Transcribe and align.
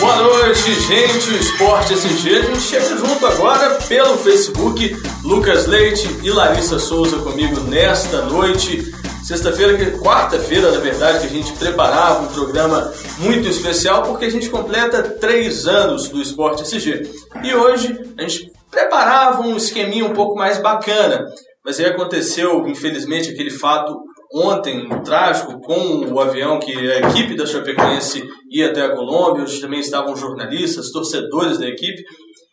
Boa 0.00 0.16
noite, 0.22 0.74
gente. 0.80 1.30
O 1.30 1.36
Esporte 1.36 1.92
SG. 1.92 2.36
A 2.36 2.42
gente 2.42 2.60
chega 2.60 2.96
junto 2.96 3.26
agora 3.26 3.74
pelo 3.86 4.16
Facebook. 4.16 4.96
Lucas 5.22 5.66
Leite 5.66 6.08
e 6.22 6.30
Larissa 6.30 6.78
Souza 6.78 7.18
comigo 7.18 7.60
nesta 7.62 8.22
noite. 8.22 8.90
Sexta-feira, 9.22 9.98
quarta-feira, 9.98 10.70
na 10.70 10.78
verdade, 10.78 11.18
que 11.18 11.26
a 11.26 11.42
gente 11.42 11.52
preparava 11.58 12.22
um 12.22 12.28
programa 12.28 12.90
muito 13.18 13.48
especial 13.48 14.04
porque 14.04 14.24
a 14.24 14.30
gente 14.30 14.48
completa 14.48 15.02
três 15.02 15.66
anos 15.66 16.08
do 16.08 16.22
Esporte 16.22 16.62
SG. 16.62 17.02
E 17.42 17.54
hoje 17.54 18.14
a 18.16 18.22
gente 18.22 18.50
preparava 18.70 19.42
um 19.42 19.58
esqueminha 19.58 20.06
um 20.06 20.14
pouco 20.14 20.38
mais 20.38 20.56
bacana. 20.56 21.26
Mas 21.62 21.78
aí 21.80 21.86
aconteceu, 21.86 22.66
infelizmente, 22.66 23.28
aquele 23.28 23.50
fato 23.50 23.98
ontem, 24.36 24.86
trágico, 25.02 25.58
com 25.60 26.04
o 26.12 26.20
avião 26.20 26.58
que 26.58 26.72
a 26.72 27.08
equipe 27.08 27.34
da 27.34 27.46
Chapecoense 27.46 28.22
ia 28.50 28.70
até 28.70 28.82
a 28.82 28.94
Colômbia, 28.94 29.42
onde 29.42 29.60
também 29.60 29.80
estavam 29.80 30.14
jornalistas, 30.14 30.90
torcedores 30.90 31.58
da 31.58 31.66
equipe. 31.66 32.04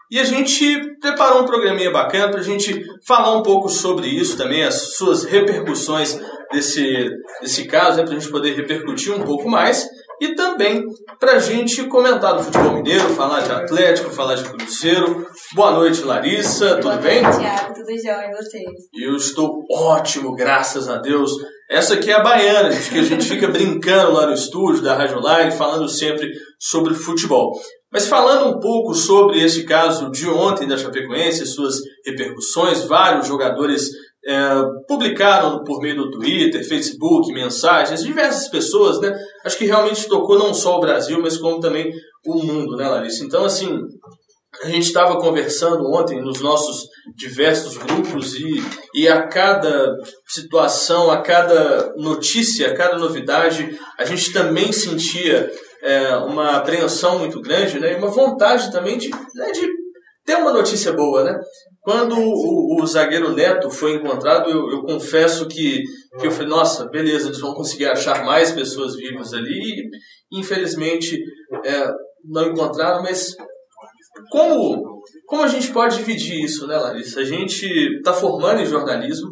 E 0.10 0.20
a 0.20 0.24
gente 0.24 0.80
preparou 1.02 1.42
um 1.42 1.46
programinha 1.46 1.92
bacana 1.92 2.30
para 2.30 2.40
a 2.40 2.44
gente 2.44 2.84
falar 3.06 3.36
um 3.36 3.42
pouco 3.42 3.68
sobre 3.68 4.08
isso 4.08 4.38
também, 4.38 4.64
as 4.64 4.96
suas 4.96 5.26
repercussões 5.26 6.20
desse, 6.52 7.10
desse 7.42 7.66
caso, 7.66 7.98
né, 7.98 8.04
para 8.04 8.16
a 8.16 8.20
gente 8.20 8.32
poder 8.32 8.56
repercutir 8.56 9.14
um 9.14 9.24
pouco 9.24 9.50
mais. 9.50 9.86
E 10.22 10.36
também 10.36 10.86
para 11.20 11.34
a 11.34 11.40
gente 11.40 11.84
comentar 11.88 12.38
do 12.38 12.44
futebol 12.44 12.76
mineiro, 12.76 13.10
falar 13.10 13.42
de 13.42 13.52
Atlético, 13.52 14.12
falar 14.12 14.36
de 14.36 14.44
Cruzeiro. 14.44 15.28
Boa 15.56 15.72
noite, 15.72 16.04
Larissa, 16.04 16.76
tudo 16.76 16.84
Boa 16.84 16.98
bem? 16.98 17.22
noite, 17.24 17.40
Thiago, 17.40 17.74
tudo 17.74 17.90
jóia 17.90 18.30
e 18.30 18.36
vocês? 18.36 18.70
Eu 18.94 19.16
estou 19.16 19.64
ótimo, 19.72 20.36
graças 20.36 20.88
a 20.88 20.98
Deus. 20.98 21.32
Essa 21.70 21.96
aqui 21.96 22.12
é 22.12 22.14
a 22.14 22.24
Baiana, 22.24 22.72
gente, 22.72 22.90
que 22.90 23.00
a 23.00 23.04
gente 23.04 23.26
fica 23.26 23.48
brincando 23.48 24.14
lá 24.14 24.28
no 24.28 24.34
estúdio 24.34 24.82
da 24.82 24.96
Rádio 24.96 25.18
Online, 25.18 25.52
falando 25.52 25.88
sempre 25.88 26.30
sobre 26.60 26.94
futebol. 26.94 27.52
Mas 27.92 28.08
falando 28.08 28.50
um 28.50 28.60
pouco 28.60 28.94
sobre 28.94 29.44
esse 29.44 29.64
caso 29.64 30.10
de 30.10 30.28
ontem 30.28 30.68
da 30.68 30.78
Chapecoense, 30.78 31.46
suas 31.46 31.76
repercussões, 32.06 32.84
vários 32.86 33.28
jogadores 33.28 33.90
é, 34.26 34.64
publicaram 34.88 35.64
por 35.64 35.80
meio 35.82 35.98
do 35.98 36.12
Twitter, 36.12 36.68
Facebook, 36.68 37.32
mensagens, 37.32 38.04
diversas 38.04 38.50
pessoas, 38.50 39.00
né? 39.00 39.14
Acho 39.46 39.58
que 39.58 39.66
realmente 39.66 40.08
tocou 40.08 40.40
não 40.40 40.54
só 40.54 40.78
o 40.78 40.80
Brasil, 40.80 41.20
mas 41.22 41.38
como 41.38 41.60
também 41.60 41.92
o 42.26 42.36
mundo, 42.36 42.76
né, 42.78 42.88
Larissa? 42.88 43.24
Então, 43.24 43.46
assim, 43.46 43.80
a 44.62 44.68
gente 44.68 44.86
estava 44.86 45.20
conversando 45.20 45.90
ontem 45.92 46.22
nos 46.22 46.40
nossos 46.42 46.88
diversos 47.16 47.78
grupos 47.78 48.36
e, 48.36 48.64
e 48.94 49.08
a 49.08 49.28
cada 49.28 49.96
situação, 50.28 51.10
a 51.10 51.22
cada 51.22 51.94
notícia, 51.98 52.68
a 52.68 52.76
cada 52.76 52.98
novidade, 52.98 53.78
a 53.98 54.06
gente 54.06 54.32
também 54.32 54.72
sentia 54.72 55.52
é, 55.82 56.16
uma 56.18 56.58
apreensão 56.58 57.20
muito 57.20 57.42
grande 57.42 57.80
né, 57.80 57.94
e 57.94 57.96
uma 57.96 58.08
vontade 58.08 58.72
também 58.72 58.98
de, 58.98 59.10
né, 59.10 59.52
de 59.52 59.68
ter 60.26 60.36
uma 60.36 60.54
notícia 60.54 60.94
boa. 60.94 61.24
Né? 61.24 61.40
Quando 61.82 62.16
o, 62.18 62.82
o 62.82 62.88
zagueiro 62.88 63.34
Neto 63.34 63.70
foi 63.70 63.96
encontrado, 63.96 64.50
eu, 64.50 64.72
eu, 64.72 64.84
confesso 64.84 65.48
que, 65.48 65.84
que 66.20 66.28
eu 66.28 66.32
falei, 66.32 66.48
nossa, 66.48 66.88
beleza, 66.90 67.28
eles 67.28 67.40
vão 67.40 67.54
conseguir 67.54 67.88
achar 67.88 68.24
mais 68.24 68.52
pessoas 68.52 68.96
vivas 68.96 69.34
ali. 69.34 69.90
E, 70.32 70.40
infelizmente, 70.40 71.22
é, 71.66 71.92
não 72.24 72.48
encontraram, 72.48 73.04
mas 73.04 73.36
como, 74.30 75.02
como 75.26 75.44
a 75.44 75.48
gente 75.48 75.72
pode 75.72 75.98
dividir 75.98 76.44
isso, 76.44 76.68
né, 76.68 76.78
Larissa? 76.78 77.22
A 77.22 77.26
gente 77.26 77.66
está 77.98 78.14
formando 78.14 78.62
em 78.62 78.66
jornalismo. 78.66 79.32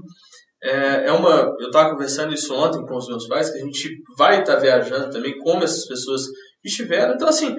É, 0.63 1.07
é 1.07 1.11
uma, 1.11 1.55
eu 1.59 1.67
estava 1.67 1.91
conversando 1.91 2.33
isso 2.33 2.53
ontem 2.53 2.85
com 2.85 2.95
os 2.95 3.07
meus 3.07 3.27
pais, 3.27 3.49
que 3.49 3.57
a 3.57 3.65
gente 3.65 3.89
vai 4.17 4.41
estar 4.41 4.55
tá 4.55 4.59
viajando 4.59 5.09
também, 5.09 5.37
como 5.39 5.63
essas 5.63 5.87
pessoas 5.87 6.23
estiveram. 6.63 7.15
Então, 7.15 7.27
assim, 7.27 7.55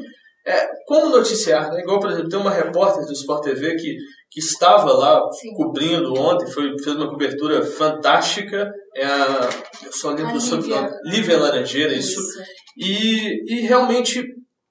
é, 0.47 0.69
como 0.87 1.11
noticiar, 1.11 1.71
né? 1.71 1.81
Igual, 1.81 2.01
por 2.01 2.11
exemplo, 2.11 2.29
tem 2.29 2.39
uma 2.39 2.51
repórter 2.51 3.05
do 3.05 3.13
Sport 3.13 3.45
TV 3.45 3.77
que, 3.77 3.97
que 4.31 4.41
estava 4.41 4.93
lá 4.93 5.21
Sim. 5.33 5.53
cobrindo 5.55 6.15
ontem, 6.15 6.51
foi, 6.51 6.77
fez 6.83 6.97
uma 6.97 7.09
cobertura 7.09 7.65
fantástica. 7.65 8.73
É 8.97 9.05
a, 9.05 9.49
eu 9.85 9.93
só 9.93 10.11
lembro 10.11 10.35
do 10.35 10.41
sobrenome. 10.41 10.91
Lívia 11.05 11.39
Laranjeira, 11.39 11.93
isso. 11.93 12.21
isso. 12.21 12.43
E, 12.77 13.55
e 13.55 13.61
realmente, 13.63 14.25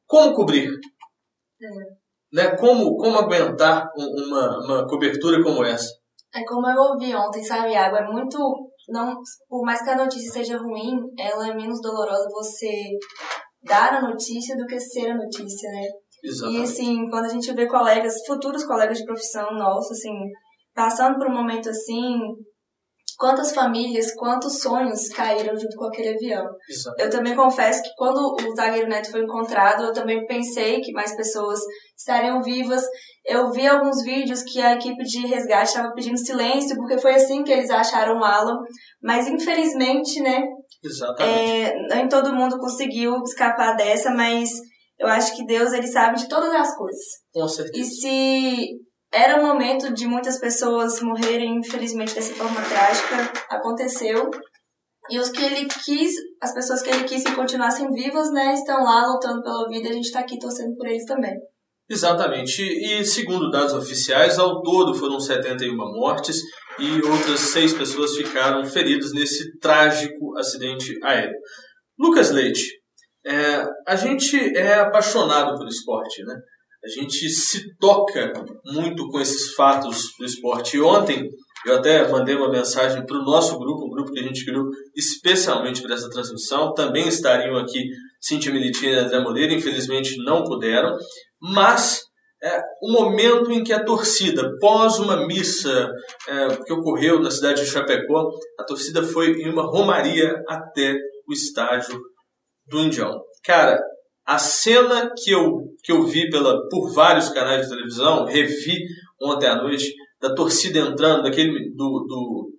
como 0.05 0.33
cobrir? 0.33 0.69
É 1.61 2.00
né? 2.31 2.55
Como, 2.55 2.95
como 2.95 3.17
aguentar 3.17 3.89
uma, 3.95 4.63
uma 4.63 4.87
cobertura 4.87 5.41
como 5.43 5.63
essa? 5.63 5.89
É 6.33 6.43
como 6.45 6.67
eu 6.69 6.77
ouvi 6.77 7.13
ontem, 7.13 7.43
sabe, 7.43 7.75
Água? 7.75 7.99
É 7.99 8.07
muito. 8.07 8.37
Não, 8.89 9.15
por 9.47 9.63
mais 9.63 9.83
que 9.83 9.89
a 9.89 9.97
notícia 9.97 10.31
seja 10.31 10.57
ruim, 10.57 10.97
ela 11.17 11.49
é 11.49 11.53
menos 11.53 11.81
dolorosa 11.81 12.27
você 12.31 12.89
dar 13.63 13.93
a 13.93 14.01
notícia 14.01 14.55
do 14.55 14.65
que 14.65 14.79
ser 14.79 15.11
a 15.11 15.17
notícia, 15.17 15.69
né? 15.71 15.87
Exatamente. 16.23 16.59
E 16.59 16.63
assim, 16.63 17.09
quando 17.09 17.25
a 17.25 17.29
gente 17.29 17.53
vê 17.53 17.67
colegas, 17.67 18.13
futuros 18.25 18.65
colegas 18.65 18.97
de 18.97 19.05
profissão 19.05 19.53
nossos, 19.53 19.97
assim, 19.97 20.13
passando 20.73 21.17
por 21.17 21.27
um 21.27 21.33
momento 21.33 21.69
assim, 21.69 22.19
quantas 23.21 23.53
famílias, 23.53 24.15
quantos 24.15 24.61
sonhos 24.61 25.07
caíram 25.09 25.55
junto 25.55 25.77
com 25.77 25.85
aquele 25.85 26.09
avião. 26.09 26.43
Exato. 26.67 26.99
Eu 26.99 27.07
também 27.07 27.35
confesso 27.35 27.83
que 27.83 27.93
quando 27.95 28.17
o 28.17 28.55
zagueiro 28.55 28.89
Neto 28.89 29.11
foi 29.11 29.21
encontrado, 29.21 29.83
eu 29.83 29.93
também 29.93 30.25
pensei 30.25 30.81
que 30.81 30.91
mais 30.91 31.15
pessoas 31.15 31.59
estariam 31.95 32.41
vivas. 32.41 32.81
Eu 33.23 33.51
vi 33.51 33.67
alguns 33.67 34.01
vídeos 34.01 34.41
que 34.41 34.59
a 34.59 34.73
equipe 34.73 35.03
de 35.03 35.27
resgate 35.27 35.69
estava 35.69 35.93
pedindo 35.93 36.17
silêncio, 36.17 36.75
porque 36.75 36.97
foi 36.97 37.13
assim 37.13 37.43
que 37.43 37.51
eles 37.51 37.69
acharam 37.69 38.19
o 38.19 38.23
Alan. 38.23 38.57
Mas 39.03 39.27
infelizmente, 39.27 40.19
né? 40.19 40.41
Exatamente. 40.83 41.39
É, 41.39 41.73
nem 41.93 42.09
todo 42.09 42.33
mundo 42.33 42.57
conseguiu 42.57 43.21
escapar 43.21 43.75
dessa, 43.75 44.09
mas 44.09 44.49
eu 44.99 45.07
acho 45.07 45.35
que 45.35 45.45
Deus 45.45 45.73
ele 45.73 45.87
sabe 45.87 46.17
de 46.17 46.27
todas 46.27 46.51
as 46.51 46.75
coisas. 46.75 47.05
Com 47.31 47.47
certeza. 47.47 47.79
E 47.79 47.85
se 47.85 48.67
era 49.13 49.39
o 49.39 49.45
momento 49.45 49.93
de 49.93 50.07
muitas 50.07 50.39
pessoas 50.39 51.01
morrerem, 51.01 51.57
infelizmente, 51.57 52.15
dessa 52.15 52.33
forma 52.33 52.61
trágica. 52.61 53.31
Aconteceu. 53.49 54.29
E 55.09 55.19
os 55.19 55.29
que 55.29 55.43
ele 55.43 55.67
quis, 55.67 56.13
as 56.41 56.53
pessoas 56.53 56.81
que 56.81 56.89
ele 56.89 57.03
quis 57.03 57.23
que 57.23 57.35
continuassem 57.35 57.91
vivas, 57.91 58.31
né, 58.31 58.53
estão 58.53 58.83
lá 58.83 59.05
lutando 59.07 59.43
pela 59.43 59.67
vida 59.67 59.89
e 59.89 59.91
a 59.91 59.93
gente 59.95 60.05
está 60.05 60.19
aqui 60.21 60.39
torcendo 60.39 60.75
por 60.77 60.87
eles 60.87 61.05
também. 61.05 61.33
Exatamente. 61.89 62.61
E 62.61 63.03
segundo 63.03 63.49
dados 63.49 63.73
oficiais, 63.73 64.39
ao 64.39 64.61
todo 64.61 64.93
foram 64.93 65.19
71 65.19 65.75
mortes 65.75 66.41
e 66.79 67.05
outras 67.05 67.39
seis 67.41 67.73
pessoas 67.73 68.15
ficaram 68.15 68.63
feridas 68.63 69.11
nesse 69.11 69.57
trágico 69.59 70.37
acidente 70.37 70.97
aéreo. 71.03 71.35
Lucas 71.99 72.31
Leite, 72.31 72.65
é, 73.25 73.65
a 73.85 73.95
gente 73.97 74.37
é 74.55 74.75
apaixonado 74.75 75.57
pelo 75.57 75.67
esporte, 75.67 76.23
né? 76.23 76.35
A 76.83 76.87
gente 76.87 77.29
se 77.29 77.75
toca 77.77 78.33
muito 78.65 79.07
com 79.09 79.19
esses 79.19 79.53
fatos 79.53 80.09
do 80.17 80.25
esporte. 80.25 80.77
E 80.77 80.81
ontem 80.81 81.29
eu 81.65 81.77
até 81.77 82.07
mandei 82.07 82.35
uma 82.35 82.49
mensagem 82.49 83.05
para 83.05 83.17
o 83.17 83.23
nosso 83.23 83.57
grupo, 83.59 83.85
um 83.85 83.89
grupo 83.89 84.11
que 84.11 84.19
a 84.19 84.23
gente 84.23 84.43
criou 84.43 84.65
especialmente 84.95 85.81
para 85.81 85.93
essa 85.93 86.09
transmissão. 86.09 86.73
Também 86.73 87.07
estariam 87.07 87.55
aqui 87.57 87.89
Cintia 88.19 88.51
Militina 88.51 88.93
e 88.93 88.99
André 88.99 89.19
Moreira, 89.19 89.53
infelizmente 89.53 90.15
não 90.23 90.43
puderam, 90.43 90.95
mas 91.39 92.01
é, 92.43 92.59
o 92.81 92.91
momento 92.91 93.51
em 93.51 93.63
que 93.63 93.71
a 93.71 93.83
torcida, 93.83 94.51
pós 94.59 94.97
uma 94.97 95.27
missa 95.27 95.91
é, 96.27 96.47
que 96.65 96.73
ocorreu 96.73 97.19
na 97.19 97.29
cidade 97.29 97.63
de 97.63 97.69
Chapecó, 97.69 98.31
a 98.59 98.63
torcida 98.63 99.03
foi 99.03 99.33
em 99.33 99.49
uma 99.49 99.63
romaria 99.63 100.41
até 100.47 100.95
o 101.27 101.33
estádio 101.33 101.99
do 102.65 102.79
Indião. 102.79 103.21
Cara, 103.43 103.79
a 104.25 104.37
cena 104.37 105.11
que 105.15 105.31
eu, 105.31 105.73
que 105.83 105.91
eu 105.91 106.03
vi 106.03 106.29
pela, 106.29 106.67
por 106.69 106.93
vários 106.93 107.29
canais 107.29 107.63
de 107.63 107.69
televisão, 107.69 108.25
revi 108.25 108.85
ontem 109.21 109.47
à 109.47 109.55
noite, 109.55 109.93
da 110.19 110.33
torcida 110.33 110.79
entrando, 110.79 111.23
daquele, 111.23 111.71
do, 111.71 112.05
do, 112.07 112.51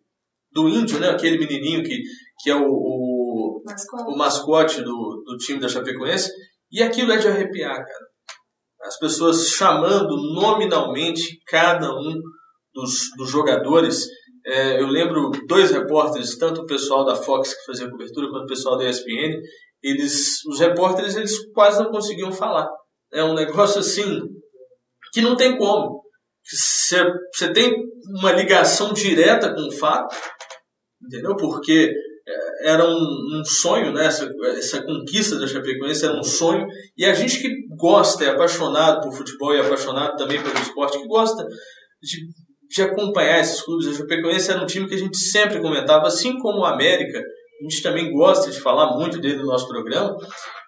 do 0.52 0.68
índio, 0.68 0.98
né? 0.98 1.10
aquele 1.10 1.38
menininho 1.38 1.82
que, 1.82 2.02
que 2.40 2.50
é 2.50 2.56
o, 2.56 2.66
o 2.66 3.62
mascote, 3.64 4.12
o 4.12 4.16
mascote 4.16 4.82
do, 4.82 5.22
do 5.24 5.36
time 5.36 5.60
da 5.60 5.68
Chapecoense, 5.68 6.30
e 6.70 6.82
aquilo 6.82 7.12
é 7.12 7.18
de 7.18 7.28
arrepiar, 7.28 7.76
cara. 7.76 8.12
As 8.82 8.98
pessoas 8.98 9.48
chamando 9.48 10.16
nominalmente 10.34 11.38
cada 11.46 11.88
um 11.94 12.20
dos, 12.74 13.10
dos 13.16 13.30
jogadores. 13.30 14.06
É, 14.44 14.80
eu 14.80 14.88
lembro 14.88 15.30
dois 15.46 15.70
repórteres, 15.70 16.36
tanto 16.36 16.62
o 16.62 16.66
pessoal 16.66 17.04
da 17.04 17.14
Fox 17.14 17.54
que 17.54 17.64
fazia 17.66 17.88
cobertura, 17.88 18.28
quanto 18.28 18.44
o 18.44 18.48
pessoal 18.48 18.76
da 18.76 18.88
ESPN, 18.88 19.38
eles, 19.82 20.44
os 20.46 20.60
repórteres 20.60 21.16
eles 21.16 21.50
quase 21.52 21.82
não 21.82 21.90
conseguiam 21.90 22.32
falar. 22.32 22.68
É 23.12 23.22
um 23.24 23.34
negócio 23.34 23.80
assim 23.80 24.20
que 25.12 25.20
não 25.20 25.36
tem 25.36 25.58
como. 25.58 26.02
Você 26.44 27.52
tem 27.52 27.74
uma 28.18 28.32
ligação 28.32 28.92
direta 28.92 29.54
com 29.54 29.68
o 29.68 29.72
fato, 29.72 30.16
entendeu? 31.04 31.36
Porque 31.36 31.92
é, 32.26 32.70
era 32.70 32.84
um, 32.84 33.40
um 33.40 33.44
sonho, 33.44 33.92
né? 33.92 34.06
Essa, 34.06 34.28
essa, 34.56 34.82
conquista 34.82 35.38
da 35.38 35.46
Chapecoense 35.46 36.04
era 36.04 36.18
um 36.18 36.22
sonho. 36.22 36.66
E 36.96 37.04
a 37.04 37.14
gente 37.14 37.40
que 37.40 37.48
gosta, 37.76 38.24
é 38.24 38.30
apaixonado 38.30 39.00
por 39.02 39.16
futebol 39.16 39.54
e 39.54 39.58
é 39.58 39.60
apaixonado 39.60 40.16
também 40.16 40.42
pelo 40.42 40.58
esporte, 40.58 40.98
que 40.98 41.06
gosta 41.06 41.44
de, 42.00 42.18
de 42.68 42.82
acompanhar 42.82 43.40
esses 43.40 43.60
clubes. 43.62 43.88
A 43.88 43.94
Chapecoense 43.94 44.50
era 44.50 44.62
um 44.62 44.66
time 44.66 44.88
que 44.88 44.94
a 44.94 44.98
gente 44.98 45.18
sempre 45.18 45.60
comentava, 45.60 46.06
assim 46.06 46.38
como 46.38 46.60
o 46.60 46.66
América 46.66 47.22
a 47.62 47.70
gente 47.70 47.82
também 47.82 48.12
gosta 48.12 48.50
de 48.50 48.60
falar 48.60 48.96
muito 48.96 49.20
dele 49.20 49.36
no 49.36 49.46
nosso 49.46 49.68
programa. 49.68 50.16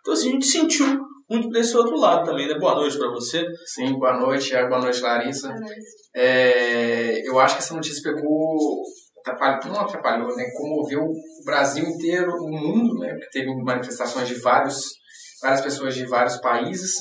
Então, 0.01 0.15
assim, 0.15 0.29
a 0.29 0.33
gente 0.33 0.47
sentiu 0.47 0.87
muito 1.29 1.49
desse 1.49 1.77
outro 1.77 1.99
lado 1.99 2.25
também, 2.25 2.47
né? 2.47 2.57
Boa 2.59 2.77
noite 2.77 2.97
para 2.97 3.11
você. 3.11 3.45
Sim, 3.67 3.99
boa 3.99 4.17
noite, 4.19 4.53
boa 4.69 4.81
noite, 4.81 5.01
Larissa. 5.01 5.49
Boa 5.49 5.61
noite. 5.61 5.81
É, 6.15 7.29
eu 7.29 7.41
acho 7.41 7.57
que 7.57 7.63
essa 7.63 7.75
notícia 7.75 8.03
pegou, 8.03 8.83
atrapalhou, 9.27 9.75
não 9.75 9.81
atrapalhou, 9.81 10.37
né? 10.37 10.45
Comoveu 10.57 11.01
o 11.01 11.45
Brasil 11.45 11.85
inteiro, 11.85 12.31
o 12.31 12.51
mundo, 12.51 13.01
né? 13.01 13.09
Porque 13.15 13.41
teve 13.41 13.53
manifestações 13.65 14.29
de 14.29 14.35
vários, 14.41 14.93
várias 15.43 15.63
pessoas 15.63 15.95
de 15.97 16.07
vários 16.07 16.37
países, 16.37 16.95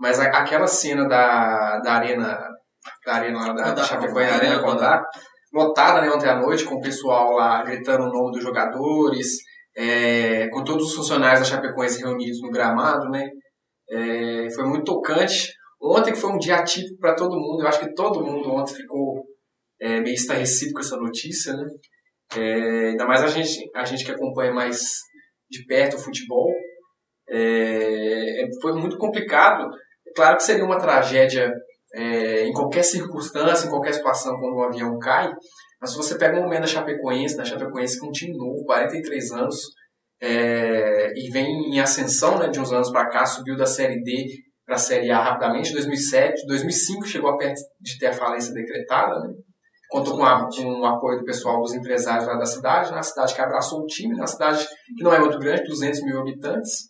mas 0.00 0.18
a, 0.18 0.24
aquela 0.24 0.66
cena 0.66 1.06
da, 1.06 1.78
da 1.78 1.92
arena, 1.92 2.36
da 3.04 3.14
arena 3.14 3.54
da, 3.54 3.72
da 3.72 3.84
Chapecoense, 3.84 4.34
Arena 4.34 4.60
Condá, 4.60 5.04
lotada 5.52 6.00
né, 6.00 6.10
ontem 6.10 6.28
à 6.28 6.38
noite, 6.38 6.64
com 6.64 6.76
o 6.76 6.80
pessoal 6.80 7.32
lá 7.32 7.62
gritando 7.62 8.04
o 8.04 8.12
nome 8.12 8.32
dos 8.32 8.42
jogadores, 8.42 9.36
é, 9.76 10.48
com 10.48 10.64
todos 10.64 10.88
os 10.88 10.94
funcionários 10.94 11.40
da 11.40 11.46
Chapecoense 11.46 12.00
reunidos 12.00 12.40
no 12.40 12.50
gramado, 12.50 13.08
né? 13.10 13.28
É, 13.90 14.50
foi 14.54 14.64
muito 14.64 14.84
tocante. 14.84 15.52
Ontem 15.80 16.12
que 16.12 16.18
foi 16.18 16.30
um 16.30 16.38
dia 16.38 16.56
atípico 16.56 16.98
para 16.98 17.14
todo 17.14 17.38
mundo, 17.38 17.62
eu 17.62 17.68
acho 17.68 17.80
que 17.80 17.94
todo 17.94 18.24
mundo 18.24 18.50
ontem 18.50 18.74
ficou 18.74 19.24
é, 19.80 20.00
meio 20.00 20.14
estarrecido 20.14 20.72
com 20.72 20.80
essa 20.80 20.96
notícia, 20.96 21.52
né? 21.52 21.64
É, 22.36 22.88
ainda 22.90 23.06
mais 23.06 23.22
a 23.22 23.28
gente, 23.28 23.70
a 23.74 23.84
gente 23.84 24.04
que 24.04 24.10
acompanha 24.10 24.52
mais 24.52 24.80
de 25.50 25.64
perto 25.66 25.96
o 25.96 26.00
futebol. 26.00 26.50
É, 27.28 28.42
é 28.42 28.48
foi 28.60 28.72
muito 28.72 28.96
complicado. 28.98 29.68
Claro 30.14 30.36
que 30.36 30.42
seria 30.42 30.64
uma 30.64 30.78
tragédia 30.78 31.52
é, 31.96 32.46
em 32.46 32.52
qualquer 32.52 32.82
circunstância, 32.82 33.66
em 33.66 33.70
qualquer 33.70 33.94
situação, 33.94 34.36
quando 34.38 34.56
um 34.56 34.64
avião 34.64 34.98
cai, 34.98 35.32
mas 35.80 35.90
se 35.90 35.96
você 35.96 36.16
pega 36.16 36.38
um 36.38 36.42
momento 36.42 36.62
da 36.62 36.66
Chapecoense, 36.66 37.36
da 37.36 37.44
Chapecoense 37.44 37.98
que 37.98 38.06
é 38.06 38.08
um 38.08 38.12
time 38.12 38.36
novo, 38.36 38.64
43 38.64 39.32
anos, 39.32 39.56
é, 40.20 41.12
e 41.14 41.30
vem 41.30 41.46
em 41.74 41.80
ascensão 41.80 42.38
né, 42.38 42.48
de 42.48 42.60
uns 42.60 42.72
anos 42.72 42.90
para 42.90 43.08
cá, 43.08 43.24
subiu 43.24 43.56
da 43.56 43.66
Série 43.66 44.02
D 44.02 44.26
para 44.64 44.76
a 44.76 44.78
Série 44.78 45.10
A 45.10 45.22
rapidamente, 45.22 45.72
2007, 45.72 46.46
2005 46.46 47.06
chegou 47.06 47.30
a 47.30 47.36
perto 47.36 47.60
de 47.80 47.98
ter 47.98 48.08
a 48.08 48.12
falência 48.12 48.52
decretada, 48.52 49.18
né? 49.20 49.34
contou 49.88 50.16
com, 50.16 50.24
a, 50.24 50.48
com 50.48 50.80
o 50.80 50.84
apoio 50.84 51.18
do 51.18 51.24
pessoal 51.24 51.60
dos 51.60 51.72
empresários 51.72 52.26
lá 52.26 52.34
da 52.36 52.44
cidade, 52.44 52.90
na 52.90 53.02
cidade 53.02 53.34
que 53.34 53.40
abraçou 53.40 53.80
o 53.80 53.86
time, 53.86 54.16
na 54.16 54.26
cidade 54.26 54.66
que 54.96 55.04
não 55.04 55.12
é 55.12 55.20
muito 55.20 55.38
grande, 55.38 55.64
200 55.64 56.02
mil 56.02 56.20
habitantes, 56.20 56.86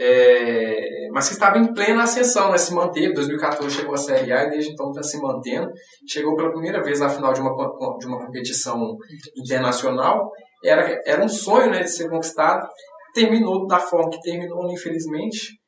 é, 0.00 1.08
mas 1.10 1.26
que 1.26 1.34
estava 1.34 1.58
em 1.58 1.74
plena 1.74 2.04
ascensão, 2.04 2.52
né, 2.52 2.58
se 2.58 2.72
manteve. 2.72 3.12
2014 3.14 3.74
chegou 3.74 3.94
a 3.94 3.98
Série 3.98 4.32
A 4.32 4.44
e 4.44 4.50
desde 4.50 4.72
então 4.72 4.90
está 4.90 5.02
se 5.02 5.20
mantendo. 5.20 5.68
Chegou 6.08 6.36
pela 6.36 6.52
primeira 6.52 6.80
vez 6.82 7.02
à 7.02 7.08
final 7.08 7.32
de 7.32 7.40
uma, 7.40 7.50
de 7.98 8.06
uma 8.06 8.24
competição 8.24 8.96
internacional. 9.36 10.30
Era, 10.64 11.00
era 11.04 11.24
um 11.24 11.28
sonho 11.28 11.70
né, 11.70 11.82
de 11.82 11.90
ser 11.90 12.08
conquistado. 12.08 12.68
Terminou 13.12 13.66
da 13.66 13.80
forma 13.80 14.10
que 14.10 14.20
terminou, 14.20 14.70
infelizmente. 14.70 15.58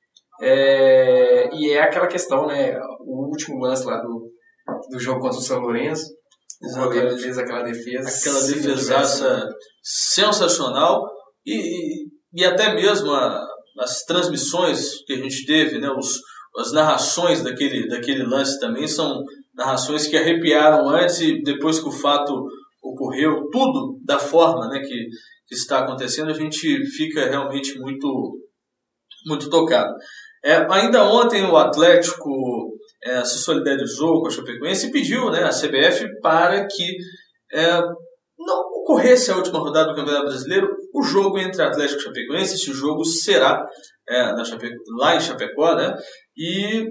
É, 0.41 1.51
e 1.53 1.73
é 1.73 1.83
aquela 1.83 2.07
questão, 2.07 2.47
né? 2.47 2.79
O 3.01 3.27
último 3.29 3.59
lance 3.59 3.85
lá 3.85 3.97
do, 4.01 4.31
do 4.91 5.01
jogo 5.01 5.21
contra 5.21 5.39
o 5.39 5.43
São 5.43 5.59
Lourenço. 5.61 6.07
O 6.63 6.85
goleiro 6.85 7.19
fez 7.19 7.37
aquela 7.37 7.63
defesa. 7.63 8.09
Aquela 8.09 8.47
defesaça 8.47 9.49
sensacional. 9.83 11.03
E, 11.45 12.07
e 12.33 12.45
até 12.45 12.75
mesmo 12.75 13.11
a, 13.13 13.50
as 13.81 14.03
transmissões 14.05 15.03
que 15.05 15.15
a 15.15 15.17
gente 15.17 15.47
teve, 15.47 15.79
né, 15.79 15.91
os, 15.91 16.21
as 16.57 16.73
narrações 16.73 17.43
daquele, 17.43 17.89
daquele 17.89 18.25
lance 18.25 18.61
também 18.61 18.87
são 18.87 19.25
narrações 19.55 20.07
que 20.07 20.17
arrepiaram 20.17 20.89
antes 20.89 21.21
e 21.21 21.43
depois 21.43 21.79
que 21.81 21.89
o 21.89 21.93
fato 21.93 22.47
ocorreu, 22.83 23.49
tudo 23.51 23.99
da 24.05 24.19
forma 24.19 24.69
né, 24.69 24.81
que, 24.81 25.07
que 25.47 25.55
está 25.55 25.81
acontecendo, 25.81 26.31
a 26.31 26.35
gente 26.35 26.85
fica 26.91 27.27
realmente 27.27 27.79
muito, 27.79 28.39
muito 29.27 29.49
tocado. 29.49 29.95
É, 30.45 30.67
ainda 30.71 31.05
ontem 31.05 31.45
o 31.45 31.57
Atlético 31.57 32.75
é, 33.03 33.25
se 33.25 33.39
solidarizou 33.39 34.21
com 34.21 34.29
a 34.29 34.31
Chapecoense 34.31 34.87
e 34.87 34.93
pediu 34.93 35.31
né, 35.31 35.45
a 35.45 35.51
CBF 35.51 36.07
para 36.21 36.67
que 36.67 36.97
é, 37.53 37.83
não 38.41 38.61
ocorresse 38.81 39.31
a 39.31 39.37
última 39.37 39.59
rodada 39.59 39.91
do 39.91 39.95
Campeonato 39.95 40.27
Brasileiro, 40.27 40.69
o 40.95 41.03
jogo 41.03 41.39
entre 41.39 41.63
Atlético 41.63 42.01
e 42.01 42.05
Chapecoense, 42.05 42.55
esse 42.55 42.73
jogo 42.73 43.05
será 43.05 43.65
é, 44.09 44.33
na 44.33 44.45
Chape... 44.45 44.71
lá 44.99 45.17
em 45.17 45.21
Chapecó, 45.21 45.75
né? 45.75 45.95
E 46.37 46.87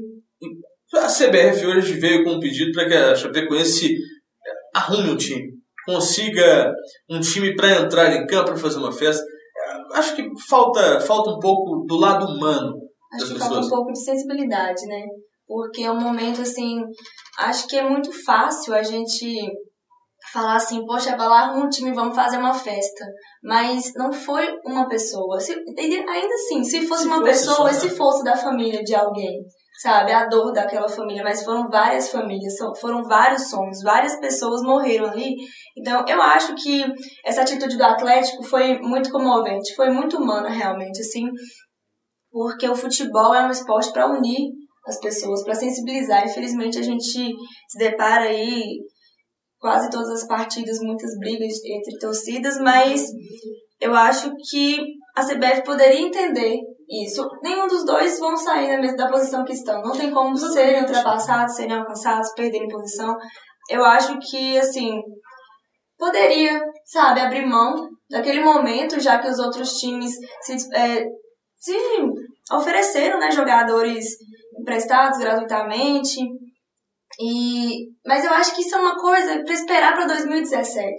a 0.96 1.08
CBF 1.08 1.66
hoje 1.66 2.00
veio 2.00 2.24
com 2.24 2.32
um 2.32 2.40
pedido 2.40 2.72
para 2.72 2.88
que 2.88 2.94
a 2.94 3.16
Chapecoense 3.16 3.94
é, 3.94 4.80
arrume 4.80 5.10
um 5.10 5.18
time, 5.18 5.50
consiga 5.86 6.72
um 7.10 7.20
time 7.20 7.56
para 7.56 7.82
entrar 7.82 8.16
em 8.16 8.26
campo, 8.28 8.52
para 8.52 8.58
fazer 8.58 8.78
uma 8.78 8.92
festa. 8.92 9.24
É, 9.24 9.98
acho 9.98 10.16
que 10.16 10.24
falta, 10.48 11.00
falta 11.02 11.32
um 11.32 11.40
pouco 11.40 11.86
do 11.88 11.98
lado 11.98 12.26
humano 12.26 12.74
Acho 13.14 13.26
que 13.26 13.34
pessoas. 13.34 13.50
falta 13.50 13.66
um 13.66 13.70
pouco 13.70 13.92
de 13.92 14.04
sensibilidade, 14.04 14.86
né? 14.86 15.06
Porque 15.48 15.82
é 15.82 15.92
um 15.92 16.00
momento 16.00 16.42
assim, 16.42 16.80
acho 17.40 17.68
que 17.68 17.76
é 17.76 17.90
muito 17.90 18.12
fácil 18.24 18.74
a 18.74 18.84
gente 18.84 19.52
falar 20.32 20.56
assim, 20.56 20.86
poxa, 20.86 21.16
lá, 21.16 21.54
um 21.54 21.68
time, 21.70 21.94
vamos 21.94 22.16
fazer 22.16 22.38
uma 22.38 22.54
festa. 22.54 23.06
Mas 23.44 23.94
não 23.96 24.12
foi 24.12 24.48
uma 24.66 24.88
pessoa. 24.88 25.40
Se, 25.40 25.54
ainda 25.54 26.34
assim, 26.34 26.64
se 26.64 26.86
fosse 26.88 27.04
se 27.04 27.08
uma 27.08 27.20
fosse 27.20 27.32
pessoa, 27.32 27.74
só, 27.74 27.80
se 27.80 27.90
fosse 27.90 28.24
da 28.24 28.36
família 28.36 28.84
de 28.84 28.96
alguém, 28.96 29.40
sabe? 29.82 30.12
A 30.12 30.26
dor 30.28 30.52
daquela 30.52 30.88
família, 30.88 31.24
mas 31.24 31.44
foram 31.44 31.68
várias 31.68 32.12
famílias, 32.12 32.54
foram 32.80 33.04
vários 33.04 33.50
sonhos, 33.50 33.82
várias 33.82 34.20
pessoas 34.20 34.62
morreram 34.62 35.06
ali. 35.06 35.36
Então, 35.78 36.04
eu 36.08 36.22
acho 36.22 36.54
que 36.56 36.86
essa 37.26 37.42
atitude 37.42 37.78
do 37.78 37.84
Atlético 37.84 38.44
foi 38.44 38.80
muito 38.80 39.12
comovente, 39.12 39.76
foi 39.76 39.90
muito 39.90 40.18
humana 40.18 40.50
realmente, 40.50 41.00
assim, 41.02 41.26
porque 42.32 42.68
o 42.68 42.76
futebol 42.76 43.34
é 43.34 43.46
um 43.46 43.52
esporte 43.52 43.92
para 43.92 44.08
unir 44.08 44.52
as 44.86 45.00
pessoas, 45.00 45.44
para 45.44 45.56
sensibilizar. 45.56 46.26
Infelizmente, 46.26 46.78
a 46.78 46.84
gente 46.84 47.04
se 47.68 47.78
depara 47.78 48.26
aí 48.26 48.80
quase 49.60 49.90
todas 49.90 50.10
as 50.10 50.28
partidas, 50.28 50.80
muitas 50.80 51.18
brigas 51.20 51.54
entre 51.66 51.98
torcidas, 52.00 52.60
mas 52.60 53.06
eu 53.80 53.94
acho 53.94 54.32
que 54.50 54.80
a 55.16 55.24
CBF 55.24 55.64
poderia 55.64 56.02
entender 56.02 56.58
isso. 56.90 57.28
Nenhum 57.44 57.68
dos 57.68 57.86
dois 57.86 58.20
vão 58.20 58.36
sair 58.36 58.96
da 58.96 59.10
posição 59.10 59.44
que 59.44 59.54
estão. 59.54 59.82
Não 59.82 59.92
tem 59.92 60.12
como 60.12 60.36
serem 60.38 60.82
ultrapassados, 60.82 61.56
serem 61.56 61.78
alcançados, 61.78 62.34
perderem 62.34 62.68
posição. 62.68 63.16
Eu 63.70 63.86
acho 63.86 64.18
que, 64.20 64.58
assim, 64.58 65.00
poderia, 65.98 66.60
sabe, 66.86 67.20
abrir 67.20 67.46
mão 67.46 67.88
daquele 68.10 68.44
momento, 68.44 69.00
já 69.00 69.20
que 69.20 69.28
os 69.28 69.38
outros 69.38 69.74
times 69.74 70.14
se, 70.42 70.54
é, 70.74 71.06
se 71.58 71.78
ofereceram, 72.52 73.20
né, 73.20 73.30
jogadores 73.30 74.06
emprestados 74.60 75.20
gratuitamente, 75.20 76.20
e, 77.20 77.90
mas 78.06 78.24
eu 78.24 78.32
acho 78.32 78.56
que 78.56 78.62
isso 78.62 78.76
é 78.76 78.80
uma 78.80 78.96
coisa 78.96 79.44
para 79.44 79.54
esperar 79.54 79.94
para 79.94 80.08
2017. 80.08 80.96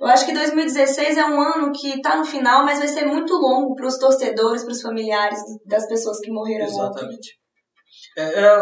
Eu 0.00 0.06
acho 0.06 0.26
que 0.26 0.34
2016 0.34 1.16
é 1.16 1.24
um 1.24 1.40
ano 1.40 1.72
que 1.72 1.88
está 1.88 2.16
no 2.16 2.24
final, 2.24 2.64
mas 2.64 2.78
vai 2.78 2.88
ser 2.88 3.06
muito 3.06 3.34
longo 3.34 3.74
para 3.74 3.86
os 3.86 3.98
torcedores, 3.98 4.62
para 4.62 4.72
os 4.72 4.82
familiares 4.82 5.38
das 5.66 5.86
pessoas 5.88 6.18
que 6.20 6.30
morreram. 6.30 6.66
Exatamente. 6.66 7.38
É, 8.16 8.22
é, 8.22 8.60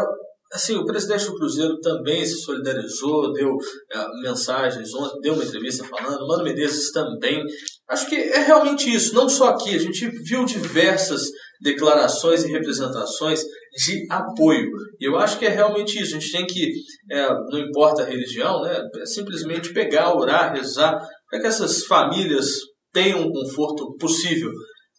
assim, 0.52 0.76
o 0.76 0.84
presidente 0.84 1.26
do 1.26 1.36
Cruzeiro 1.36 1.80
também 1.80 2.24
se 2.24 2.38
solidarizou, 2.40 3.32
deu 3.32 3.56
é, 3.92 4.06
mensagens, 4.22 4.90
deu 5.22 5.34
uma 5.34 5.44
entrevista 5.44 5.84
falando, 5.84 6.26
Mano 6.26 6.44
Menezes 6.44 6.92
também. 6.92 7.42
Acho 7.88 8.08
que 8.08 8.16
é 8.16 8.38
realmente 8.38 8.92
isso, 8.92 9.14
não 9.14 9.28
só 9.28 9.48
aqui, 9.48 9.74
a 9.74 9.78
gente 9.78 10.08
viu 10.24 10.44
diversas 10.44 11.24
declarações 11.62 12.44
e 12.44 12.52
representações 12.52 13.42
de 13.72 14.06
apoio. 14.10 14.70
E 15.00 15.04
eu 15.06 15.16
acho 15.16 15.38
que 15.38 15.46
é 15.46 15.48
realmente 15.48 16.00
isso. 16.00 16.16
A 16.16 16.20
gente 16.20 16.32
tem 16.32 16.46
que, 16.46 16.72
é, 17.10 17.28
não 17.50 17.58
importa 17.58 18.02
a 18.02 18.06
religião, 18.06 18.62
né, 18.62 18.80
é 19.00 19.06
simplesmente 19.06 19.72
pegar, 19.72 20.14
orar, 20.14 20.54
rezar, 20.54 20.98
para 21.28 21.40
que 21.40 21.46
essas 21.46 21.84
famílias 21.84 22.58
tenham 22.92 23.22
um 23.22 23.30
conforto 23.30 23.96
possível 23.98 24.50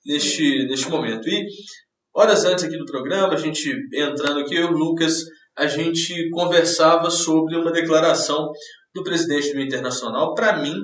neste, 0.05 0.65
neste 0.65 0.89
momento. 0.89 1.27
E 1.29 1.45
horas 2.15 2.43
antes 2.45 2.63
aqui 2.63 2.77
do 2.77 2.85
programa, 2.85 3.33
a 3.33 3.37
gente 3.37 3.71
entrando 3.93 4.39
aqui, 4.39 4.55
eu 4.55 4.69
e 4.69 4.73
o 4.73 4.77
Lucas, 4.77 5.23
a 5.55 5.67
gente 5.67 6.29
conversava 6.31 7.11
sobre 7.11 7.55
uma 7.55 7.71
declaração 7.71 8.49
do 8.93 9.03
presidente 9.03 9.53
do 9.53 9.61
Internacional, 9.61 10.33
para 10.33 10.57
mim, 10.57 10.75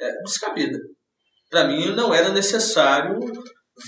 é, 0.00 0.22
descabida. 0.22 0.78
Para 1.50 1.68
mim, 1.68 1.94
não 1.94 2.12
era 2.12 2.30
necessário 2.30 3.18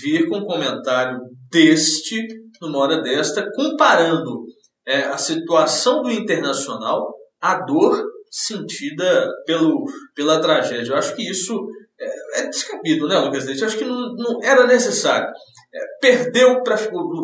vir 0.01 0.27
com 0.27 0.37
um 0.37 0.45
comentário 0.45 1.19
deste 1.51 2.25
numa 2.61 2.79
hora 2.79 3.01
desta, 3.01 3.49
comparando 3.55 4.45
é, 4.85 5.03
a 5.03 5.17
situação 5.17 6.01
do 6.01 6.11
internacional 6.11 7.13
à 7.41 7.55
dor 7.65 8.03
sentida 8.31 9.27
pelo, 9.45 9.85
pela 10.15 10.41
tragédia. 10.41 10.91
Eu 10.91 10.97
acho 10.97 11.15
que 11.15 11.29
isso 11.29 11.67
é, 11.99 12.41
é 12.41 12.47
descabido, 12.47 13.07
né, 13.07 13.17
Lucas 13.19 13.45
Leite? 13.45 13.61
Eu 13.61 13.67
acho 13.67 13.77
que 13.77 13.85
não, 13.85 14.13
não 14.15 14.39
era 14.43 14.65
necessário. 14.67 15.27
É, 15.27 15.79
perdeu 15.99 16.61
pra, 16.63 16.75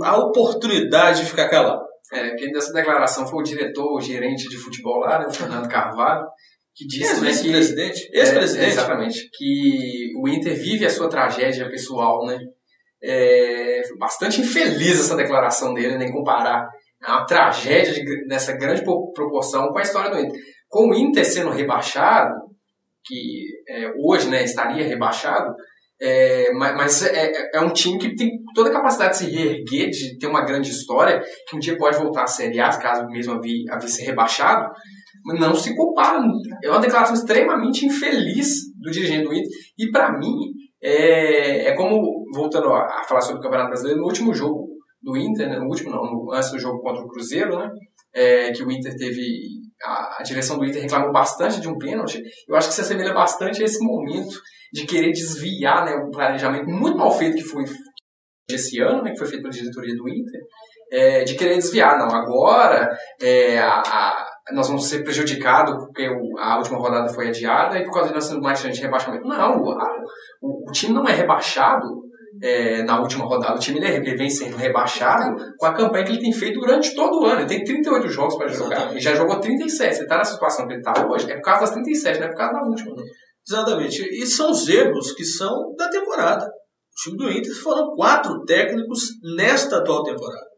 a 0.03 0.17
oportunidade 0.17 1.21
de 1.21 1.29
ficar 1.29 1.49
calado. 1.49 1.81
É, 2.11 2.35
quem 2.35 2.51
dessa 2.51 2.73
declaração 2.73 3.25
foi 3.27 3.39
o 3.39 3.43
diretor, 3.43 3.95
o 3.95 4.01
gerente 4.01 4.49
de 4.49 4.57
futebol 4.57 4.99
lá, 4.99 5.19
né, 5.19 5.27
o 5.27 5.33
Fernando 5.33 5.67
Carvalho. 5.67 6.25
que 6.75 6.85
disse 6.85 7.21
né, 7.21 7.31
que 7.31 7.47
Ex-presidente? 7.47 8.09
Ex-presidente. 8.11 8.65
É, 8.65 8.69
exatamente. 8.69 9.29
Que 9.33 10.13
o 10.19 10.27
Inter 10.27 10.55
vive 10.55 10.85
a 10.85 10.89
sua 10.89 11.09
tragédia 11.09 11.69
pessoal, 11.69 12.25
né? 12.25 12.37
É, 13.03 13.81
bastante 13.99 14.39
infeliz 14.39 14.99
essa 14.99 15.15
declaração 15.15 15.73
dele, 15.73 15.97
nem 15.97 16.11
comparar 16.11 16.67
uma 17.05 17.25
tragédia 17.25 17.93
de, 17.93 18.25
nessa 18.27 18.53
grande 18.53 18.81
proporção 18.81 19.67
com 19.69 19.77
a 19.77 19.81
história 19.81 20.09
do 20.09 20.19
Inter. 20.19 20.39
Com 20.69 20.89
o 20.89 20.95
Inter 20.95 21.25
sendo 21.25 21.49
rebaixado, 21.49 22.33
que 23.05 23.45
é, 23.67 23.91
hoje 24.01 24.29
né, 24.29 24.43
estaria 24.43 24.87
rebaixado, 24.87 25.53
é, 26.01 26.51
mas, 26.53 26.75
mas 26.75 27.03
é, 27.03 27.31
é, 27.53 27.61
um 27.61 27.71
time 27.71 27.97
que 27.97 28.15
tem 28.15 28.29
toda 28.53 28.69
a 28.69 28.73
capacidade 28.73 29.13
de 29.13 29.17
se 29.19 29.31
reerguer, 29.31 29.89
de 29.89 30.17
ter 30.17 30.27
uma 30.27 30.43
grande 30.43 30.69
história, 30.69 31.21
que 31.47 31.55
um 31.55 31.59
dia 31.59 31.77
pode 31.77 31.97
voltar 31.97 32.23
à 32.23 32.27
Série 32.27 32.59
A, 32.59 32.69
caso 32.69 33.05
mesmo 33.07 33.33
havia, 33.33 33.63
havia 33.71 33.87
ser 33.87 34.03
rebaixado, 34.03 34.69
mas 35.25 35.39
não 35.39 35.55
se 35.55 35.75
compara. 35.75 36.21
É 36.63 36.69
uma 36.69 36.81
declaração 36.81 37.15
extremamente 37.15 37.85
infeliz 37.85 38.71
do 38.81 38.91
dirigente 38.91 39.23
do 39.23 39.33
Inter. 39.33 39.49
E 39.77 39.91
para 39.91 40.17
mim, 40.17 40.51
é, 40.83 41.32
é 41.63 41.75
como, 41.75 42.25
voltando 42.33 42.73
a 42.73 43.03
falar 43.07 43.21
sobre 43.21 43.39
o 43.39 43.41
Campeonato 43.41 43.69
Brasileiro, 43.69 43.99
no 43.99 44.07
último 44.07 44.33
jogo 44.33 44.67
do 45.01 45.17
Inter, 45.17 45.49
né, 45.49 45.59
no 45.59 45.67
último 45.67 45.91
não, 45.91 46.03
no, 46.03 46.33
antes 46.33 46.51
do 46.51 46.59
jogo 46.59 46.81
contra 46.81 47.03
o 47.03 47.07
Cruzeiro, 47.07 47.57
né, 47.57 47.69
é, 48.13 48.51
que 48.51 48.63
o 48.63 48.71
Inter 48.71 48.95
teve, 48.95 49.21
a, 49.83 50.19
a, 50.19 50.23
direção 50.23 50.57
do 50.57 50.65
Inter 50.65 50.81
reclamou 50.81 51.11
bastante 51.11 51.59
de 51.59 51.67
um 51.67 51.77
pênalti, 51.77 52.21
eu 52.47 52.55
acho 52.55 52.69
que 52.69 52.73
se 52.73 52.81
assemelha 52.81 53.13
bastante 53.13 53.61
a 53.61 53.65
esse 53.65 53.83
momento 53.83 54.39
de 54.71 54.85
querer 54.85 55.11
desviar 55.11 55.85
né, 55.85 55.93
o 55.93 56.09
planejamento 56.09 56.69
muito 56.69 56.97
mal 56.97 57.11
feito 57.11 57.37
que 57.37 57.43
foi 57.43 57.65
esse 58.49 58.79
ano, 58.79 59.03
né, 59.03 59.11
que 59.11 59.17
foi 59.17 59.27
feito 59.27 59.41
pela 59.41 59.53
diretoria 59.53 59.95
do 59.95 60.07
Inter, 60.07 60.41
é, 60.91 61.23
de 61.23 61.35
querer 61.35 61.55
desviar, 61.55 61.97
não, 61.97 62.15
agora 62.15 62.95
é, 63.21 63.59
a, 63.59 63.81
a 63.81 64.32
nós 64.51 64.67
vamos 64.67 64.87
ser 64.87 65.03
prejudicados 65.03 65.73
porque 65.85 66.09
a 66.39 66.57
última 66.57 66.77
rodada 66.77 67.07
foi 67.13 67.29
adiada 67.29 67.79
e 67.79 67.85
por 67.85 67.93
causa 67.93 68.09
de 68.09 68.15
nós 68.15 68.25
sendo 68.25 68.41
mais 68.41 68.61
de 68.61 68.81
rebaixamento. 68.81 69.25
Não, 69.25 69.61
o, 69.61 70.67
o, 70.67 70.71
time 70.71 70.93
não 70.93 71.07
é 71.07 71.13
rebaixado 71.13 71.87
é, 72.41 72.83
na 72.83 72.99
última 72.99 73.25
rodada. 73.25 73.55
O 73.55 73.59
time 73.59 73.79
ele 73.79 74.17
vem 74.17 74.29
sendo 74.29 74.57
rebaixado 74.57 75.35
com 75.57 75.65
a 75.65 75.73
campanha 75.73 76.03
que 76.03 76.11
ele 76.11 76.21
tem 76.21 76.33
feito 76.33 76.59
durante 76.59 76.93
todo 76.93 77.21
o 77.21 77.25
ano. 77.25 77.41
Ele 77.41 77.47
tem 77.47 77.63
38 77.63 78.09
jogos 78.09 78.35
para 78.35 78.49
jogar. 78.49 78.91
Ele 78.91 78.99
já 78.99 79.15
jogou 79.15 79.39
37. 79.39 79.95
Você 79.95 80.03
está 80.03 80.17
na 80.17 80.25
situação 80.25 80.67
que 80.67 80.73
ele 80.73 80.81
está 80.81 81.07
hoje, 81.07 81.31
é 81.31 81.35
por 81.35 81.43
causa 81.43 81.61
das 81.61 81.71
37, 81.71 82.19
não 82.19 82.27
é 82.27 82.29
por 82.29 82.37
causa 82.37 82.53
da 82.53 82.67
última. 82.67 82.95
Né? 82.95 83.03
Exatamente. 83.47 84.01
E 84.01 84.25
são 84.25 84.51
os 84.51 84.67
erros 84.67 85.13
que 85.13 85.23
são 85.23 85.73
da 85.77 85.89
temporada. 85.89 86.45
O 86.45 86.95
time 87.03 87.17
do 87.17 87.31
Inter 87.31 87.55
foram 87.55 87.95
quatro 87.95 88.43
técnicos 88.43 89.07
nesta 89.37 89.77
atual 89.77 90.03
temporada 90.03 90.52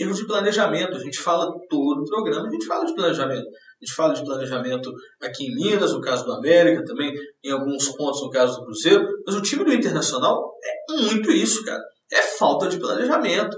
erros 0.00 0.18
de 0.18 0.26
planejamento. 0.26 0.96
A 0.96 1.00
gente 1.00 1.18
fala 1.18 1.46
todo 1.68 2.02
o 2.02 2.04
programa, 2.04 2.48
a 2.48 2.50
gente 2.50 2.66
fala 2.66 2.84
de 2.84 2.94
planejamento. 2.94 3.46
A 3.46 3.84
gente 3.84 3.94
fala 3.94 4.14
de 4.14 4.24
planejamento 4.24 4.90
aqui 5.22 5.46
em 5.46 5.54
Minas, 5.54 5.92
no 5.92 6.00
caso 6.00 6.24
do 6.24 6.32
América, 6.32 6.84
também 6.84 7.12
em 7.44 7.50
alguns 7.50 7.88
pontos 7.90 8.22
no 8.22 8.30
caso 8.30 8.58
do 8.58 8.64
Cruzeiro. 8.64 9.06
Mas 9.26 9.34
o 9.34 9.42
time 9.42 9.64
do 9.64 9.72
Internacional 9.72 10.52
é 10.64 11.02
muito 11.02 11.30
isso, 11.30 11.64
cara. 11.64 11.82
É 12.12 12.22
falta 12.22 12.68
de 12.68 12.78
planejamento. 12.78 13.56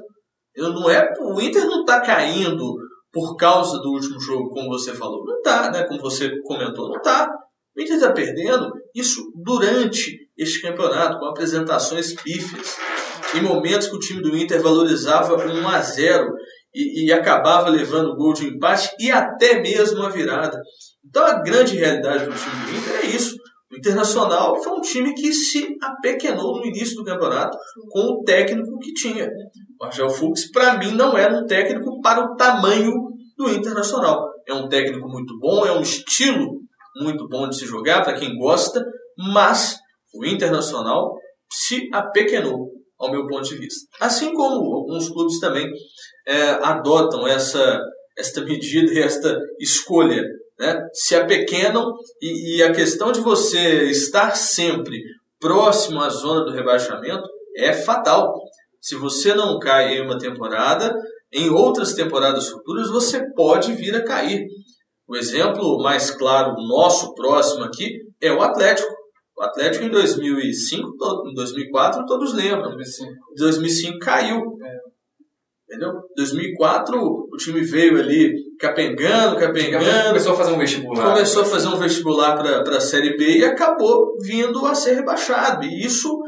Não 0.56 0.90
é, 0.90 1.12
o 1.20 1.40
Inter 1.40 1.64
não 1.64 1.80
está 1.80 2.00
caindo 2.00 2.76
por 3.10 3.36
causa 3.36 3.78
do 3.78 3.90
último 3.90 4.20
jogo, 4.20 4.50
como 4.50 4.68
você 4.68 4.92
falou. 4.92 5.24
Não 5.24 5.36
está, 5.36 5.70
né? 5.70 5.84
Como 5.84 6.00
você 6.00 6.30
comentou, 6.42 6.88
não 6.88 6.96
está. 6.96 7.28
O 7.76 7.80
Inter 7.80 7.94
está 7.94 8.12
perdendo 8.12 8.70
isso 8.94 9.22
durante 9.34 10.18
este 10.36 10.60
campeonato, 10.60 11.18
com 11.18 11.26
apresentações 11.26 12.14
pífias 12.14 12.76
em 13.34 13.42
momentos 13.42 13.88
que 13.88 13.96
o 13.96 13.98
time 13.98 14.22
do 14.22 14.36
Inter 14.36 14.60
valorizava 14.60 15.34
1 15.36 15.68
a 15.68 15.80
0 15.80 16.32
e, 16.74 17.06
e 17.06 17.12
acabava 17.12 17.68
levando 17.68 18.16
gol 18.16 18.32
de 18.32 18.46
empate 18.46 18.90
e 18.98 19.10
até 19.10 19.60
mesmo 19.60 20.02
a 20.02 20.08
virada. 20.08 20.60
Então 21.04 21.24
a 21.24 21.42
grande 21.42 21.76
realidade 21.76 22.24
do 22.24 22.32
time 22.32 22.64
do 22.64 22.78
Inter 22.78 23.04
é 23.04 23.06
isso. 23.16 23.36
O 23.70 23.76
Internacional 23.76 24.62
foi 24.62 24.72
um 24.72 24.80
time 24.80 25.14
que 25.14 25.32
se 25.32 25.76
apequenou 25.82 26.58
no 26.58 26.66
início 26.66 26.96
do 26.96 27.04
campeonato 27.04 27.56
com 27.90 28.00
o 28.00 28.22
técnico 28.22 28.78
que 28.78 28.92
tinha. 28.92 29.28
O 29.80 29.84
Argel 29.84 30.10
Fux, 30.10 30.50
para 30.50 30.76
mim, 30.76 30.92
não 30.92 31.16
era 31.16 31.38
um 31.38 31.46
técnico 31.46 32.00
para 32.02 32.22
o 32.22 32.36
tamanho 32.36 32.92
do 33.36 33.48
Internacional. 33.48 34.30
É 34.46 34.52
um 34.52 34.68
técnico 34.68 35.08
muito 35.08 35.38
bom, 35.38 35.64
é 35.64 35.72
um 35.72 35.80
estilo 35.80 36.60
muito 36.96 37.26
bom 37.28 37.48
de 37.48 37.56
se 37.56 37.64
jogar 37.64 38.02
para 38.02 38.14
quem 38.14 38.36
gosta, 38.36 38.84
mas 39.16 39.78
o 40.14 40.26
Internacional 40.26 41.16
se 41.50 41.88
apequenou 41.92 42.81
ao 43.02 43.10
meu 43.10 43.26
ponto 43.26 43.42
de 43.42 43.56
vista. 43.56 43.86
Assim 44.00 44.32
como 44.32 44.74
alguns 44.74 45.08
clubes 45.08 45.40
também 45.40 45.70
é, 46.26 46.50
adotam 46.62 47.26
essa, 47.26 47.80
esta 48.16 48.40
medida 48.42 48.92
e 48.92 49.00
esta 49.00 49.36
escolha. 49.58 50.22
Né? 50.58 50.80
Se 50.92 51.16
apequenam 51.16 51.92
e, 52.20 52.56
e 52.56 52.62
a 52.62 52.72
questão 52.72 53.10
de 53.10 53.20
você 53.20 53.84
estar 53.90 54.36
sempre 54.36 55.02
próximo 55.40 56.00
à 56.00 56.08
zona 56.08 56.44
do 56.44 56.52
rebaixamento 56.52 57.28
é 57.56 57.72
fatal. 57.72 58.32
Se 58.80 58.94
você 58.94 59.34
não 59.34 59.58
cai 59.58 59.96
em 59.96 60.02
uma 60.02 60.18
temporada, 60.18 60.94
em 61.32 61.50
outras 61.50 61.94
temporadas 61.94 62.48
futuras 62.48 62.88
você 62.88 63.24
pode 63.34 63.72
vir 63.72 63.94
a 63.96 64.04
cair. 64.04 64.46
O 65.08 65.16
exemplo 65.16 65.82
mais 65.82 66.10
claro, 66.10 66.54
nosso 66.66 67.14
próximo 67.14 67.64
aqui, 67.64 67.98
é 68.20 68.32
o 68.32 68.40
Atlético. 68.40 69.01
O 69.42 69.44
Atlético 69.44 69.86
em 69.86 69.90
2005, 69.90 70.96
em 71.28 71.34
2004, 71.34 72.06
todos 72.06 72.32
lembram. 72.32 72.76
2005, 72.76 73.12
2005 73.36 73.98
caiu. 73.98 74.38
É. 74.38 74.92
Entendeu? 75.66 76.00
2004 76.16 76.96
o 76.96 77.36
time 77.36 77.60
veio 77.62 77.98
ali 77.98 78.34
capengando, 78.60 79.36
capengando. 79.36 79.84
Começou 80.10 80.34
a 80.34 80.36
fazer 80.36 80.52
um 80.52 80.58
vestibular. 80.58 81.12
Começou 81.12 81.42
a 81.42 81.44
fazer 81.44 81.68
um 81.68 81.76
vestibular 81.76 82.36
para 82.36 82.76
a 82.76 82.80
Série 82.80 83.16
B 83.16 83.38
e 83.38 83.44
acabou 83.44 84.16
vindo 84.24 84.64
a 84.64 84.76
ser 84.76 84.94
rebaixado. 84.94 85.64
E 85.64 85.84
isso 85.84 86.20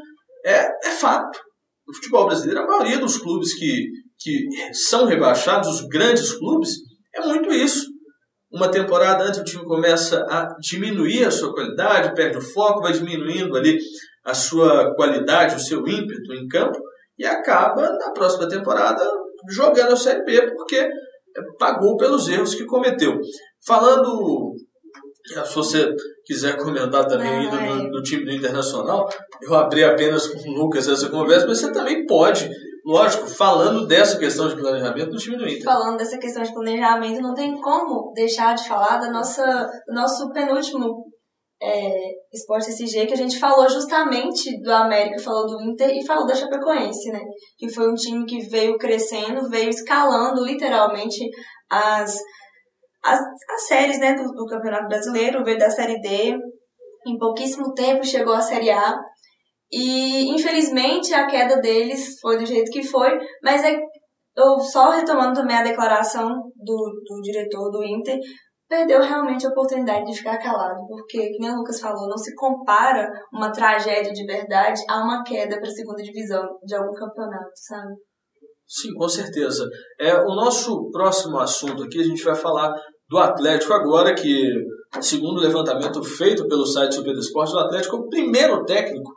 é, 0.44 0.88
é 0.88 0.90
fato. 0.90 1.38
No 1.86 1.94
futebol 1.94 2.26
brasileiro, 2.26 2.62
a 2.62 2.66
maioria 2.66 2.98
dos 2.98 3.16
clubes 3.18 3.54
que, 3.54 3.86
que 4.18 4.48
são 4.72 5.06
rebaixados, 5.06 5.68
os 5.68 5.86
grandes 5.86 6.32
clubes, 6.32 6.78
é 7.14 7.24
muito 7.24 7.52
isso 7.52 7.93
uma 8.54 8.70
temporada 8.70 9.24
antes 9.24 9.40
o 9.40 9.44
time 9.44 9.64
começa 9.64 10.24
a 10.30 10.54
diminuir 10.60 11.24
a 11.24 11.30
sua 11.30 11.52
qualidade, 11.52 12.14
perde 12.14 12.38
o 12.38 12.40
foco, 12.40 12.80
vai 12.80 12.92
diminuindo 12.92 13.56
ali 13.56 13.76
a 14.24 14.32
sua 14.32 14.94
qualidade, 14.94 15.56
o 15.56 15.60
seu 15.60 15.80
ímpeto 15.80 16.32
em 16.32 16.46
campo 16.46 16.78
e 17.18 17.26
acaba 17.26 17.82
na 17.98 18.12
próxima 18.12 18.48
temporada 18.48 19.04
jogando 19.50 19.92
a 19.92 19.96
Série 19.96 20.24
B 20.24 20.52
porque 20.52 20.88
pagou 21.58 21.96
pelos 21.96 22.28
erros 22.28 22.54
que 22.54 22.64
cometeu. 22.64 23.18
Falando, 23.66 24.54
se 25.26 25.54
você 25.54 25.92
quiser 26.24 26.56
comentar 26.56 27.06
também 27.06 27.28
ainda 27.28 27.56
do, 27.56 27.90
do 27.90 28.02
time 28.02 28.24
do 28.24 28.30
Internacional, 28.30 29.08
eu 29.42 29.52
abri 29.54 29.82
apenas 29.82 30.28
com 30.28 30.48
o 30.48 30.52
Lucas 30.52 30.88
essa 30.88 31.08
conversa, 31.08 31.46
mas 31.48 31.60
você 31.60 31.72
também 31.72 32.06
pode 32.06 32.48
lógico, 32.84 33.26
falando 33.26 33.86
dessa 33.86 34.18
questão 34.18 34.48
de 34.48 34.56
planejamento 34.56 35.10
do 35.10 35.18
time 35.18 35.36
do 35.36 35.48
Inter. 35.48 35.64
Falando 35.64 35.96
dessa 35.96 36.18
questão 36.18 36.42
de 36.42 36.52
planejamento, 36.52 37.22
não 37.22 37.34
tem 37.34 37.60
como 37.60 38.12
deixar 38.14 38.54
de 38.54 38.68
falar 38.68 38.98
da 38.98 39.10
nossa, 39.10 39.44
do 39.86 39.94
nosso 39.94 40.30
penúltimo 40.32 41.04
é, 41.62 42.12
Esporte 42.32 42.70
SG, 42.70 43.06
que 43.06 43.14
a 43.14 43.16
gente 43.16 43.38
falou 43.38 43.68
justamente 43.68 44.60
do 44.60 44.70
América, 44.70 45.22
falou 45.22 45.46
do 45.46 45.62
Inter 45.62 45.90
e 45.90 46.06
falou 46.06 46.26
da 46.26 46.34
Chapecoense, 46.34 47.10
né? 47.10 47.20
Que 47.56 47.72
foi 47.72 47.90
um 47.90 47.94
time 47.94 48.26
que 48.26 48.40
veio 48.48 48.76
crescendo, 48.76 49.48
veio 49.48 49.70
escalando 49.70 50.44
literalmente 50.44 51.24
as, 51.70 52.18
as, 53.02 53.18
as 53.50 53.66
séries 53.66 53.98
né, 53.98 54.14
do, 54.14 54.30
do 54.32 54.46
Campeonato 54.46 54.88
Brasileiro, 54.88 55.42
veio 55.42 55.58
da 55.58 55.70
Série 55.70 56.00
D, 56.00 56.36
em 57.06 57.18
pouquíssimo 57.18 57.72
tempo 57.72 58.04
chegou 58.04 58.34
à 58.34 58.40
Série 58.40 58.70
A 58.70 58.94
e 59.72 60.30
infelizmente 60.34 61.12
a 61.12 61.26
queda 61.26 61.60
deles 61.60 62.18
foi 62.20 62.38
do 62.38 62.46
jeito 62.46 62.70
que 62.70 62.82
foi, 62.82 63.18
mas 63.42 63.64
é, 63.64 63.76
eu 64.36 64.58
só 64.60 64.90
retomando 64.90 65.34
também 65.34 65.56
a 65.56 65.62
declaração 65.62 66.28
do, 66.28 67.02
do 67.06 67.20
diretor 67.22 67.70
do 67.70 67.84
Inter, 67.84 68.18
perdeu 68.68 69.00
realmente 69.00 69.46
a 69.46 69.50
oportunidade 69.50 70.06
de 70.06 70.16
ficar 70.16 70.38
calado, 70.38 70.80
porque, 70.88 71.30
como 71.36 71.52
o 71.52 71.56
Lucas 71.58 71.80
falou, 71.80 72.08
não 72.08 72.18
se 72.18 72.34
compara 72.34 73.08
uma 73.32 73.52
tragédia 73.52 74.12
de 74.12 74.24
verdade 74.24 74.80
a 74.88 75.04
uma 75.04 75.22
queda 75.22 75.58
para 75.58 75.68
a 75.68 75.72
segunda 75.72 76.02
divisão 76.02 76.44
de 76.64 76.74
algum 76.74 76.92
campeonato, 76.92 77.50
sabe? 77.54 77.94
Sim, 78.66 78.94
com 78.94 79.08
certeza. 79.08 79.68
É, 80.00 80.14
o 80.14 80.34
nosso 80.34 80.90
próximo 80.90 81.38
assunto 81.38 81.84
aqui, 81.84 82.00
a 82.00 82.04
gente 82.04 82.24
vai 82.24 82.34
falar 82.34 82.72
do 83.08 83.18
Atlético 83.18 83.74
agora, 83.74 84.14
que, 84.14 84.50
segundo 85.00 85.38
o 85.38 85.42
levantamento 85.42 86.02
feito 86.02 86.48
pelo 86.48 86.66
site 86.66 86.94
Super 86.94 87.14
Esporte, 87.14 87.54
o 87.54 87.58
Atlético 87.58 87.96
é 87.96 87.98
o 88.00 88.08
primeiro 88.08 88.64
técnico 88.64 89.12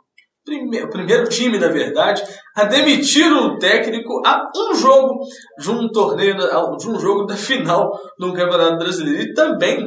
o 0.84 0.90
primeiro 0.90 1.28
time, 1.28 1.58
na 1.58 1.68
verdade, 1.68 2.22
a 2.54 2.64
demitir 2.64 3.32
o 3.32 3.58
técnico 3.58 4.20
a 4.24 4.42
um 4.56 4.74
jogo 4.74 5.20
de 5.58 5.70
um 5.70 5.88
torneio, 5.88 6.36
de 6.36 6.88
um 6.88 6.98
jogo 6.98 7.24
da 7.24 7.36
final 7.36 7.90
no 8.18 8.32
Campeonato 8.32 8.78
Brasileiro. 8.78 9.22
E 9.22 9.34
também, 9.34 9.86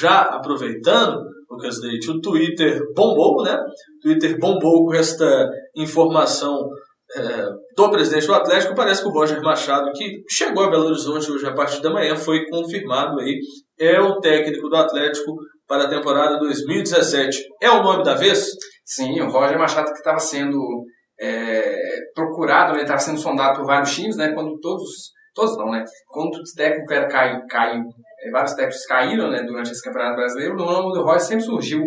já 0.00 0.20
aproveitando, 0.22 1.20
Lucas 1.50 1.80
Leite, 1.82 2.10
o 2.10 2.20
Twitter 2.20 2.80
bombou, 2.94 3.42
né? 3.42 3.54
O 3.54 4.00
Twitter 4.02 4.38
bombou 4.38 4.86
com 4.86 4.94
esta 4.94 5.48
informação 5.76 6.68
é, 7.14 7.46
do 7.76 7.90
presidente 7.90 8.26
do 8.26 8.34
Atlético. 8.34 8.74
Parece 8.74 9.02
que 9.02 9.08
o 9.08 9.12
Roger 9.12 9.40
Machado, 9.42 9.92
que 9.92 10.22
chegou 10.30 10.64
a 10.64 10.70
Belo 10.70 10.86
Horizonte 10.86 11.30
hoje 11.30 11.46
a 11.46 11.54
partir 11.54 11.82
da 11.82 11.90
manhã, 11.90 12.16
foi 12.16 12.46
confirmado 12.48 13.20
aí. 13.20 13.38
É 13.78 14.00
o 14.00 14.18
técnico 14.20 14.68
do 14.68 14.76
Atlético 14.76 15.36
para 15.72 15.84
a 15.84 15.88
temporada 15.88 16.38
2017. 16.38 17.46
É 17.62 17.70
o 17.70 17.82
nome 17.82 18.04
da 18.04 18.14
vez? 18.14 18.46
Sim, 18.84 19.18
o 19.22 19.30
Roger 19.30 19.58
Machado 19.58 19.86
que 19.86 19.96
estava 19.96 20.18
sendo 20.18 20.84
é, 21.18 21.74
procurado, 22.14 22.74
ele 22.74 22.82
estava 22.82 22.98
sendo 22.98 23.18
sondado 23.18 23.56
por 23.56 23.66
vários 23.66 23.94
times, 23.94 24.18
né? 24.18 24.34
Quando 24.34 24.60
todos, 24.60 24.84
todos 25.34 25.56
não, 25.56 25.70
né? 25.70 25.82
Quando 26.08 26.34
os 26.34 26.52
técnicos 26.52 26.94
eram 26.94 27.08
caiu, 27.08 27.40
caiu 27.48 27.84
é, 28.22 28.30
vários 28.30 28.52
técnicos 28.52 28.84
caíram, 28.84 29.30
né? 29.30 29.44
Durante 29.44 29.70
esse 29.70 29.82
campeonato 29.82 30.16
brasileiro, 30.16 30.52
o 30.52 30.58
nome 30.58 30.92
do 30.92 31.02
Roger 31.02 31.20
sempre 31.20 31.44
surgiu 31.44 31.80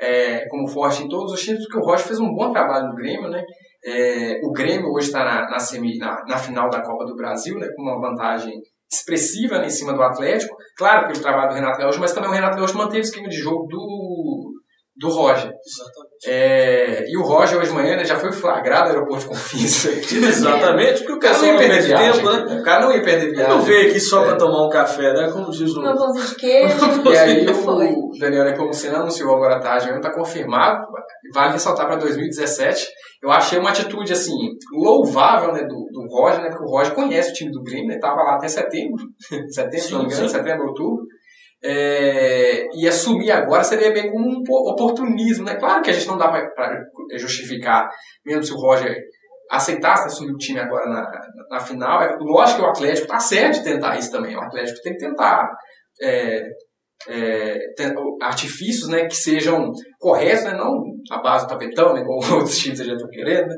é, 0.00 0.48
como 0.48 0.66
forte 0.66 1.04
em 1.04 1.08
todos 1.08 1.32
os 1.32 1.40
times, 1.40 1.62
porque 1.68 1.78
o 1.78 1.86
Roger 1.86 2.06
fez 2.06 2.18
um 2.18 2.34
bom 2.34 2.50
trabalho 2.50 2.88
no 2.88 2.96
Grêmio, 2.96 3.28
né? 3.30 3.44
É, 3.84 4.40
o 4.42 4.50
Grêmio 4.50 4.90
hoje 4.90 5.06
está 5.06 5.24
na, 5.24 5.48
na, 5.48 5.56
na, 6.00 6.24
na, 6.26 6.36
final 6.36 6.68
da 6.68 6.82
Copa 6.82 7.04
do 7.04 7.14
Brasil, 7.14 7.56
né, 7.58 7.68
com 7.76 7.82
uma 7.82 7.98
vantagem 7.98 8.60
expressiva 8.92 9.58
né, 9.58 9.66
em 9.66 9.70
cima 9.70 9.92
do 9.92 10.02
Atlético. 10.02 10.56
Claro, 10.76 11.06
pelo 11.08 11.20
trabalho 11.20 11.50
do 11.50 11.54
Renato 11.54 11.78
Gaúcho, 11.78 12.00
mas 12.00 12.12
também 12.12 12.30
o 12.30 12.32
Renato 12.32 12.56
Gaúcho 12.56 12.76
manteve 12.76 13.00
o 13.00 13.02
esquema 13.02 13.28
de 13.28 13.36
jogo 13.36 13.66
do, 13.68 14.59
do 14.96 15.08
Roger. 15.08 15.50
Exatamente. 15.50 16.26
É, 16.26 17.04
e 17.08 17.16
o 17.16 17.22
Roger 17.22 17.58
hoje 17.58 17.68
de 17.68 17.74
manhã 17.74 17.96
né, 17.96 18.04
já 18.04 18.16
foi 18.16 18.32
flagrado 18.32 18.88
no 18.88 18.94
aeroporto 18.94 19.22
de 19.22 19.28
Confins. 19.28 19.86
Exatamente, 20.12 20.98
porque 21.00 21.12
o 21.12 21.18
cara 21.18 21.38
não 21.38 21.46
ia 21.46 21.56
perder 21.56 21.82
tempo, 21.82 21.86
viagem, 21.86 22.24
né? 22.24 22.60
O 22.60 22.62
cara 22.62 22.80
não 22.84 22.92
ia 22.92 23.02
perder 23.02 23.30
viagem. 23.30 23.56
Não 23.56 23.62
veio 23.62 23.88
aqui 23.88 24.00
só 24.00 24.22
É. 24.22 24.26
para 24.28 24.36
tomar 24.36 24.66
um 24.66 24.68
café, 24.68 25.12
né? 25.14 25.30
Como 25.32 25.50
diz 25.50 25.74
o. 25.74 25.80
Uma 25.80 25.96
pãozinho 25.96 26.26
de 26.26 26.34
queijo. 26.34 27.10
E 27.10 27.16
aí 27.16 27.54
Foi. 27.54 27.88
o 27.88 28.10
Daniel 28.18 28.44
Nepomuceno 28.44 28.96
anunciou 28.96 29.34
agora 29.34 29.56
à 29.56 29.60
tarde, 29.60 29.90
está 29.90 30.12
confirmado, 30.12 30.84
vale 31.32 31.52
ressaltar 31.52 31.86
para 31.86 31.96
2017. 31.96 32.86
Eu 33.22 33.30
achei 33.30 33.58
uma 33.58 33.70
atitude 33.70 34.12
assim, 34.12 34.34
louvável 34.72 35.52
né, 35.52 35.62
do, 35.62 35.86
do 35.92 36.06
Roger, 36.08 36.42
né, 36.42 36.48
porque 36.48 36.64
o 36.64 36.70
Roger 36.70 36.94
conhece 36.94 37.30
o 37.30 37.34
time 37.34 37.50
do 37.50 37.62
Grêmio, 37.62 37.92
estava 37.92 38.22
lá 38.22 38.36
até 38.36 38.48
setembro, 38.48 39.04
setembro, 39.50 39.78
se 39.86 39.92
não 39.92 40.00
me 40.00 40.06
engano, 40.06 40.28
sim. 40.28 40.34
setembro, 40.34 40.66
outubro. 40.68 41.04
É, 41.62 42.66
e 42.74 42.88
assumir 42.88 43.30
agora 43.30 43.62
seria 43.62 43.92
bem 43.92 44.10
como 44.10 44.26
um 44.28 44.42
po- 44.42 44.70
oportunismo, 44.72 45.44
né? 45.44 45.56
Claro 45.56 45.82
que 45.82 45.90
a 45.90 45.92
gente 45.92 46.06
não 46.08 46.16
dá 46.16 46.28
para 46.28 46.80
justificar, 47.18 47.88
mesmo 48.24 48.42
se 48.42 48.52
o 48.52 48.56
Roger 48.56 48.96
aceitasse 49.50 50.06
assumir 50.06 50.32
o 50.32 50.38
time 50.38 50.60
agora 50.60 50.88
na, 50.88 51.02
na, 51.02 51.20
na 51.50 51.60
final. 51.60 52.02
É, 52.02 52.16
lógico 52.20 52.60
que 52.60 52.64
o 52.66 52.68
Atlético 52.70 53.06
está 53.06 53.18
certo 53.18 53.54
de 53.58 53.64
tentar 53.64 53.98
isso 53.98 54.10
também. 54.12 54.36
O 54.36 54.40
Atlético 54.40 54.80
tem 54.82 54.92
que 54.92 54.98
tentar 55.04 55.50
é, 56.02 56.42
é, 57.08 57.58
ten- 57.76 57.94
artifícios 58.22 58.88
né, 58.88 59.06
que 59.06 59.16
sejam 59.16 59.70
corretos, 59.98 60.44
né, 60.44 60.52
não 60.54 60.82
a 61.10 61.18
base 61.20 61.46
do 61.46 61.50
tapetão, 61.50 61.92
né, 61.94 62.02
como 62.04 62.20
outros 62.36 62.58
times 62.58 62.78
já 62.78 62.92
estão 62.92 63.08
querendo, 63.08 63.48
né, 63.48 63.56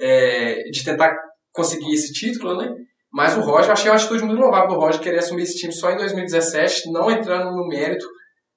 é, 0.00 0.54
de 0.70 0.84
tentar 0.84 1.14
conseguir 1.52 1.92
esse 1.94 2.12
título, 2.12 2.56
né? 2.56 2.68
Mas 3.12 3.36
o 3.36 3.40
Roger, 3.40 3.68
eu 3.68 3.72
achei 3.72 3.90
uma 3.90 3.96
atitude 3.96 4.24
muito 4.24 4.40
louvável 4.40 4.68
do 4.68 4.80
Roger 4.80 5.00
querer 5.00 5.18
assumir 5.18 5.42
esse 5.42 5.56
time 5.58 5.72
só 5.72 5.90
em 5.90 5.96
2017, 5.96 6.92
não 6.92 7.10
entrando 7.10 7.50
no 7.50 7.66
mérito 7.66 8.06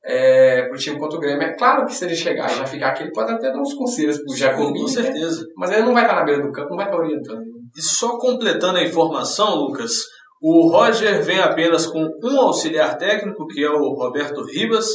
é, 0.05 0.63
pro 0.67 0.77
time 0.77 0.99
contra 0.99 1.17
o 1.17 1.19
Grêmio. 1.19 1.41
É 1.43 1.55
claro 1.55 1.85
que 1.85 1.93
se 1.95 2.05
ele 2.05 2.15
chegar 2.15 2.51
e 2.51 2.55
já 2.57 2.65
ficar 2.65 2.89
aqui, 2.89 3.03
ele 3.03 3.11
pode 3.11 3.31
até 3.31 3.51
dar 3.51 3.59
uns 3.59 3.73
conselhos 3.73 4.17
pro 4.23 4.35
Jacobinho, 4.35 4.85
Com 4.85 4.93
né? 4.95 5.03
certeza. 5.03 5.45
mas 5.57 5.71
ele 5.71 5.83
não 5.83 5.93
vai 5.93 6.03
estar 6.03 6.15
na 6.15 6.23
beira 6.23 6.41
do 6.41 6.51
campo, 6.51 6.69
não 6.69 6.77
vai 6.77 6.85
estar 6.85 6.97
orientando. 6.97 7.41
E 7.75 7.81
só 7.81 8.17
completando 8.17 8.77
a 8.77 8.83
informação, 8.83 9.55
Lucas, 9.55 9.93
o 10.41 10.69
Roger 10.69 11.23
vem 11.23 11.39
apenas 11.39 11.87
com 11.87 12.05
um 12.23 12.39
auxiliar 12.41 12.97
técnico, 12.97 13.47
que 13.47 13.63
é 13.63 13.69
o 13.69 13.93
Roberto 13.93 14.43
Ribas, 14.43 14.87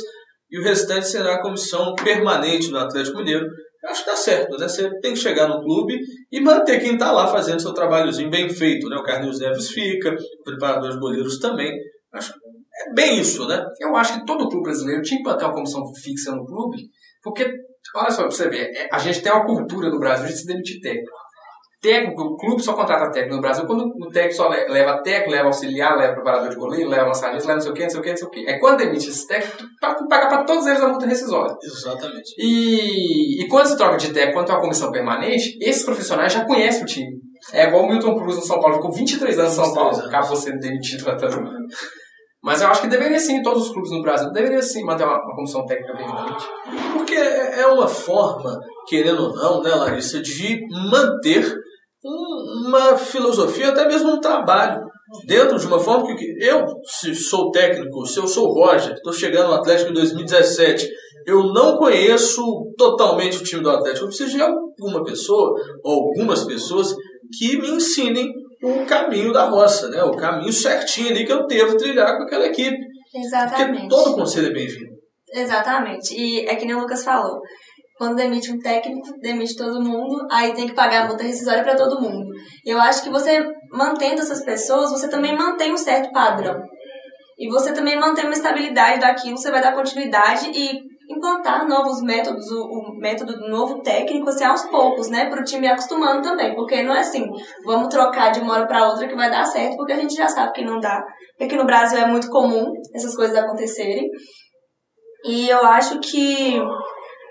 e 0.50 0.60
o 0.60 0.62
restante 0.62 1.08
será 1.08 1.34
a 1.34 1.42
comissão 1.42 1.94
permanente 1.94 2.70
do 2.70 2.78
Atlético 2.78 3.18
Mineiro. 3.18 3.46
Acho 3.88 4.04
que 4.04 4.10
tá 4.10 4.16
certo, 4.16 4.56
né? 4.58 4.68
Você 4.68 4.90
tem 5.00 5.14
que 5.14 5.18
chegar 5.18 5.48
no 5.48 5.62
clube 5.62 5.98
e 6.30 6.40
manter 6.40 6.78
quem 6.80 6.92
está 6.92 7.10
lá 7.10 7.26
fazendo 7.26 7.60
seu 7.60 7.72
trabalhozinho 7.72 8.30
bem 8.30 8.48
feito, 8.48 8.88
né? 8.88 8.96
O 8.96 9.02
Carlinhos 9.02 9.40
Neves 9.40 9.70
fica, 9.70 10.14
o 10.14 10.44
preparador 10.44 10.90
de 10.90 10.98
goleiros 10.98 11.38
também. 11.38 11.72
Acho 12.12 12.34
é 12.78 12.94
bem 12.94 13.18
isso, 13.18 13.46
né? 13.48 13.64
Eu 13.80 13.96
acho 13.96 14.20
que 14.20 14.26
todo 14.26 14.48
clube 14.48 14.62
brasileiro 14.62 15.02
tinha 15.02 15.18
que 15.18 15.28
manter 15.28 15.44
uma 15.44 15.54
comissão 15.54 15.82
fixa 15.94 16.30
no 16.32 16.46
clube, 16.46 16.88
porque, 17.22 17.50
olha 17.96 18.10
só, 18.10 18.22
pra 18.22 18.30
você 18.30 18.48
ver, 18.48 18.70
é, 18.76 18.88
a 18.92 18.98
gente 18.98 19.20
tem 19.20 19.32
uma 19.32 19.44
cultura 19.44 19.90
no 19.90 19.98
Brasil 19.98 20.26
de 20.26 20.36
se 20.36 20.46
demitir 20.46 20.80
técnico. 20.80 21.10
Técnico, 21.80 22.22
o 22.22 22.36
clube 22.36 22.60
só 22.60 22.72
contrata 22.74 23.12
técnico 23.12 23.36
no 23.36 23.40
Brasil 23.40 23.64
quando 23.64 23.84
o 23.86 24.08
técnico 24.10 24.34
só 24.34 24.48
le- 24.48 24.66
leva 24.68 25.00
técnico, 25.00 25.30
leva 25.30 25.46
auxiliar, 25.46 25.96
leva 25.96 26.12
preparador 26.14 26.48
de 26.50 26.56
goleiro, 26.56 26.90
leva 26.90 27.06
massagista, 27.06 27.46
leva 27.46 27.54
não 27.54 27.60
sei 27.60 27.70
o 27.70 27.74
que, 27.74 27.82
não 27.84 27.90
sei 27.90 28.00
o 28.00 28.02
que, 28.02 28.10
não 28.10 28.16
sei 28.16 28.26
o 28.26 28.30
que. 28.30 28.46
É 28.48 28.58
quando 28.58 28.78
demite 28.78 29.08
esses 29.08 29.24
técnicos, 29.26 29.64
pra 29.80 29.94
pagar 30.08 30.28
para 30.28 30.44
todos 30.44 30.66
eles 30.66 30.80
a 30.82 30.88
multa 30.88 31.06
rescisória. 31.06 31.54
Exatamente. 31.62 32.34
E, 32.36 33.44
e 33.44 33.48
quando 33.48 33.66
se 33.66 33.76
troca 33.76 33.96
de 33.96 34.12
técnico, 34.12 34.34
quando 34.38 34.46
tem 34.46 34.54
uma 34.56 34.60
comissão 34.60 34.90
permanente, 34.90 35.56
esses 35.60 35.84
profissionais 35.84 36.32
já 36.32 36.44
conhecem 36.44 36.82
o 36.82 36.86
time. 36.86 37.12
É 37.52 37.68
igual 37.68 37.84
o 37.84 37.88
Milton 37.88 38.16
Cruz 38.16 38.34
no 38.36 38.42
São 38.42 38.58
Paulo, 38.58 38.74
ficou 38.76 38.92
23 38.92 39.38
anos 39.38 39.56
no 39.56 39.64
São 39.64 39.72
23 39.72 39.96
Paulo, 39.98 40.08
acabou 40.08 40.36
sendo 40.36 40.58
demitido 40.58 41.04
tratando. 41.04 41.48
Mas 42.42 42.60
eu 42.60 42.68
acho 42.68 42.80
que 42.82 42.88
deveria 42.88 43.18
sim, 43.20 43.40
todos 43.42 43.64
os 43.66 43.72
clubes 43.72 43.90
no 43.92 44.02
Brasil, 44.02 44.30
deveria 44.32 44.62
sim 44.62 44.82
manter 44.84 45.04
uma, 45.04 45.14
uma 45.24 45.34
comissão 45.36 45.64
técnica 45.66 45.96
permanente. 45.96 46.44
Porque 46.92 47.14
é 47.14 47.60
é 47.60 47.66
uma 47.66 47.88
forma, 47.88 48.58
querendo 48.88 49.22
ou 49.24 49.34
não, 49.34 49.60
né, 49.62 49.70
Larissa, 49.74 50.20
de 50.20 50.60
manter 50.90 51.52
uma 52.04 52.96
filosofia, 52.96 53.68
até 53.68 53.86
mesmo 53.86 54.12
um 54.12 54.20
trabalho, 54.20 54.80
dentro 55.26 55.58
de 55.58 55.66
uma 55.66 55.80
forma 55.80 56.14
que 56.16 56.36
eu, 56.40 56.64
se 56.84 57.14
sou 57.14 57.50
técnico, 57.50 58.06
se 58.06 58.18
eu 58.18 58.26
sou 58.26 58.52
Roger, 58.52 58.94
estou 58.94 59.12
chegando 59.12 59.48
no 59.48 59.54
Atlético 59.54 59.90
em 59.90 59.94
2017, 59.94 60.88
eu 61.26 61.52
não 61.52 61.76
conheço 61.76 62.42
totalmente 62.76 63.38
o 63.38 63.42
time 63.42 63.62
do 63.62 63.70
Atlético, 63.70 64.04
eu 64.04 64.08
preciso 64.08 64.36
de 64.36 64.42
alguma 64.42 65.04
pessoa, 65.04 65.52
ou 65.82 66.08
algumas 66.08 66.44
pessoas, 66.44 66.94
que 67.36 67.58
me 67.60 67.68
ensinem 67.70 68.32
o 68.62 68.86
caminho 68.86 69.32
da 69.32 69.44
roça, 69.44 69.88
né? 69.88 70.02
o 70.02 70.16
caminho 70.16 70.52
certinho 70.52 71.10
ali 71.10 71.26
que 71.26 71.32
eu 71.32 71.46
devo 71.46 71.76
trilhar 71.76 72.16
com 72.16 72.24
aquela 72.24 72.46
equipe. 72.46 72.76
Porque 72.76 73.26
Exatamente. 73.26 73.88
todo 73.88 74.14
conselho 74.14 74.48
é 74.48 74.52
bem-vindo. 74.52 74.98
Exatamente. 75.32 76.14
E 76.14 76.46
é 76.46 76.56
que 76.56 76.64
nem 76.64 76.74
o 76.74 76.80
Lucas 76.80 77.04
falou. 77.04 77.40
Quando 77.98 78.16
demite 78.16 78.52
um 78.52 78.58
técnico, 78.58 79.08
demite 79.20 79.56
todo 79.56 79.82
mundo, 79.82 80.26
aí 80.30 80.54
tem 80.54 80.68
que 80.68 80.74
pagar 80.74 81.04
a 81.04 81.08
multa 81.08 81.24
rescisória 81.24 81.64
para 81.64 81.76
todo 81.76 82.00
mundo. 82.00 82.24
Eu 82.64 82.80
acho 82.80 83.02
que 83.02 83.10
você, 83.10 83.44
mantendo 83.72 84.22
essas 84.22 84.44
pessoas, 84.44 84.90
você 84.90 85.08
também 85.08 85.36
mantém 85.36 85.72
um 85.72 85.76
certo 85.76 86.12
padrão. 86.12 86.62
E 87.36 87.48
você 87.48 87.72
também 87.72 87.98
mantém 87.98 88.24
uma 88.24 88.34
estabilidade 88.34 89.00
daquilo, 89.00 89.36
você 89.36 89.50
vai 89.50 89.60
dar 89.60 89.74
continuidade 89.74 90.50
e 90.54 90.80
implantar 91.10 91.66
novos 91.66 92.02
métodos, 92.02 92.50
o, 92.50 92.64
o 92.64 92.98
método 92.98 93.36
do 93.38 93.48
novo 93.48 93.80
técnico, 93.80 94.28
assim, 94.28 94.44
aos 94.44 94.64
poucos, 94.66 95.08
né? 95.08 95.30
Para 95.30 95.40
o 95.40 95.44
time 95.44 95.66
acostumando 95.66 96.22
também. 96.22 96.54
Porque 96.54 96.82
não 96.82 96.94
é 96.94 97.00
assim, 97.00 97.26
vamos 97.64 97.88
trocar 97.88 98.30
de 98.30 98.40
uma 98.40 98.54
hora 98.54 98.66
para 98.66 98.88
outra 98.88 99.08
que 99.08 99.16
vai 99.16 99.30
dar 99.30 99.44
certo, 99.46 99.76
porque 99.76 99.92
a 99.92 99.96
gente 99.96 100.14
já 100.14 100.28
sabe 100.28 100.52
que 100.52 100.64
não 100.64 100.78
dá. 100.78 101.02
Porque 101.30 101.44
aqui 101.44 101.56
no 101.56 101.64
Brasil 101.64 101.98
é 101.98 102.06
muito 102.06 102.28
comum 102.28 102.72
essas 102.94 103.16
coisas 103.16 103.36
acontecerem. 103.36 104.08
E 105.24 105.48
eu 105.48 105.64
acho 105.64 105.98
que, 106.00 106.60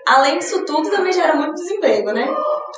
além 0.08 0.38
disso 0.38 0.64
tudo, 0.64 0.90
também 0.90 1.12
gera 1.12 1.34
muito 1.34 1.54
desemprego, 1.54 2.12
né? 2.12 2.26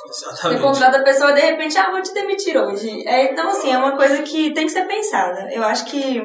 Você 0.07 0.25
Exatamente. 0.25 0.61
contrata 0.61 0.97
a 0.97 1.03
pessoa 1.03 1.33
de 1.33 1.41
repente, 1.41 1.77
ah, 1.77 1.91
vou 1.91 2.01
te 2.01 2.13
demitir 2.13 2.57
hoje. 2.57 3.07
É, 3.07 3.31
então, 3.31 3.49
assim, 3.49 3.71
é 3.71 3.77
uma 3.77 3.95
coisa 3.95 4.21
que 4.21 4.53
tem 4.53 4.65
que 4.65 4.71
ser 4.71 4.85
pensada. 4.85 5.49
Eu 5.51 5.63
acho 5.63 5.85
que 5.85 6.21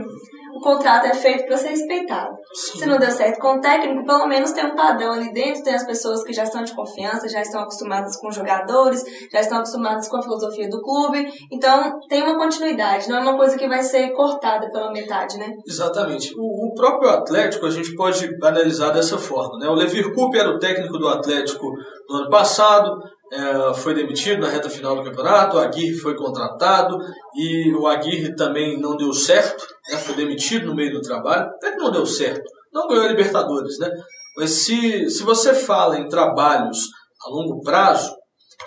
o 0.57 0.61
contrato 0.61 1.07
é 1.07 1.15
feito 1.15 1.47
para 1.47 1.57
ser 1.57 1.69
respeitado. 1.69 2.35
Se 2.53 2.87
não 2.87 2.99
deu 2.99 3.11
certo 3.11 3.39
com 3.39 3.59
o 3.59 3.61
técnico, 3.61 4.07
pelo 4.07 4.27
menos 4.27 4.53
tem 4.53 4.65
um 4.65 4.75
padrão 4.75 5.13
ali 5.13 5.31
dentro, 5.33 5.63
tem 5.63 5.75
as 5.75 5.85
pessoas 5.85 6.25
que 6.25 6.33
já 6.33 6.45
estão 6.45 6.65
de 6.65 6.75
confiança, 6.75 7.29
já 7.29 7.43
estão 7.43 7.61
acostumadas 7.61 8.17
com 8.17 8.29
os 8.29 8.35
jogadores, 8.35 9.05
já 9.31 9.41
estão 9.41 9.59
acostumadas 9.59 10.09
com 10.09 10.17
a 10.17 10.23
filosofia 10.23 10.69
do 10.71 10.81
clube. 10.81 11.31
Então, 11.53 11.99
tem 12.09 12.23
uma 12.23 12.39
continuidade, 12.39 13.09
não 13.09 13.19
é 13.19 13.21
uma 13.21 13.37
coisa 13.37 13.59
que 13.59 13.69
vai 13.69 13.83
ser 13.83 14.11
cortada 14.13 14.71
pela 14.71 14.91
metade, 14.91 15.37
né? 15.37 15.53
Exatamente. 15.67 16.35
O, 16.39 16.69
o 16.69 16.75
próprio 16.75 17.11
Atlético 17.11 17.67
a 17.67 17.71
gente 17.71 17.95
pode 17.95 18.27
analisar 18.43 18.91
dessa 18.91 19.19
forma. 19.19 19.59
Né? 19.59 19.69
O 19.69 19.75
Levir 19.75 20.15
Coupe 20.15 20.39
era 20.39 20.49
o 20.49 20.59
técnico 20.59 20.97
do 20.99 21.09
Atlético 21.09 21.67
no 22.09 22.17
ano 22.17 22.31
passado, 22.31 22.91
é, 23.33 23.75
foi 23.75 23.95
demitido 23.95 24.41
na 24.41 24.49
reta 24.49 24.71
final 24.71 24.95
do 24.97 25.03
campeonato, 25.03 25.57
o 25.57 25.61
Aguirre 25.61 25.95
foi 25.95 26.15
contratado 26.15 26.97
e 27.35 27.75
o 27.75 27.87
Aguirre 27.87 28.35
também 28.37 28.81
não 28.81 28.97
deu 28.97 29.13
certo, 29.13 29.67
né? 29.91 29.99
foi 29.99 30.15
demitido 30.15 30.67
no 30.67 30.75
meio 30.75 30.93
do 30.93 31.01
trabalho, 31.01 31.47
até 31.47 31.73
que 31.73 31.79
não 31.79 31.91
deu 31.91 32.07
certo, 32.07 32.45
não 32.73 32.87
ganhou 32.87 33.05
a 33.05 33.09
Libertadores. 33.09 33.79
Né? 33.79 33.91
Mas 34.37 34.51
se, 34.51 35.11
se 35.11 35.23
você 35.23 35.55
fala 35.55 35.99
em 35.99 36.09
trabalhos 36.09 36.79
a 37.27 37.31
longo 37.31 37.61
prazo, 37.63 38.15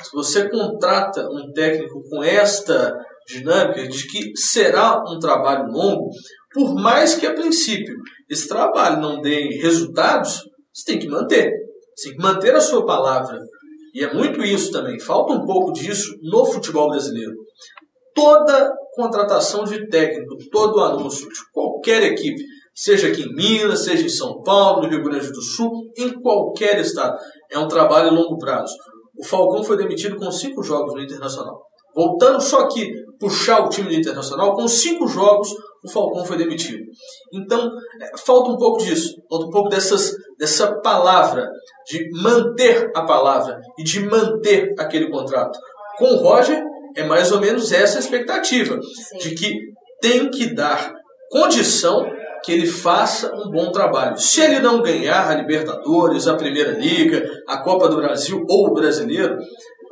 se 0.01 0.11
você 0.13 0.49
contrata 0.49 1.27
um 1.29 1.51
técnico 1.53 2.01
com 2.09 2.23
esta 2.23 2.97
dinâmica 3.27 3.87
de 3.87 4.07
que 4.07 4.35
será 4.35 5.01
um 5.07 5.19
trabalho 5.19 5.71
longo, 5.71 6.09
por 6.53 6.73
mais 6.75 7.15
que 7.15 7.27
a 7.27 7.33
princípio 7.33 7.95
esse 8.29 8.47
trabalho 8.47 8.99
não 8.99 9.21
dê 9.21 9.59
resultados, 9.61 10.43
você 10.73 10.91
tem 10.91 10.99
que 10.99 11.07
manter. 11.07 11.51
Você 11.95 12.09
tem 12.09 12.17
que 12.17 12.23
manter 12.23 12.55
a 12.55 12.61
sua 12.61 12.85
palavra. 12.85 13.39
E 13.93 14.03
é 14.03 14.13
muito 14.13 14.43
isso 14.43 14.71
também. 14.71 14.99
Falta 14.99 15.33
um 15.33 15.45
pouco 15.45 15.71
disso 15.71 16.13
no 16.21 16.45
futebol 16.45 16.89
brasileiro. 16.89 17.33
Toda 18.13 18.71
contratação 18.93 19.63
de 19.63 19.87
técnico, 19.87 20.35
todo 20.51 20.83
anúncio 20.83 21.27
de 21.27 21.39
qualquer 21.53 22.03
equipe, 22.03 22.43
seja 22.73 23.07
aqui 23.07 23.23
em 23.23 23.33
Minas, 23.33 23.83
seja 23.83 24.05
em 24.05 24.09
São 24.09 24.41
Paulo, 24.41 24.83
no 24.83 24.89
Rio 24.89 25.03
Grande 25.03 25.31
do 25.31 25.41
Sul, 25.41 25.71
em 25.97 26.11
qualquer 26.21 26.79
estado, 26.79 27.17
é 27.51 27.57
um 27.57 27.67
trabalho 27.67 28.09
a 28.09 28.13
longo 28.13 28.37
prazo. 28.37 28.73
O 29.17 29.25
Falcão 29.25 29.63
foi 29.63 29.77
demitido 29.77 30.15
com 30.15 30.31
cinco 30.31 30.63
jogos 30.63 30.93
no 30.93 31.01
Internacional. 31.01 31.61
Voltando 31.93 32.39
só 32.41 32.61
aqui, 32.61 32.89
puxar 33.19 33.65
o 33.65 33.69
time 33.69 33.89
do 33.89 33.95
Internacional, 33.95 34.53
com 34.53 34.67
cinco 34.67 35.07
jogos, 35.07 35.49
o 35.83 35.89
Falcão 35.89 36.25
foi 36.25 36.37
demitido. 36.37 36.83
Então, 37.33 37.71
é, 38.01 38.17
falta 38.17 38.51
um 38.51 38.57
pouco 38.57 38.83
disso, 38.83 39.15
falta 39.29 39.45
um 39.45 39.49
pouco 39.49 39.69
dessas 39.69 40.13
dessa 40.37 40.79
palavra, 40.81 41.49
de 41.85 42.09
manter 42.11 42.89
a 42.95 43.03
palavra 43.03 43.59
e 43.77 43.83
de 43.83 43.99
manter 43.99 44.73
aquele 44.79 45.09
contrato. 45.09 45.59
Com 45.97 46.05
o 46.05 46.17
Roger, 46.17 46.63
é 46.95 47.03
mais 47.03 47.31
ou 47.31 47.41
menos 47.41 47.71
essa 47.73 47.97
a 47.97 47.99
expectativa, 47.99 48.79
Sim. 48.81 49.17
de 49.17 49.35
que 49.35 49.53
tem 50.01 50.29
que 50.29 50.53
dar 50.53 50.93
condição 51.29 52.09
que 52.43 52.53
ele 52.53 52.65
faça 52.65 53.35
um 53.35 53.51
bom 53.51 53.71
trabalho. 53.71 54.17
Se 54.17 54.41
ele 54.41 54.59
não 54.59 54.81
ganhar 54.81 55.29
a 55.29 55.35
Libertadores, 55.35 56.25
a 56.25 56.35
Primeira 56.35 56.71
Liga, 56.71 57.29
a 57.47 57.57
Copa 57.57 57.89
do 57.89 57.97
Brasil 57.97 58.45
ou 58.49 58.67
o 58.67 58.73
Brasileiro, 58.73 59.37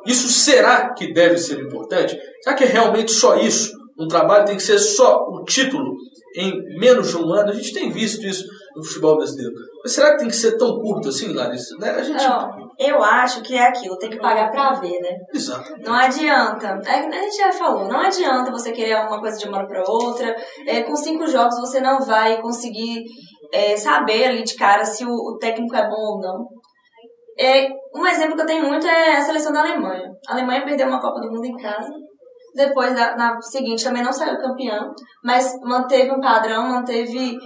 isso 0.05 0.29
será 0.29 0.93
que 0.93 1.13
deve 1.13 1.37
ser 1.37 1.59
importante? 1.59 2.17
Será 2.41 2.55
que 2.55 2.63
é 2.63 2.67
realmente 2.67 3.11
só 3.11 3.35
isso? 3.35 3.76
Um 3.99 4.07
trabalho 4.07 4.45
tem 4.45 4.55
que 4.55 4.63
ser 4.63 4.79
só 4.79 5.23
o 5.27 5.43
título 5.43 5.95
em 6.35 6.79
menos 6.79 7.09
de 7.09 7.17
um 7.17 7.31
ano? 7.33 7.49
A 7.49 7.53
gente 7.53 7.73
tem 7.73 7.89
visto 7.89 8.25
isso 8.25 8.45
no 8.75 8.83
futebol 8.83 9.17
brasileiro. 9.17 9.53
Mas 9.83 9.93
será 9.93 10.11
que 10.11 10.17
tem 10.17 10.27
que 10.27 10.35
ser 10.35 10.57
tão 10.57 10.77
curto 10.79 11.09
assim, 11.09 11.33
Larissa? 11.33 11.75
Né? 11.77 11.89
A 11.89 12.03
gente... 12.03 12.23
Não, 12.23 12.49
eu 12.77 13.03
acho 13.03 13.41
que 13.41 13.55
é 13.55 13.67
aquilo, 13.67 13.97
tem 13.97 14.09
que 14.09 14.19
pagar 14.19 14.51
pra 14.51 14.73
ver, 14.73 14.99
né? 14.99 15.09
Exato. 15.33 15.73
Não 15.83 15.93
adianta. 15.93 16.79
É, 16.85 16.99
a 16.99 17.21
gente 17.23 17.37
já 17.37 17.51
falou, 17.51 17.87
não 17.87 17.99
adianta 17.99 18.51
você 18.51 18.71
querer 18.71 18.95
uma 18.97 19.19
coisa 19.19 19.37
de 19.37 19.47
uma 19.47 19.57
hora 19.57 19.67
pra 19.67 19.83
outra. 19.87 20.35
É, 20.67 20.83
com 20.83 20.95
cinco 20.95 21.25
jogos 21.27 21.59
você 21.59 21.79
não 21.79 21.99
vai 21.99 22.39
conseguir 22.41 23.03
é, 23.51 23.75
saber 23.75 24.25
ali 24.25 24.43
de 24.43 24.55
cara 24.55 24.85
se 24.85 25.05
o, 25.05 25.09
o 25.09 25.37
técnico 25.39 25.75
é 25.75 25.87
bom 25.87 26.15
ou 26.15 26.19
não. 26.19 26.45
É, 27.39 27.67
um 27.95 28.05
exemplo 28.05 28.35
que 28.35 28.41
eu 28.41 28.47
tenho 28.47 28.67
muito 28.67 28.85
é 28.85 29.17
a 29.17 29.21
seleção 29.21 29.51
da 29.51 29.61
Alemanha. 29.61 30.11
A 30.27 30.33
Alemanha 30.33 30.65
perdeu 30.65 30.87
uma 30.87 31.01
Copa 31.01 31.19
do 31.19 31.31
Mundo 31.31 31.45
em 31.45 31.55
casa. 31.55 31.89
Depois, 32.57 32.91
na, 32.95 33.15
na 33.15 33.39
seguinte, 33.39 33.83
também 33.83 34.01
não 34.01 34.11
saiu 34.11 34.41
campeão, 34.41 34.91
mas 35.23 35.53
manteve 35.61 36.11
um 36.11 36.19
padrão, 36.19 36.67
manteve 36.67 37.37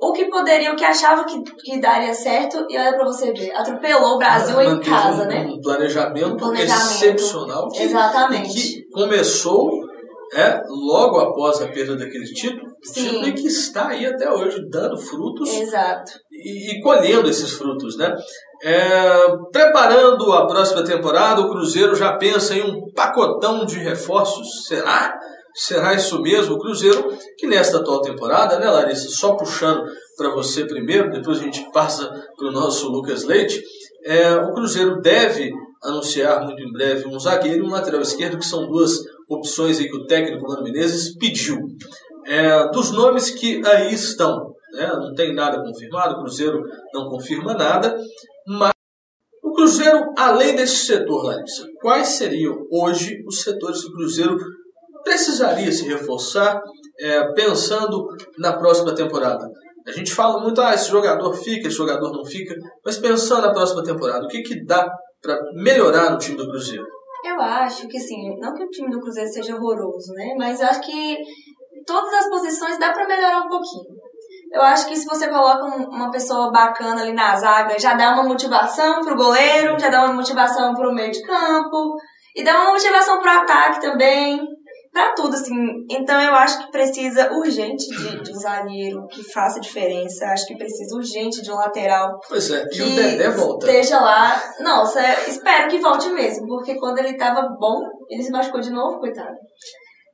o 0.00 0.12
que 0.12 0.26
poderia, 0.26 0.72
o 0.72 0.76
que 0.76 0.84
achava 0.84 1.24
que, 1.24 1.42
que 1.42 1.80
daria 1.80 2.14
certo, 2.14 2.64
e 2.70 2.78
olha 2.78 2.94
pra 2.94 3.04
você 3.04 3.32
ver, 3.32 3.50
atropelou 3.56 4.14
o 4.14 4.18
Brasil 4.18 4.60
em 4.60 4.80
casa, 4.80 5.24
um, 5.24 5.26
né? 5.26 5.46
Um 5.46 5.60
planejamento, 5.60 6.34
um 6.34 6.36
planejamento 6.36 6.80
excepcional 6.80 7.68
que, 7.70 7.82
Exatamente. 7.82 8.52
que 8.52 8.88
começou 8.90 9.68
é, 10.34 10.62
logo 10.66 11.18
após 11.18 11.60
a 11.60 11.68
perda 11.68 11.96
daquele 11.96 12.24
título, 12.24 12.72
Sim. 12.82 13.22
e 13.22 13.32
que 13.32 13.46
está 13.46 13.88
aí 13.88 14.06
até 14.06 14.30
hoje 14.30 14.66
dando 14.70 14.96
frutos. 14.96 15.48
E, 16.30 16.72
e 16.72 16.80
colhendo 16.80 17.28
esses 17.28 17.52
frutos, 17.52 17.96
né? 17.98 18.16
É, 18.62 19.36
preparando 19.50 20.32
a 20.32 20.46
próxima 20.46 20.82
temporada, 20.84 21.42
o 21.42 21.50
Cruzeiro 21.50 21.94
já 21.94 22.16
pensa 22.16 22.54
em 22.54 22.62
um 22.62 22.90
pacotão 22.94 23.66
de 23.66 23.78
reforços. 23.78 24.66
Será? 24.66 25.18
Será 25.54 25.92
isso 25.92 26.20
mesmo? 26.22 26.54
O 26.54 26.58
Cruzeiro, 26.58 27.14
que 27.36 27.46
nesta 27.46 27.78
atual 27.78 28.00
temporada, 28.00 28.58
né, 28.58 28.70
Larissa? 28.70 29.10
Só 29.10 29.34
puxando 29.34 29.84
para 30.16 30.30
você 30.30 30.64
primeiro, 30.64 31.10
depois 31.10 31.38
a 31.40 31.42
gente 31.42 31.70
passa 31.72 32.08
para 32.36 32.48
o 32.48 32.52
nosso 32.52 32.88
Lucas 32.88 33.24
Leite. 33.24 33.62
É, 34.04 34.34
o 34.36 34.54
Cruzeiro 34.54 35.00
deve 35.00 35.52
anunciar 35.82 36.44
muito 36.44 36.62
em 36.62 36.72
breve 36.72 37.06
um 37.06 37.18
zagueiro 37.18 37.64
e 37.64 37.66
um 37.66 37.70
lateral 37.70 38.00
esquerdo, 38.00 38.38
que 38.38 38.46
são 38.46 38.66
duas 38.66 38.92
opções 39.34 39.78
aí 39.78 39.88
que 39.88 39.96
o 39.96 40.06
técnico 40.06 40.46
Mano 40.46 40.62
Menezes 40.62 41.16
pediu. 41.16 41.58
É, 42.26 42.68
dos 42.68 42.90
nomes 42.90 43.30
que 43.30 43.60
aí 43.66 43.92
estão, 43.92 44.54
né, 44.72 44.86
não 44.94 45.14
tem 45.14 45.34
nada 45.34 45.62
confirmado, 45.62 46.14
o 46.14 46.18
Cruzeiro 46.20 46.62
não 46.94 47.08
confirma 47.08 47.54
nada, 47.54 47.96
mas 48.46 48.72
o 49.42 49.52
Cruzeiro, 49.52 50.12
além 50.16 50.54
desse 50.54 50.86
setor, 50.86 51.24
Larissa, 51.24 51.66
quais 51.80 52.08
seriam 52.08 52.56
hoje 52.70 53.22
os 53.26 53.42
setores 53.42 53.82
que 53.82 53.88
o 53.88 53.92
Cruzeiro 53.92 54.36
precisaria 55.04 55.70
se 55.72 55.84
reforçar 55.84 56.60
é, 57.00 57.32
pensando 57.32 58.06
na 58.38 58.52
próxima 58.52 58.94
temporada? 58.94 59.44
A 59.86 59.90
gente 59.90 60.14
fala 60.14 60.40
muito, 60.40 60.60
ah, 60.60 60.74
esse 60.74 60.88
jogador 60.88 61.34
fica, 61.34 61.66
esse 61.66 61.76
jogador 61.76 62.12
não 62.12 62.24
fica, 62.24 62.54
mas 62.84 62.98
pensando 62.98 63.42
na 63.42 63.52
próxima 63.52 63.82
temporada, 63.82 64.24
o 64.24 64.28
que, 64.28 64.42
que 64.42 64.64
dá 64.64 64.88
para 65.20 65.38
melhorar 65.54 66.10
no 66.10 66.18
time 66.18 66.36
do 66.36 66.48
Cruzeiro? 66.48 66.86
Eu 67.32 67.40
acho 67.40 67.88
que, 67.88 67.96
assim, 67.96 68.38
não 68.38 68.54
que 68.54 68.62
o 68.62 68.70
time 68.70 68.90
do 68.90 69.00
Cruzeiro 69.00 69.30
seja 69.30 69.56
horroroso, 69.56 70.12
né? 70.14 70.34
Mas 70.36 70.60
acho 70.60 70.80
que 70.80 71.16
todas 71.86 72.12
as 72.14 72.28
posições 72.28 72.78
dá 72.78 72.92
para 72.92 73.06
melhorar 73.06 73.40
um 73.40 73.48
pouquinho. 73.48 74.02
Eu 74.52 74.60
acho 74.62 74.86
que 74.86 74.96
se 74.96 75.06
você 75.06 75.28
coloca 75.28 75.64
uma 75.64 76.10
pessoa 76.10 76.52
bacana 76.52 77.00
ali 77.00 77.14
na 77.14 77.34
zaga, 77.34 77.78
já 77.78 77.94
dá 77.94 78.12
uma 78.12 78.24
motivação 78.24 79.00
pro 79.00 79.16
goleiro, 79.16 79.78
já 79.78 79.88
dá 79.88 80.04
uma 80.04 80.12
motivação 80.12 80.74
pro 80.74 80.92
meio 80.92 81.10
de 81.10 81.22
campo, 81.22 81.96
e 82.36 82.42
dá 82.42 82.62
uma 82.62 82.72
motivação 82.72 83.18
pro 83.18 83.30
ataque 83.30 83.80
também, 83.80 84.40
para 84.92 85.14
tudo, 85.14 85.34
assim. 85.34 85.54
Então 85.90 86.20
eu 86.20 86.34
acho 86.34 86.58
que 86.58 86.70
precisa 86.70 87.32
urgente 87.32 87.88
de, 87.88 88.22
de 88.22 88.30
um 88.30 88.38
zagueiro 88.38 89.06
que 89.08 89.24
faça 89.32 89.58
diferença. 89.58 90.26
Acho 90.26 90.46
que 90.46 90.56
precisa 90.56 90.94
urgente 90.94 91.42
de 91.42 91.50
um 91.50 91.56
lateral. 91.56 92.20
Pois 92.28 92.50
é, 92.50 92.64
e 92.70 92.82
o 92.82 92.94
Dedé 92.94 93.30
volta. 93.30 93.66
Esteja 93.66 94.00
lá. 94.00 94.40
Nossa, 94.60 95.00
espero 95.26 95.68
que 95.68 95.78
volte 95.78 96.10
mesmo, 96.10 96.46
porque 96.46 96.78
quando 96.78 96.98
ele 96.98 97.16
tava 97.16 97.48
bom, 97.58 97.80
ele 98.10 98.22
se 98.22 98.30
machucou 98.30 98.60
de 98.60 98.70
novo, 98.70 99.00
coitado. 99.00 99.34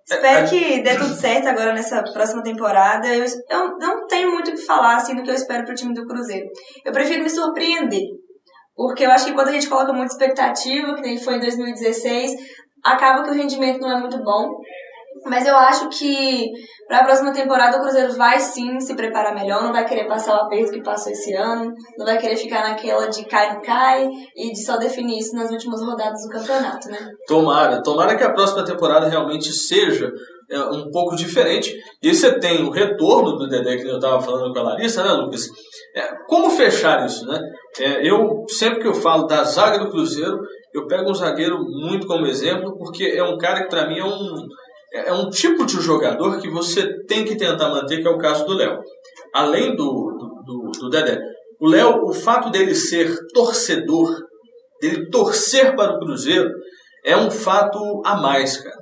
Espero 0.08 0.46
é, 0.46 0.48
que 0.48 0.82
dê 0.82 0.94
tudo 0.94 1.12
certo 1.12 1.48
agora 1.48 1.74
nessa 1.74 2.02
próxima 2.02 2.42
temporada. 2.42 3.08
Eu, 3.08 3.24
eu 3.50 3.78
não 3.78 4.06
tenho 4.06 4.30
muito 4.30 4.50
o 4.50 4.54
que 4.54 4.64
falar 4.64 4.96
assim 4.96 5.14
do 5.14 5.22
que 5.22 5.30
eu 5.30 5.34
espero 5.34 5.66
pro 5.66 5.74
time 5.74 5.92
do 5.92 6.06
Cruzeiro. 6.06 6.46
Eu 6.84 6.92
prefiro 6.92 7.22
me 7.22 7.28
surpreender. 7.28 8.04
Porque 8.78 9.04
eu 9.04 9.10
acho 9.10 9.26
que 9.26 9.32
quando 9.32 9.48
a 9.48 9.52
gente 9.52 9.68
coloca 9.68 9.92
muita 9.92 10.12
expectativa, 10.12 10.94
que 10.94 11.00
nem 11.02 11.18
foi 11.18 11.34
em 11.34 11.40
2016, 11.40 12.30
acaba 12.84 13.22
que 13.22 13.30
o 13.30 13.34
rendimento 13.34 13.80
não 13.80 13.90
é 13.90 14.00
muito 14.00 14.22
bom. 14.22 14.50
Mas 15.24 15.46
eu 15.46 15.56
acho 15.56 15.88
que 15.88 16.50
para 16.86 17.00
a 17.00 17.04
próxima 17.04 17.32
temporada 17.32 17.76
o 17.76 17.82
Cruzeiro 17.82 18.14
vai 18.14 18.38
sim 18.40 18.80
se 18.80 18.94
preparar 18.94 19.34
melhor, 19.34 19.62
não 19.62 19.72
vai 19.72 19.84
querer 19.84 20.06
passar 20.06 20.34
o 20.34 20.44
aperto 20.44 20.72
que 20.72 20.82
passou 20.82 21.12
esse 21.12 21.34
ano, 21.34 21.72
não 21.98 22.06
vai 22.06 22.18
querer 22.18 22.36
ficar 22.36 22.66
naquela 22.66 23.08
de 23.08 23.24
cai 23.26 23.60
cai 23.60 24.08
e 24.34 24.52
de 24.52 24.64
só 24.64 24.78
definir 24.78 25.18
isso 25.18 25.34
nas 25.34 25.50
últimas 25.50 25.82
rodadas 25.82 26.22
do 26.22 26.30
campeonato, 26.30 26.88
né? 26.88 26.98
Tomara, 27.26 27.82
tomara 27.82 28.16
que 28.16 28.24
a 28.24 28.32
próxima 28.32 28.64
temporada 28.64 29.08
realmente 29.08 29.52
seja 29.52 30.10
é, 30.50 30.60
um 30.60 30.90
pouco 30.90 31.14
diferente. 31.14 31.76
E 32.02 32.14
você 32.14 32.38
tem 32.38 32.64
o 32.64 32.70
retorno 32.70 33.36
do 33.36 33.48
Dedé 33.48 33.76
que 33.76 33.86
eu 33.86 33.96
estava 33.96 34.20
falando 34.20 34.52
com 34.52 34.60
a 34.60 34.62
Larissa, 34.62 35.02
né, 35.02 35.12
Lucas? 35.12 35.46
É, 35.94 36.08
como 36.26 36.50
fechar 36.50 37.04
isso, 37.04 37.26
né? 37.26 37.38
É, 37.78 38.08
eu 38.08 38.44
sempre 38.48 38.80
que 38.80 38.88
eu 38.88 38.94
falo 38.94 39.26
da 39.26 39.44
zaga 39.44 39.78
do 39.78 39.90
Cruzeiro, 39.90 40.38
eu 40.74 40.86
pego 40.86 41.10
um 41.10 41.14
zagueiro 41.14 41.58
muito 41.58 42.06
como 42.06 42.26
exemplo, 42.26 42.76
porque 42.78 43.04
é 43.04 43.22
um 43.22 43.38
cara 43.38 43.62
que 43.62 43.68
para 43.68 43.88
mim 43.88 43.98
é 43.98 44.04
um 44.04 44.46
é, 44.92 45.12
um 45.12 45.28
tipo 45.28 45.66
de 45.66 45.80
jogador 45.80 46.40
que 46.40 46.48
você 46.48 47.04
tem 47.04 47.24
que 47.24 47.36
tentar 47.36 47.68
manter, 47.68 48.00
que 48.00 48.08
é 48.08 48.10
o 48.10 48.18
caso 48.18 48.46
do 48.46 48.54
Léo. 48.54 48.78
Além 49.34 49.76
do, 49.76 49.84
do, 49.84 50.42
do, 50.44 50.70
do 50.80 50.88
Dedé. 50.88 51.20
O 51.60 51.68
Léo, 51.68 52.04
o 52.04 52.12
fato 52.12 52.50
dele 52.50 52.74
ser 52.74 53.14
torcedor, 53.34 54.16
dele 54.80 55.10
torcer 55.10 55.74
para 55.76 55.94
o 55.94 55.98
Cruzeiro, 55.98 56.50
é 57.04 57.16
um 57.16 57.30
fato 57.30 57.78
a 58.04 58.16
mais, 58.16 58.58
cara. 58.58 58.76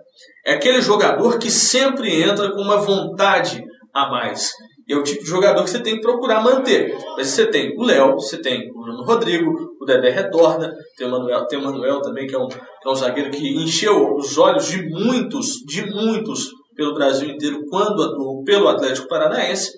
É 0.44 0.54
aquele 0.54 0.80
jogador 0.80 1.38
que 1.38 1.50
sempre 1.50 2.22
entra 2.22 2.52
com 2.52 2.60
uma 2.60 2.76
vontade 2.76 3.64
a 3.92 4.08
mais. 4.08 4.52
E 4.86 4.92
é 4.92 4.96
o 4.96 5.02
tipo 5.02 5.24
de 5.24 5.28
jogador 5.28 5.64
que 5.64 5.70
você 5.70 5.82
tem 5.82 5.96
que 5.96 6.02
procurar 6.02 6.40
manter. 6.40 6.96
Mas 7.16 7.28
você 7.28 7.46
tem 7.46 7.76
o 7.76 7.82
Léo, 7.82 8.14
você 8.14 8.40
tem 8.40 8.70
o 8.70 8.80
Bruno 8.80 9.04
Rodrigo, 9.04 9.65
o 9.80 9.84
Dedé 9.84 10.10
retorna, 10.10 10.72
tem 10.96 11.06
o 11.06 11.10
Manuel, 11.10 11.46
tem 11.46 11.58
o 11.58 11.62
Manuel 11.62 12.00
também, 12.00 12.26
que 12.26 12.34
é, 12.34 12.38
um, 12.38 12.48
que 12.48 12.56
é 12.56 12.90
um 12.90 12.94
zagueiro 12.94 13.30
que 13.30 13.62
encheu 13.62 14.14
os 14.14 14.38
olhos 14.38 14.66
de 14.66 14.82
muitos, 14.88 15.54
de 15.66 15.84
muitos 15.86 16.50
pelo 16.74 16.94
Brasil 16.94 17.28
inteiro 17.28 17.64
quando 17.68 18.02
atuou 18.02 18.42
pelo 18.44 18.68
Atlético 18.68 19.08
Paranaense. 19.08 19.72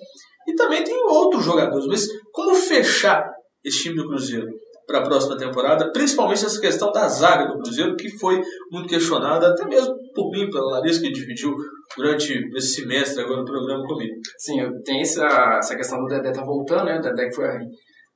E 0.47 0.55
também 0.55 0.83
tem 0.83 1.03
outros 1.05 1.45
jogadores. 1.45 1.85
Mas 1.85 2.07
como 2.31 2.55
fechar 2.55 3.23
esse 3.63 3.83
time 3.83 3.95
do 3.95 4.07
Cruzeiro? 4.07 4.47
para 4.89 4.99
a 5.01 5.03
próxima 5.03 5.37
temporada, 5.37 5.91
principalmente 5.91 6.43
essa 6.43 6.59
questão 6.59 6.91
da 6.91 7.07
zaga 7.07 7.45
do 7.45 7.59
Cruzeiro, 7.59 7.95
que 7.95 8.09
foi 8.17 8.41
muito 8.71 8.89
questionada, 8.89 9.49
até 9.49 9.63
mesmo 9.67 9.93
por 10.15 10.31
mim, 10.31 10.49
pela 10.49 10.79
Larissa, 10.79 10.99
que 10.99 11.11
dividiu 11.11 11.53
durante 11.95 12.33
esse 12.55 12.81
semestre 12.81 13.23
agora 13.23 13.41
o 13.41 13.45
programa 13.45 13.85
comigo. 13.85 14.15
Sim, 14.39 14.57
tem 14.83 15.01
essa, 15.01 15.27
essa 15.59 15.75
questão 15.75 15.99
do 15.99 16.07
Dedé 16.07 16.31
tá 16.31 16.43
voltando, 16.43 16.85
né? 16.85 16.97
O 16.97 17.01
Dedé 17.03 17.27
que 17.27 17.35
foi 17.35 17.45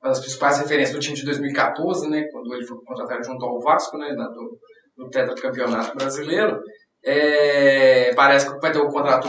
uma 0.04 0.10
das 0.10 0.20
principais 0.20 0.58
referências 0.58 0.94
do 0.94 1.00
time 1.00 1.16
de 1.16 1.24
2014, 1.24 2.08
né? 2.08 2.24
Quando 2.30 2.54
ele 2.54 2.66
foi 2.66 2.76
contratado 2.84 3.24
junto 3.24 3.44
ao 3.44 3.58
Vasco, 3.60 3.96
né? 3.96 4.14
Do, 4.14 4.58
do 5.04 5.10
tetracampeonato 5.10 5.96
brasileiro. 5.96 6.60
É, 7.02 8.14
parece 8.14 8.52
que 8.52 8.60
vai 8.60 8.70
ter 8.70 8.80
um 8.80 8.88
contrato 8.88 9.28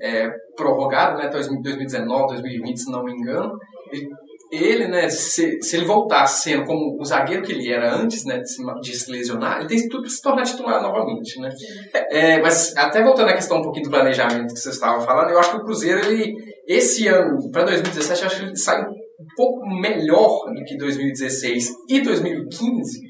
é, 0.00 0.28
prorrogado, 0.56 1.18
né? 1.18 1.26
Até 1.26 1.36
2019, 1.36 2.34
2020, 2.34 2.76
se 2.76 2.90
não 2.90 3.04
me 3.04 3.12
engano. 3.12 3.52
Ele 3.92 4.08
ele, 4.50 4.86
né, 4.86 5.08
se, 5.08 5.60
se 5.60 5.76
ele 5.76 5.86
voltasse 5.86 6.44
sendo 6.44 6.64
como 6.64 6.96
o 7.00 7.04
zagueiro 7.04 7.42
que 7.42 7.52
ele 7.52 7.72
era 7.72 7.96
antes, 7.96 8.24
né, 8.24 8.38
de 8.38 8.48
se, 8.48 8.62
de 8.80 8.94
se 8.94 9.10
lesionar, 9.10 9.58
ele 9.58 9.68
tem 9.68 9.88
tudo 9.88 10.02
para 10.02 10.10
se 10.10 10.22
tornar 10.22 10.42
titular 10.44 10.80
novamente, 10.80 11.40
né. 11.40 11.50
É, 12.10 12.40
mas 12.40 12.72
até 12.76 13.02
voltando 13.02 13.30
à 13.30 13.34
questão 13.34 13.58
um 13.58 13.62
pouquinho 13.62 13.86
do 13.86 13.90
planejamento 13.90 14.54
que 14.54 14.60
você 14.60 14.70
estava 14.70 15.00
falando, 15.00 15.30
eu 15.30 15.38
acho 15.40 15.50
que 15.50 15.56
o 15.56 15.64
Cruzeiro, 15.64 15.98
ele, 16.06 16.32
esse 16.66 17.08
ano, 17.08 17.50
para 17.50 17.64
2017, 17.64 18.20
eu 18.20 18.26
acho 18.26 18.36
que 18.38 18.44
ele 18.44 18.56
sai 18.56 18.86
um 19.18 19.26
pouco 19.36 19.66
melhor 19.66 20.52
do 20.54 20.64
que 20.64 20.76
2016 20.76 21.70
e 21.88 22.00
2015 22.00 23.00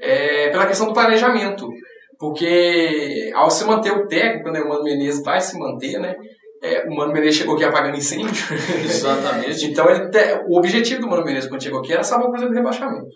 é, 0.00 0.48
pela 0.50 0.66
questão 0.66 0.86
do 0.86 0.92
planejamento. 0.92 1.68
Porque 2.18 3.30
ao 3.34 3.50
se 3.50 3.64
manter 3.64 3.92
o 3.92 4.06
técnico, 4.06 4.50
né, 4.50 4.60
o 4.60 4.68
Mano 4.68 4.84
Menezes 4.84 5.22
vai 5.22 5.40
se 5.40 5.58
manter, 5.58 5.98
né, 5.98 6.14
é, 6.62 6.86
o 6.86 6.94
Mano 6.94 7.12
Menezes 7.12 7.36
chegou 7.36 7.54
aqui 7.54 7.64
apagando 7.64 7.96
incêndio. 7.96 8.28
Exatamente. 8.84 9.66
então, 9.66 9.88
ele 9.88 10.10
o 10.48 10.58
objetivo 10.58 11.00
do 11.00 11.08
Mano 11.08 11.24
Menezes 11.24 11.48
quando 11.48 11.62
chegou 11.62 11.80
aqui 11.80 11.92
era 11.92 12.02
salvar 12.02 12.28
o 12.28 12.30
Cruzeiro 12.30 12.52
do 12.52 12.56
rebaixamento. 12.56 13.08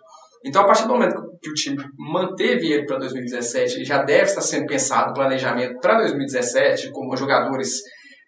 Então, 0.44 0.62
a 0.62 0.66
partir 0.66 0.83
do 0.83 0.90
momento 0.90 1.23
que 1.42 1.51
o 1.51 1.55
time 1.55 1.83
manteve 1.99 2.70
ele 2.70 2.85
para 2.85 2.99
2017, 2.99 3.83
já 3.85 4.03
deve 4.03 4.25
estar 4.25 4.42
sendo 4.42 4.66
pensado 4.66 5.11
o 5.11 5.14
planejamento 5.14 5.81
para 5.81 5.99
2017, 5.99 6.90
como 6.90 7.16
jogadores 7.16 7.81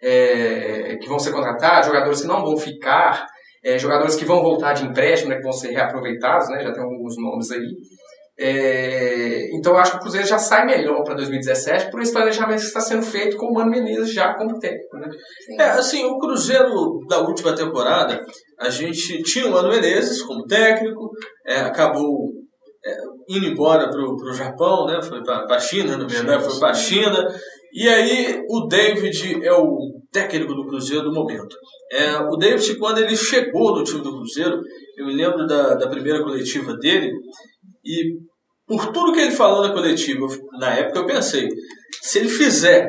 é, 0.03 0.97
que 0.97 1.09
vão 1.09 1.19
ser 1.19 1.33
contratados, 1.33 1.87
jogadores 1.87 2.23
que 2.23 2.27
não 2.27 2.43
vão 2.43 2.57
ficar, 2.57 3.27
é, 3.67 3.77
jogadores 3.79 4.15
que 4.15 4.25
vão 4.25 4.41
voltar 4.41 4.75
de 4.75 4.85
empréstimo, 4.85 5.31
né, 5.31 5.37
que 5.37 5.43
vão 5.43 5.53
ser 5.53 5.73
reaproveitados, 5.73 6.49
né, 6.49 6.63
já 6.63 6.73
tem 6.73 6.85
alguns 6.85 7.17
nomes 7.19 7.51
aí. 7.51 7.67
É, 8.39 9.49
então 9.57 9.73
eu 9.73 9.79
acho 9.79 9.93
que 9.93 9.97
o 9.97 10.01
Cruzeiro 10.01 10.27
já 10.27 10.39
sai 10.39 10.67
melhor 10.67 11.03
para 11.03 11.15
2017 11.15 11.91
por 11.91 12.03
esse 12.03 12.13
planejamento 12.13 12.61
que 12.61 12.67
está 12.67 12.81
sendo 12.81 13.03
feito 13.03 13.37
com 13.37 13.47
o 13.47 13.55
Mano 13.55 13.71
Menezes 13.71 14.13
já 14.13 14.35
como 14.35 14.59
técnico. 14.59 14.99
Né? 14.99 15.09
É, 15.59 15.71
assim, 15.71 16.05
o 16.05 16.19
Cruzeiro 16.19 17.01
da 17.09 17.21
última 17.21 17.57
temporada, 17.57 18.25
a 18.61 18.71
gente 18.71 19.23
tinha 19.23 19.47
o 19.47 19.51
Mano 19.51 19.71
Menezes 19.71 20.23
como 20.23 20.45
técnico, 20.45 21.11
é, 21.47 21.61
acabou 21.61 22.29
é, 22.85 22.97
indo 23.29 23.47
embora 23.47 23.89
para 23.91 24.01
o 24.01 24.35
Japão, 24.35 24.87
né? 24.87 25.01
foi 25.03 25.25
para 25.25 25.57
a 25.57 25.59
China, 25.59 25.97
na 25.97 26.07
verdade, 26.07 26.45
foi 26.45 26.61
para 26.61 26.71
a 26.71 26.75
China. 26.75 27.27
E 27.73 27.89
aí 27.89 28.43
o 28.49 28.67
David 28.69 29.45
é 29.45 29.53
o 29.53 29.77
técnico 30.13 30.55
do 30.55 30.67
Cruzeiro 30.67 31.05
do 31.05 31.13
momento. 31.13 31.57
É, 31.93 32.17
o 32.19 32.37
David, 32.37 32.77
quando 32.79 32.99
ele 32.99 33.17
chegou 33.17 33.77
no 33.77 33.85
time 33.85 34.03
do 34.03 34.13
Cruzeiro, 34.13 34.61
eu 34.97 35.07
me 35.07 35.15
lembro 35.15 35.47
da, 35.47 35.75
da 35.75 35.89
primeira 35.89 36.23
coletiva 36.23 36.77
dele, 36.77 37.13
e 37.85 38.17
por 38.67 38.93
tudo 38.93 39.13
que 39.13 39.21
ele 39.21 39.31
falou 39.31 39.63
na 39.63 39.73
coletiva, 39.73 40.27
na 40.59 40.75
época 40.75 40.99
eu 40.99 41.07
pensei, 41.07 41.49
se 42.03 42.19
ele 42.19 42.29
fizer 42.29 42.89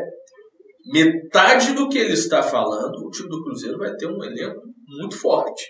metade 0.92 1.74
do 1.74 1.88
que 1.90 1.98
ele 1.98 2.14
está 2.14 2.42
falando, 2.42 3.06
o 3.06 3.12
time 3.12 3.30
do 3.30 3.44
Cruzeiro 3.44 3.78
vai 3.78 3.94
ter 3.96 4.08
um 4.08 4.24
elenco 4.24 4.62
muito 4.88 5.18
forte. 5.18 5.66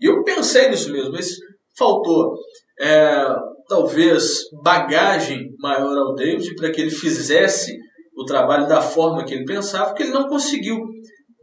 E 0.00 0.06
eu 0.06 0.22
pensei 0.22 0.68
nisso 0.68 0.92
mesmo, 0.92 1.12
mas 1.12 1.30
faltou 1.78 2.34
é, 2.78 3.24
talvez 3.68 4.42
bagagem 4.62 5.48
maior 5.58 5.96
ao 5.96 6.14
David 6.14 6.54
para 6.56 6.70
que 6.70 6.80
ele 6.80 6.90
fizesse 6.90 7.76
o 8.16 8.24
trabalho 8.24 8.68
da 8.68 8.80
forma 8.80 9.24
que 9.24 9.34
ele 9.34 9.44
pensava, 9.44 9.86
porque 9.86 10.02
ele 10.02 10.12
não 10.12 10.28
conseguiu 10.28 10.78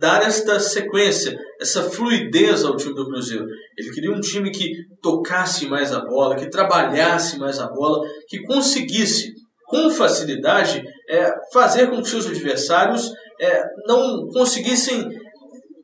dar 0.03 0.21
esta 0.21 0.59
sequência, 0.59 1.39
essa 1.61 1.81
fluidez 1.83 2.65
ao 2.65 2.75
time 2.75 2.93
do 2.93 3.05
Cruzeiro. 3.05 3.45
Ele 3.77 3.89
queria 3.89 4.11
um 4.11 4.19
time 4.19 4.51
que 4.51 4.73
tocasse 5.01 5.65
mais 5.65 5.93
a 5.93 6.01
bola, 6.01 6.35
que 6.35 6.49
trabalhasse 6.49 7.39
mais 7.39 7.57
a 7.57 7.67
bola, 7.67 8.05
que 8.27 8.43
conseguisse 8.43 9.31
com 9.65 9.89
facilidade 9.89 10.83
é, 11.09 11.33
fazer 11.53 11.89
com 11.89 12.01
que 12.01 12.09
seus 12.09 12.27
adversários 12.27 13.13
é, 13.39 13.63
não 13.87 14.27
conseguissem 14.27 15.07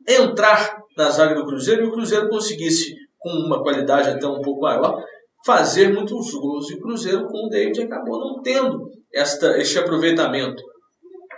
entrar 0.06 0.76
na 0.98 1.08
zaga 1.08 1.34
do 1.34 1.46
Cruzeiro 1.46 1.84
e 1.84 1.88
o 1.88 1.92
Cruzeiro 1.92 2.28
conseguisse, 2.28 2.94
com 3.18 3.30
uma 3.30 3.62
qualidade 3.62 4.10
até 4.10 4.26
um 4.26 4.42
pouco 4.42 4.60
maior, 4.60 5.02
fazer 5.46 5.94
muitos 5.94 6.30
gols. 6.34 6.70
E 6.70 6.74
o 6.74 6.80
Cruzeiro, 6.80 7.26
com 7.26 7.46
o 7.46 7.48
David, 7.48 7.84
acabou 7.84 8.20
não 8.20 8.42
tendo 8.42 8.86
esta, 9.14 9.56
este 9.56 9.78
aproveitamento. 9.78 10.62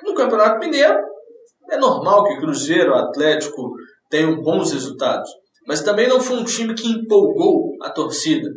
No 0.03 0.14
Campeonato 0.14 0.59
Mineiro, 0.59 1.12
é 1.73 1.79
normal 1.79 2.25
que 2.25 2.37
Cruzeiro, 2.37 2.95
Atlético 2.95 3.73
tenham 4.11 4.41
bons 4.43 4.73
resultados, 4.73 5.31
mas 5.67 5.83
também 5.83 6.07
não 6.07 6.21
foi 6.21 6.37
um 6.37 6.45
time 6.45 6.75
que 6.75 6.87
empolgou 6.87 7.73
a 7.83 7.89
torcida. 7.89 8.49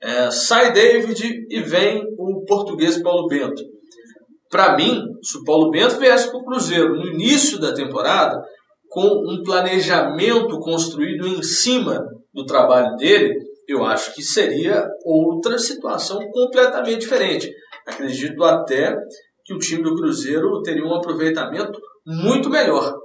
É, 0.00 0.30
sai 0.30 0.72
David 0.72 1.46
e 1.50 1.60
vem 1.60 2.04
o 2.18 2.44
português 2.44 3.02
Paulo 3.02 3.26
Bento. 3.26 3.62
Para 4.48 4.76
mim, 4.76 5.02
se 5.22 5.38
o 5.38 5.44
Paulo 5.44 5.70
Bento 5.70 5.98
viesse 5.98 6.30
para 6.30 6.38
o 6.38 6.44
Cruzeiro 6.44 6.94
no 6.94 7.06
início 7.06 7.58
da 7.58 7.74
temporada, 7.74 8.40
com 8.88 9.06
um 9.28 9.42
planejamento 9.42 10.58
construído 10.60 11.26
em 11.26 11.42
cima 11.42 12.00
do 12.32 12.46
trabalho 12.46 12.94
dele, 12.96 13.34
eu 13.66 13.84
acho 13.84 14.14
que 14.14 14.22
seria 14.22 14.86
outra 15.04 15.58
situação 15.58 16.20
completamente 16.30 17.00
diferente. 17.00 17.52
Acredito 17.86 18.44
até 18.44 18.96
que 19.44 19.52
o 19.54 19.58
time 19.58 19.82
do 19.82 19.96
Cruzeiro 19.96 20.62
teria 20.62 20.84
um 20.84 20.94
aproveitamento 20.94 21.80
muito 22.06 22.48
melhor. 22.48 22.96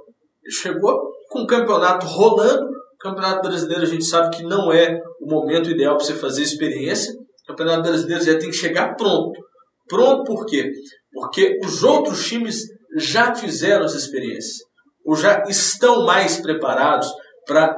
Ele 0.42 0.54
chegou 0.54 1.12
com 1.28 1.40
o 1.40 1.46
campeonato 1.46 2.06
rolando. 2.06 2.64
O 2.64 2.98
campeonato 2.98 3.48
brasileiro 3.48 3.82
a 3.82 3.86
gente 3.86 4.04
sabe 4.04 4.36
que 4.36 4.44
não 4.44 4.72
é 4.72 5.00
o 5.20 5.28
momento 5.28 5.70
ideal 5.70 5.96
para 5.96 6.04
você 6.04 6.14
fazer 6.14 6.42
experiência. 6.42 7.12
O 7.12 7.46
campeonato 7.48 7.82
brasileiro 7.82 8.24
já 8.24 8.38
tem 8.38 8.50
que 8.50 8.56
chegar 8.56 8.94
pronto. 8.94 9.40
Pronto 9.88 10.24
por 10.24 10.46
quê? 10.46 10.70
Porque 11.12 11.58
os 11.64 11.82
outros 11.82 12.24
times 12.26 12.62
já 12.96 13.34
fizeram 13.34 13.84
as 13.84 13.94
experiências, 13.94 14.58
ou 15.04 15.16
já 15.16 15.42
estão 15.48 16.04
mais 16.04 16.40
preparados 16.40 17.08
para 17.46 17.74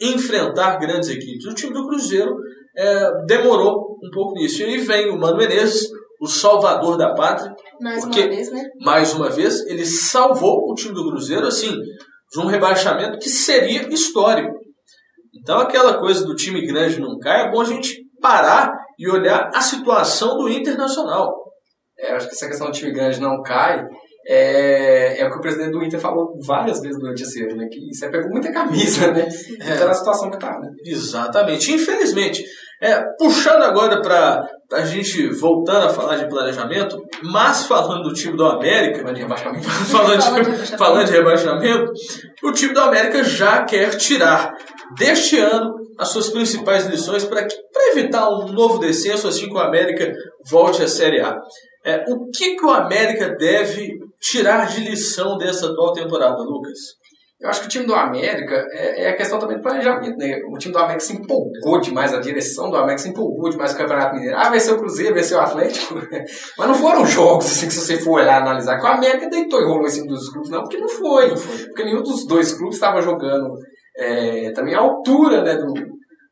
enfrentar 0.00 0.78
grandes 0.78 1.08
equipes. 1.08 1.46
O 1.46 1.54
time 1.54 1.72
do 1.72 1.86
Cruzeiro 1.88 2.36
é, 2.76 3.10
demorou 3.26 3.98
um 4.02 4.10
pouco 4.12 4.34
nisso. 4.34 4.62
E 4.62 4.64
aí 4.64 4.78
vem 4.78 5.10
o 5.10 5.18
Mano 5.18 5.36
Menezes, 5.36 5.88
o 6.20 6.26
salvador 6.26 6.96
da 6.96 7.14
pátria. 7.14 7.52
Mais 7.80 8.04
porque, 8.04 8.20
uma 8.20 8.28
vez, 8.28 8.52
né? 8.52 8.64
Mais 8.80 9.14
uma 9.14 9.30
vez, 9.30 9.64
ele 9.66 9.84
salvou 9.84 10.70
o 10.70 10.74
time 10.74 10.94
do 10.94 11.08
Cruzeiro, 11.08 11.46
assim, 11.46 11.70
de 11.70 12.40
um 12.40 12.46
rebaixamento 12.46 13.18
que 13.18 13.28
seria 13.28 13.88
histórico. 13.92 14.52
Então, 15.34 15.58
aquela 15.58 15.98
coisa 15.98 16.24
do 16.24 16.34
time 16.34 16.66
grande 16.66 17.00
não 17.00 17.18
cai, 17.18 17.46
é 17.46 17.50
bom 17.50 17.60
a 17.60 17.64
gente 17.64 17.96
parar 18.20 18.72
e 18.98 19.08
olhar 19.08 19.50
a 19.54 19.60
situação 19.60 20.36
do 20.36 20.48
Internacional. 20.48 21.32
É, 21.98 22.12
acho 22.12 22.28
que 22.28 22.34
essa 22.34 22.46
questão 22.46 22.68
do 22.68 22.72
time 22.72 22.92
grande 22.92 23.20
não 23.20 23.42
cai 23.42 23.84
é, 24.28 25.20
é 25.20 25.26
o 25.26 25.30
que 25.30 25.38
o 25.38 25.40
presidente 25.40 25.72
do 25.72 25.82
Inter 25.82 25.98
falou 25.98 26.34
várias 26.44 26.80
vezes 26.80 26.98
durante 26.98 27.22
esse 27.22 27.42
ano, 27.42 27.56
né? 27.56 27.68
Que 27.72 27.80
você 27.94 28.10
pegou 28.10 28.30
muita 28.30 28.52
camisa, 28.52 29.10
né? 29.10 29.26
É. 29.26 29.74
Então, 29.74 29.88
a 29.88 29.94
situação 29.94 30.30
que 30.30 30.38
tá, 30.38 30.58
né? 30.58 30.68
Exatamente. 30.84 31.72
Infelizmente, 31.72 32.44
é, 32.82 33.02
puxando 33.18 33.62
agora 33.62 34.02
para 34.02 34.46
a 34.72 34.84
gente 34.84 35.28
voltando 35.28 35.86
a 35.86 35.88
falar 35.88 36.16
de 36.16 36.28
planejamento, 36.28 37.02
mas 37.22 37.64
falando 37.64 38.02
do 38.02 38.14
time 38.14 38.36
do 38.36 38.44
América, 38.44 38.98
falando 39.00 39.14
de 39.16 39.22
rebaixamento, 39.22 39.64
falando, 39.88 40.20
de, 40.20 40.76
falando 40.76 41.06
de 41.06 41.12
rebaixamento, 41.12 41.92
o 42.42 42.52
time 42.52 42.74
do 42.74 42.80
América 42.80 43.24
já 43.24 43.64
quer 43.64 43.96
tirar 43.96 44.54
deste 44.96 45.38
ano 45.38 45.74
as 45.98 46.08
suas 46.08 46.28
principais 46.28 46.86
lições 46.86 47.24
para 47.24 47.46
evitar 47.92 48.28
um 48.28 48.52
novo 48.52 48.78
descenso 48.78 49.26
assim 49.26 49.46
que 49.46 49.54
o 49.54 49.58
América 49.58 50.12
volte 50.48 50.82
à 50.82 50.88
Série 50.88 51.20
A. 51.20 51.40
É, 51.84 52.04
o 52.08 52.30
que, 52.30 52.54
que 52.56 52.64
o 52.64 52.70
América 52.70 53.30
deve 53.30 53.98
tirar 54.20 54.68
de 54.68 54.80
lição 54.80 55.38
dessa 55.38 55.70
atual 55.70 55.92
temporada, 55.92 56.42
Lucas? 56.42 56.78
Eu 57.40 57.48
acho 57.48 57.60
que 57.60 57.66
o 57.66 57.70
time 57.70 57.86
do 57.86 57.94
América 57.94 58.66
é, 58.72 59.04
é, 59.04 59.08
a 59.10 59.16
questão 59.16 59.38
também 59.38 59.58
do 59.58 59.62
planejamento, 59.62 60.16
né? 60.16 60.40
O 60.50 60.58
time 60.58 60.72
do 60.72 60.78
América 60.78 61.00
se 61.00 61.12
empolgou 61.12 61.80
demais, 61.80 62.12
a 62.12 62.18
direção 62.18 62.68
do 62.68 62.76
América 62.76 62.98
se 62.98 63.10
empolgou 63.10 63.48
demais 63.48 63.72
com 63.72 63.76
o 63.76 63.80
Campeonato 63.82 64.16
Mineiro. 64.16 64.36
Ah, 64.36 64.50
vai 64.50 64.58
ser 64.58 64.72
o 64.72 64.78
Cruzeiro, 64.78 65.14
vai 65.14 65.22
ser 65.22 65.36
o 65.36 65.40
Atlético. 65.40 65.94
Mas 66.58 66.68
não 66.68 66.74
foram 66.74 67.06
jogos, 67.06 67.46
assim, 67.46 67.68
que 67.68 67.74
se 67.74 67.80
você 67.80 67.96
for 67.98 68.20
olhar 68.20 68.42
analisar, 68.42 68.78
que 68.78 68.84
o 68.84 68.88
América 68.88 69.30
deitou 69.30 69.60
e 69.60 69.66
rolou 69.66 69.86
em 69.86 69.90
cima 69.90 70.08
dos 70.08 70.28
clubes, 70.30 70.50
não, 70.50 70.62
porque 70.62 70.78
não 70.78 70.88
foi. 70.88 71.28
Não 71.28 71.36
foi. 71.36 71.66
Porque 71.66 71.84
nenhum 71.84 72.02
dos 72.02 72.26
dois 72.26 72.54
clubes 72.54 72.74
estava 72.74 73.00
jogando 73.00 73.52
é, 73.96 74.50
também 74.50 74.74
a 74.74 74.80
altura, 74.80 75.44
né, 75.44 75.54
do, 75.54 75.72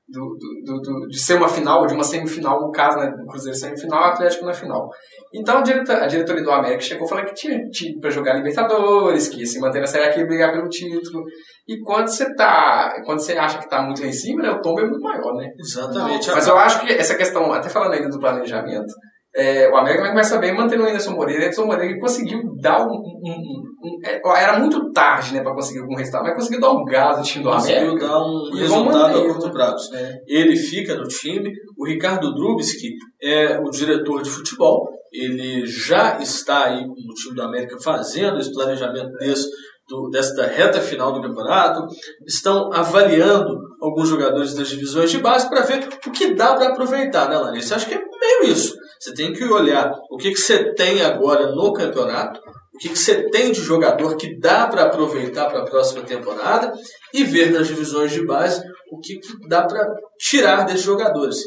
do, 0.09 0.37
do, 0.65 0.81
do, 0.81 1.09
de 1.09 1.19
ser 1.19 1.35
uma 1.35 1.49
final, 1.49 1.85
de 1.87 1.95
uma 1.95 2.05
semifinal, 2.05 2.61
no 2.61 2.71
caso, 2.71 2.99
né, 2.99 3.11
do 3.11 3.27
Cruzeiro 3.27 3.59
semifinal, 3.59 4.05
Atlético 4.05 4.45
na 4.45 4.53
final. 4.53 4.89
Então 5.35 5.59
a, 5.59 5.63
diretoria, 5.63 6.05
a 6.05 6.07
diretoria 6.07 6.45
do 6.45 6.51
América 6.51 6.81
chegou 6.81 7.09
falando 7.09 7.27
que 7.27 7.35
tinha 7.35 7.59
time 7.71 7.99
para 8.01 8.11
jogar 8.11 8.35
Libertadores, 8.35 9.29
que 9.29 9.41
ia 9.41 9.47
se 9.47 9.59
manter 9.59 9.81
na 9.81 9.87
Série 9.87 10.05
A, 10.05 10.17
e 10.17 10.27
brigar 10.27 10.53
pelo 10.53 10.69
título. 10.69 11.25
E 11.67 11.81
quando 11.81 12.07
você 12.07 12.33
tá, 12.35 13.03
quando 13.05 13.19
você 13.21 13.33
acha 13.37 13.59
que 13.59 13.69
tá 13.69 13.83
muito 13.83 14.01
lá 14.01 14.07
em 14.07 14.13
cima, 14.13 14.43
né, 14.43 14.51
o 14.51 14.61
tombo 14.61 14.81
é 14.81 14.87
muito 14.87 15.03
maior, 15.03 15.35
né? 15.35 15.51
Exatamente. 15.59 16.31
Mas 16.31 16.47
eu 16.47 16.57
acho 16.57 16.81
que 16.81 16.93
essa 16.93 17.17
questão, 17.17 17.53
até 17.53 17.69
falando 17.69 17.95
ainda 17.95 18.09
do 18.09 18.21
planejamento, 18.21 18.95
é, 19.37 19.69
o 19.71 19.77
América 19.77 20.03
vai 20.03 20.13
começar 20.13 20.39
bem 20.39 20.55
mantendo 20.55 20.83
o 20.83 20.87
Anderson 20.87 21.11
Moreira. 21.11 21.43
O 21.43 21.45
Anderson 21.45 21.67
Moreira 21.67 22.01
conseguiu 22.01 22.41
dar 22.59 22.87
um, 22.87 22.95
um, 22.95 23.63
um, 23.85 24.01
é, 24.03 24.43
era 24.43 24.59
muito 24.59 24.91
tarde 24.93 25.35
né, 25.35 25.43
para 25.43 25.53
conseguir 25.53 25.81
algum 25.81 25.95
resultado, 25.95 26.25
mas 26.25 26.35
conseguiu 26.35 26.59
dar 26.59 26.71
um 26.71 26.85
gás 26.87 27.19
no 27.19 27.23
time 27.23 27.45
do 27.45 27.51
América. 27.51 27.85
Conseguiu 27.85 28.09
dar 28.09 28.19
um 28.19 28.51
resultado 28.55 29.19
a 29.19 29.25
curto 29.27 29.51
prazo. 29.51 29.95
É. 29.95 30.23
Ele 30.27 30.57
fica 30.57 30.95
no 30.95 31.07
time. 31.07 31.53
O 31.77 31.87
Ricardo 31.87 32.35
Drubski 32.35 32.95
é 33.23 33.59
o 33.61 33.69
diretor 33.69 34.23
de 34.23 34.31
futebol. 34.31 34.89
Ele 35.13 35.67
já 35.67 36.19
está 36.19 36.65
aí 36.65 36.87
no 36.87 37.15
time 37.15 37.37
do 37.37 37.43
América 37.43 37.77
fazendo 37.79 38.39
esse 38.39 38.51
planejamento 38.55 39.13
desse, 39.19 39.51
do, 39.87 40.09
desta 40.09 40.47
reta 40.47 40.81
final 40.81 41.13
do 41.13 41.21
campeonato. 41.21 41.87
Estão 42.27 42.73
avaliando 42.73 43.55
alguns 43.83 44.09
jogadores 44.09 44.55
das 44.55 44.69
divisões 44.69 45.11
de 45.11 45.19
base 45.19 45.47
para 45.47 45.61
ver 45.61 45.87
o 46.07 46.11
que 46.11 46.35
dá 46.35 46.55
para 46.55 46.69
aproveitar, 46.69 47.29
né, 47.29 47.37
Larissa? 47.37 47.77
Acho 47.77 47.87
que 47.87 47.95
é 47.95 47.99
meio 47.99 48.51
isso. 48.51 48.75
Você 48.99 49.15
tem 49.15 49.33
que 49.33 49.45
olhar 49.45 49.93
o 50.11 50.17
que, 50.17 50.31
que 50.31 50.41
você 50.41 50.73
tem 50.75 51.03
agora 51.03 51.53
no 51.53 51.73
campeonato, 51.73 52.41
o 52.75 52.79
que, 52.79 52.91
que 52.91 52.99
você 52.99 53.29
tem 53.31 53.53
de 53.53 53.61
jogador 53.61 54.17
que 54.17 54.39
dá 54.39 54.67
para 54.67 54.85
aproveitar 54.85 55.47
para 55.47 55.61
a 55.61 55.65
próxima 55.65 56.03
temporada 56.03 56.73
e 57.13 57.25
ver 57.25 57.51
nas 57.51 57.69
divisões 57.69 58.13
de 58.13 58.25
base 58.25 58.63
o 58.91 58.99
que, 58.99 59.19
que 59.19 59.49
dá 59.49 59.63
para 59.67 59.87
tirar 60.19 60.65
desses 60.65 60.83
jogadores. 60.83 61.39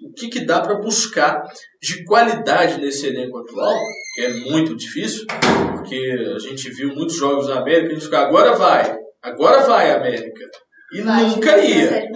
o 0.00 0.12
que, 0.12 0.28
que 0.28 0.46
dá 0.46 0.60
para 0.60 0.78
buscar 0.78 1.42
de 1.82 2.04
qualidade 2.04 2.80
nesse 2.80 3.06
elenco 3.06 3.38
atual, 3.38 3.74
que 4.14 4.22
é 4.22 4.32
muito 4.50 4.76
difícil, 4.76 5.26
porque 5.74 6.16
a 6.34 6.38
gente 6.38 6.70
viu 6.70 6.94
muitos 6.94 7.16
jogos 7.16 7.48
na 7.48 7.60
América, 7.60 7.90
a 7.90 7.94
gente 7.94 8.04
fica, 8.04 8.20
agora 8.20 8.54
vai, 8.54 8.96
agora 9.22 9.60
vai 9.62 9.90
América. 9.90 10.44
E 10.92 11.02
vai, 11.02 11.24
nunca 11.24 11.58
ia. 11.58 12.08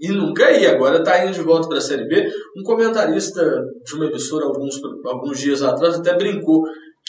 E 0.00 0.08
nunca 0.08 0.50
ia, 0.50 0.72
agora 0.72 0.98
está 0.98 1.24
indo 1.24 1.32
de 1.32 1.42
volta 1.42 1.68
para 1.68 1.78
a 1.78 1.80
Série 1.80 2.06
B. 2.06 2.28
Um 2.56 2.62
comentarista 2.62 3.42
de 3.84 3.94
uma 3.94 4.06
emissora 4.06 4.46
alguns, 4.46 4.80
alguns 5.04 5.38
dias 5.38 5.62
atrás 5.62 5.96
até 5.96 6.16
brincou 6.16 6.62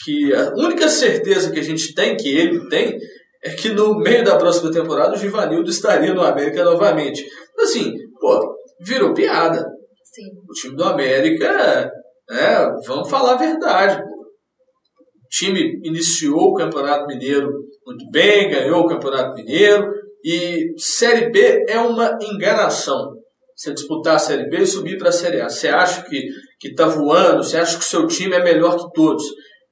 que 0.04 0.32
a 0.34 0.52
única 0.54 0.88
certeza 0.88 1.50
que 1.50 1.60
a 1.60 1.62
gente 1.62 1.94
tem, 1.94 2.16
que 2.16 2.28
ele 2.28 2.68
tem, 2.68 2.96
é 3.42 3.50
que 3.50 3.68
no 3.70 3.98
meio 3.98 4.24
da 4.24 4.36
próxima 4.36 4.72
temporada 4.72 5.14
o 5.14 5.18
Givanildo 5.18 5.68
estaria 5.70 6.14
no 6.14 6.22
América 6.22 6.64
novamente. 6.64 7.24
Assim, 7.60 7.92
pô, 8.20 8.54
virou 8.80 9.12
piada. 9.12 9.64
Sim. 10.02 10.30
O 10.48 10.52
time 10.52 10.76
do 10.76 10.84
América, 10.84 11.90
é, 12.30 12.56
vamos 12.86 13.10
falar 13.10 13.34
a 13.34 13.38
verdade. 13.38 14.02
O 14.02 15.28
time 15.28 15.80
iniciou 15.84 16.50
o 16.50 16.54
Campeonato 16.54 17.06
Mineiro 17.06 17.50
muito 17.86 18.10
bem, 18.10 18.50
ganhou 18.50 18.80
o 18.80 18.88
Campeonato 18.88 19.34
Mineiro, 19.34 19.92
e 20.24 20.72
Série 20.78 21.30
B 21.30 21.66
é 21.68 21.78
uma 21.78 22.18
enganação. 22.22 23.12
Você 23.54 23.72
disputar 23.74 24.16
a 24.16 24.18
Série 24.18 24.48
B 24.48 24.62
e 24.62 24.66
subir 24.66 24.96
para 24.96 25.10
a 25.10 25.12
Série 25.12 25.40
A. 25.40 25.48
Você 25.48 25.68
acha 25.68 26.02
que 26.02 26.28
está 26.64 26.86
voando, 26.86 27.44
você 27.44 27.58
acha 27.58 27.76
que 27.76 27.84
o 27.84 27.86
seu 27.86 28.06
time 28.06 28.34
é 28.34 28.42
melhor 28.42 28.76
que 28.76 28.90
todos. 28.94 29.22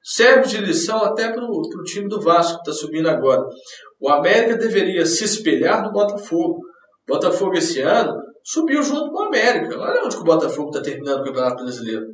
Serve 0.03 0.47
de 0.47 0.57
lição 0.57 0.97
até 1.03 1.31
para 1.31 1.43
o 1.43 1.83
time 1.85 2.07
do 2.07 2.21
Vasco 2.21 2.61
que 2.61 2.69
está 2.69 2.73
subindo 2.73 3.09
agora. 3.09 3.41
O 3.99 4.09
América 4.09 4.55
deveria 4.57 5.05
se 5.05 5.23
espelhar 5.23 5.83
no 5.83 5.91
Botafogo. 5.91 6.59
O 7.07 7.13
Botafogo 7.13 7.57
esse 7.57 7.81
ano 7.81 8.13
subiu 8.43 8.83
junto 8.83 9.11
com 9.11 9.23
o 9.23 9.25
América. 9.27 9.79
Olha 9.79 10.03
onde 10.03 10.17
o 10.17 10.23
Botafogo 10.23 10.69
está 10.69 10.81
terminando 10.81 11.21
o 11.21 11.23
Campeonato 11.23 11.63
Brasileiro. 11.63 12.05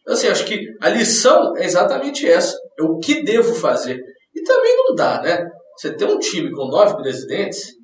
Então, 0.00 0.14
assim, 0.14 0.28
acho 0.28 0.44
que 0.44 0.60
a 0.80 0.88
lição 0.88 1.56
é 1.56 1.64
exatamente 1.64 2.26
essa. 2.26 2.56
É 2.78 2.82
o 2.82 2.98
que 2.98 3.22
devo 3.22 3.54
fazer. 3.54 4.00
E 4.34 4.42
também 4.42 4.76
não 4.76 4.94
dá, 4.94 5.20
né? 5.22 5.44
Você 5.76 5.94
tem 5.94 6.08
um 6.08 6.18
time 6.18 6.50
com 6.52 6.68
nove 6.68 6.96
presidentes. 6.96 7.75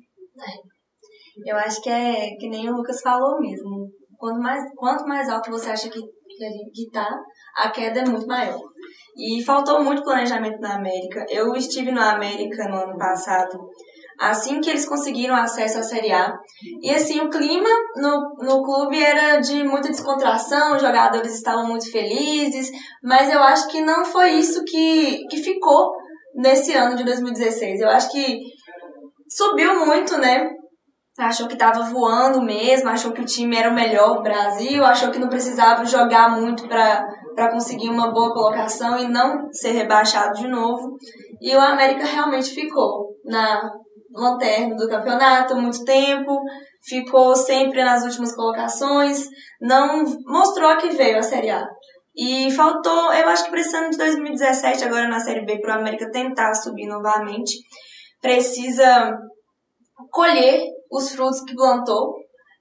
Eu 1.45 1.57
acho 1.57 1.81
que 1.81 1.89
é 1.89 2.35
que 2.39 2.49
nem 2.49 2.69
o 2.69 2.75
Lucas 2.75 3.01
falou 3.01 3.39
mesmo. 3.39 3.87
Quanto 4.17 4.39
mais, 4.39 4.63
quanto 4.75 5.05
mais 5.05 5.29
alto 5.29 5.51
você 5.51 5.69
acha 5.69 5.89
que, 5.89 5.99
que, 5.99 6.89
tá, 6.91 7.09
a 7.57 7.69
queda 7.69 8.01
é 8.01 8.05
muito 8.05 8.25
maior. 8.27 8.61
E 9.17 9.43
faltou 9.43 9.83
muito 9.83 10.03
planejamento 10.03 10.59
na 10.59 10.75
América. 10.75 11.25
Eu 11.29 11.53
estive 11.55 11.91
na 11.91 12.13
América 12.13 12.67
no 12.69 12.77
ano 12.77 12.97
passado, 12.97 13.59
assim 14.19 14.61
que 14.61 14.69
eles 14.69 14.87
conseguiram 14.87 15.35
acesso 15.35 15.79
à 15.79 15.83
Série 15.83 16.11
A. 16.11 16.33
E 16.81 16.89
assim, 16.91 17.19
o 17.19 17.29
clima 17.29 17.69
no, 17.97 18.35
no 18.39 18.63
clube 18.63 19.03
era 19.03 19.39
de 19.39 19.63
muita 19.63 19.89
descontração, 19.89 20.75
os 20.75 20.81
jogadores 20.81 21.35
estavam 21.35 21.67
muito 21.67 21.91
felizes, 21.91 22.71
mas 23.03 23.29
eu 23.29 23.41
acho 23.41 23.67
que 23.67 23.81
não 23.81 24.05
foi 24.05 24.31
isso 24.31 24.63
que, 24.63 25.25
que 25.27 25.37
ficou 25.37 25.91
nesse 26.35 26.73
ano 26.73 26.95
de 26.95 27.03
2016. 27.03 27.81
Eu 27.81 27.89
acho 27.89 28.09
que 28.11 28.39
subiu 29.29 29.85
muito, 29.85 30.17
né? 30.17 30.49
Achou 31.17 31.47
que 31.47 31.53
estava 31.53 31.83
voando 31.83 32.41
mesmo, 32.41 32.89
achou 32.89 33.11
que 33.11 33.21
o 33.21 33.25
time 33.25 33.55
era 33.55 33.69
o 33.69 33.73
melhor 33.73 34.15
do 34.15 34.23
Brasil, 34.23 34.83
achou 34.83 35.11
que 35.11 35.19
não 35.19 35.29
precisava 35.29 35.85
jogar 35.85 36.29
muito 36.29 36.67
para 36.67 37.07
para 37.33 37.51
conseguir 37.51 37.89
uma 37.89 38.11
boa 38.11 38.33
colocação 38.33 38.97
e 38.97 39.07
não 39.07 39.51
ser 39.51 39.71
rebaixado 39.71 40.33
de 40.39 40.47
novo. 40.47 40.95
E 41.41 41.55
o 41.55 41.59
América 41.59 42.05
realmente 42.05 42.51
ficou 42.51 43.09
na 43.25 43.71
lanterna 44.13 44.75
do 44.75 44.87
campeonato 44.87 45.55
muito 45.55 45.83
tempo, 45.83 46.39
ficou 46.87 47.35
sempre 47.35 47.83
nas 47.83 48.03
últimas 48.03 48.35
colocações, 48.35 49.27
não 49.59 50.03
mostrou 50.25 50.77
que 50.77 50.89
veio 50.89 51.17
a 51.17 51.23
Série 51.23 51.49
A. 51.49 51.67
E 52.15 52.51
faltou, 52.51 53.11
eu 53.11 53.27
acho 53.27 53.45
que 53.45 53.51
precisando 53.51 53.89
de 53.89 53.97
2017, 53.97 54.85
agora 54.85 55.07
na 55.07 55.19
Série 55.19 55.45
B, 55.45 55.59
para 55.59 55.75
o 55.75 55.79
América 55.79 56.11
tentar 56.11 56.53
subir 56.53 56.85
novamente, 56.85 57.57
precisa 58.21 59.17
colher 60.11 60.63
os 60.93 61.11
frutos 61.11 61.41
que 61.41 61.55
plantou 61.55 62.13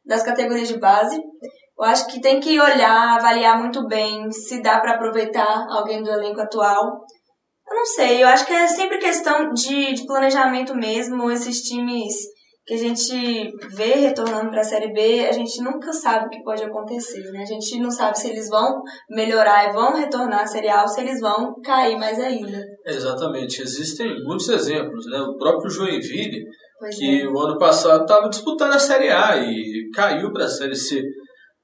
das 0.04 0.22
categorias 0.22 0.68
de 0.68 0.78
base 0.78 1.20
eu 1.82 1.86
acho 1.86 2.06
que 2.06 2.20
tem 2.20 2.38
que 2.38 2.60
olhar, 2.60 3.16
avaliar 3.16 3.58
muito 3.58 3.84
bem 3.88 4.30
se 4.30 4.62
dá 4.62 4.78
para 4.78 4.94
aproveitar 4.94 5.66
alguém 5.68 6.00
do 6.00 6.10
elenco 6.10 6.40
atual. 6.40 7.00
Eu 7.68 7.76
não 7.76 7.84
sei, 7.84 8.22
eu 8.22 8.28
acho 8.28 8.46
que 8.46 8.52
é 8.52 8.68
sempre 8.68 8.98
questão 8.98 9.52
de, 9.52 9.94
de 9.94 10.06
planejamento 10.06 10.76
mesmo. 10.76 11.28
Esses 11.28 11.60
times 11.62 12.14
que 12.64 12.74
a 12.74 12.78
gente 12.78 13.50
vê 13.74 13.94
retornando 13.94 14.50
para 14.50 14.60
a 14.60 14.64
Série 14.64 14.92
B, 14.92 15.26
a 15.26 15.32
gente 15.32 15.60
nunca 15.60 15.92
sabe 15.92 16.26
o 16.26 16.28
que 16.28 16.44
pode 16.44 16.62
acontecer, 16.62 17.22
né? 17.32 17.42
A 17.42 17.46
gente 17.46 17.80
não 17.80 17.90
sabe 17.90 18.16
se 18.16 18.30
eles 18.30 18.48
vão 18.48 18.80
melhorar 19.10 19.68
e 19.68 19.72
vão 19.72 19.96
retornar 19.96 20.42
à 20.42 20.46
Série 20.46 20.68
A 20.68 20.82
ou 20.82 20.88
se 20.88 21.00
eles 21.00 21.18
vão 21.18 21.52
cair 21.64 21.98
mais 21.98 22.20
ainda. 22.20 22.62
Exatamente, 22.86 23.62
existem 23.62 24.22
muitos 24.22 24.48
exemplos, 24.48 25.04
né? 25.06 25.18
O 25.18 25.36
próprio 25.36 25.68
Joinville, 25.68 26.44
pois 26.82 26.98
que 26.98 27.20
é. 27.20 27.28
o 27.28 27.38
ano 27.38 27.56
passado 27.58 28.02
estava 28.02 28.28
disputando 28.28 28.72
a 28.72 28.78
Série 28.78 29.08
A 29.08 29.36
e 29.36 29.88
caiu 29.94 30.32
para 30.32 30.46
a 30.46 30.48
Série 30.48 30.74
C. 30.74 31.00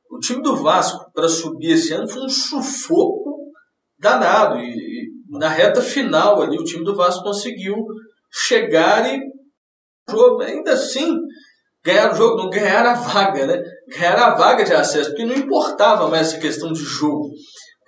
O 0.09 0.19
time 0.21 0.41
do 0.41 0.55
Vasco, 0.55 1.11
para 1.13 1.29
subir 1.29 1.73
esse 1.73 1.93
ano, 1.93 2.09
foi 2.09 2.23
um 2.23 2.29
sufoco 2.29 3.51
danado. 3.99 4.59
E, 4.59 4.69
e, 4.71 5.09
na 5.37 5.49
reta 5.49 5.83
final 5.83 6.41
ali, 6.41 6.57
o 6.57 6.63
time 6.63 6.85
do 6.85 6.95
Vasco 6.95 7.25
conseguiu 7.25 7.75
chegar 8.33 9.13
e 9.13 9.21
jogo, 10.09 10.41
ainda 10.41 10.73
assim 10.73 11.17
ganhar 11.85 12.13
o 12.13 12.15
jogo, 12.15 12.37
não 12.37 12.49
ganhar 12.49 12.87
a 12.87 12.95
vaga, 12.95 13.45
né? 13.45 13.61
Ganhar 13.89 14.19
a 14.19 14.35
vaga 14.37 14.65
de 14.65 14.73
acesso, 14.73 15.11
porque 15.11 15.25
não 15.25 15.35
importava 15.35 16.09
mais 16.09 16.29
essa 16.29 16.39
questão 16.39 16.73
de 16.73 16.81
jogo. 16.81 17.29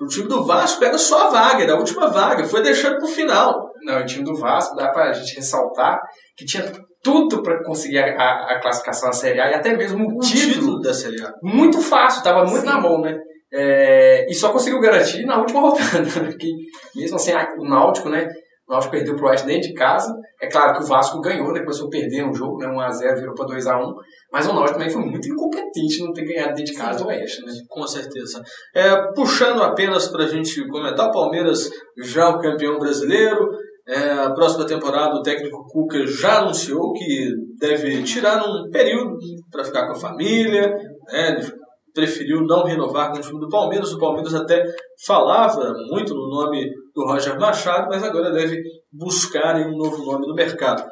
O 0.01 0.07
time 0.07 0.27
do 0.27 0.45
Vasco 0.45 0.85
era 0.85 0.99
só 0.99 1.29
a 1.29 1.31
vaga, 1.31 1.63
era 1.63 1.75
a 1.75 1.79
última 1.79 2.09
vaga, 2.09 2.45
foi 2.45 2.61
deixando 2.61 2.97
para 2.97 3.07
o 3.07 3.13
final. 3.13 3.71
Não, 3.85 4.01
o 4.01 4.07
time 4.07 4.25
do 4.25 4.35
Vasco, 4.35 4.75
dá 4.75 4.89
para 4.89 5.11
a 5.11 5.13
gente 5.13 5.37
ressaltar 5.37 6.01
que 6.37 6.45
tinha 6.45 6.65
tudo 7.03 7.43
para 7.43 7.63
conseguir 7.63 7.99
a, 7.99 8.55
a, 8.55 8.61
classificação 8.61 9.09
da 9.09 9.15
Série 9.15 9.41
A 9.41 9.51
e 9.51 9.55
até 9.55 9.77
mesmo 9.77 10.05
o, 10.05 10.19
título, 10.21 10.53
título, 10.53 10.81
da 10.81 10.93
Série 10.93 11.23
A. 11.23 11.33
Muito 11.43 11.81
fácil, 11.81 12.19
estava 12.19 12.45
muito 12.45 12.61
Sim. 12.61 12.67
na 12.67 12.81
mão, 12.81 13.01
né? 13.01 13.19
É, 13.53 14.31
e 14.31 14.35
só 14.35 14.51
conseguiu 14.53 14.81
garantir 14.81 15.25
na 15.25 15.39
última 15.39 15.61
rodada, 15.61 16.09
porque 16.15 16.49
mesmo 16.95 17.17
assim 17.17 17.33
o 17.59 17.65
Náutico, 17.65 18.09
né? 18.09 18.29
O 18.69 18.73
Náutico 18.73 18.93
perdeu 18.93 19.17
pro 19.17 19.27
Oeste 19.27 19.47
dentro 19.47 19.69
de 19.69 19.75
casa. 19.75 20.15
É 20.41 20.47
claro 20.47 20.75
que 20.75 20.85
o 20.85 20.87
Vasco 20.87 21.21
ganhou, 21.21 21.53
depois 21.53 21.77
foi 21.77 21.89
perder 21.89 22.25
um 22.25 22.33
jogo, 22.33 22.59
né? 22.59 22.69
1x0 22.69 23.17
virou 23.17 23.35
para 23.35 23.47
2x1. 23.47 23.93
Mas 24.33 24.47
o 24.47 24.53
Náutico 24.53 24.79
também 24.79 24.93
foi 24.93 25.03
muito 25.03 25.29
incompetente 25.29 26.05
não 26.05 26.13
ter 26.13 26.25
ganhado 26.25 26.55
dentro 26.55 26.73
de 26.73 26.79
casa 26.79 27.03
do 27.03 27.09
Oeste, 27.09 27.45
né? 27.45 27.53
Com 27.69 27.85
certeza. 27.85 28.41
É, 28.73 28.95
puxando 29.13 29.63
apenas 29.63 30.07
para 30.07 30.23
a 30.23 30.29
gente 30.29 30.65
comentar, 30.69 31.09
o 31.09 31.13
Palmeiras 31.13 31.69
já 31.99 32.29
o 32.29 32.39
campeão 32.39 32.79
brasileiro, 32.79 33.49
é, 33.91 34.13
a 34.13 34.31
próxima 34.31 34.65
temporada 34.65 35.17
o 35.17 35.23
técnico 35.23 35.67
Cuca 35.67 36.07
já 36.07 36.39
anunciou 36.39 36.93
que 36.93 37.29
deve 37.59 38.05
tirar 38.05 38.41
um 38.41 38.71
período 38.71 39.17
para 39.51 39.65
ficar 39.65 39.87
com 39.87 39.95
a 39.95 40.01
família. 40.01 40.69
Né? 41.09 41.29
Ele 41.29 41.53
preferiu 41.93 42.41
não 42.43 42.63
renovar 42.63 43.11
com 43.11 43.19
o 43.19 43.21
time 43.21 43.41
do 43.41 43.49
Palmeiras. 43.49 43.93
O 43.93 43.99
Palmeiras 43.99 44.33
até 44.33 44.63
falava 45.05 45.73
muito 45.91 46.15
no 46.15 46.29
nome 46.31 46.71
do 46.95 47.05
Roger 47.05 47.37
Machado, 47.37 47.89
mas 47.91 48.05
agora 48.05 48.31
deve 48.31 48.63
buscar 48.93 49.57
um 49.57 49.77
novo 49.77 50.05
nome 50.05 50.25
no 50.25 50.35
mercado. 50.35 50.89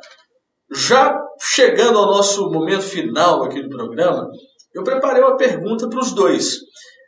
Já 0.75 1.17
chegando 1.41 2.01
ao 2.01 2.07
nosso 2.07 2.51
momento 2.51 2.83
final 2.83 3.45
aqui 3.45 3.63
do 3.63 3.69
programa, 3.69 4.29
eu 4.75 4.83
preparei 4.83 5.23
uma 5.23 5.37
pergunta 5.37 5.89
para 5.89 6.01
os 6.01 6.13
dois. 6.13 6.59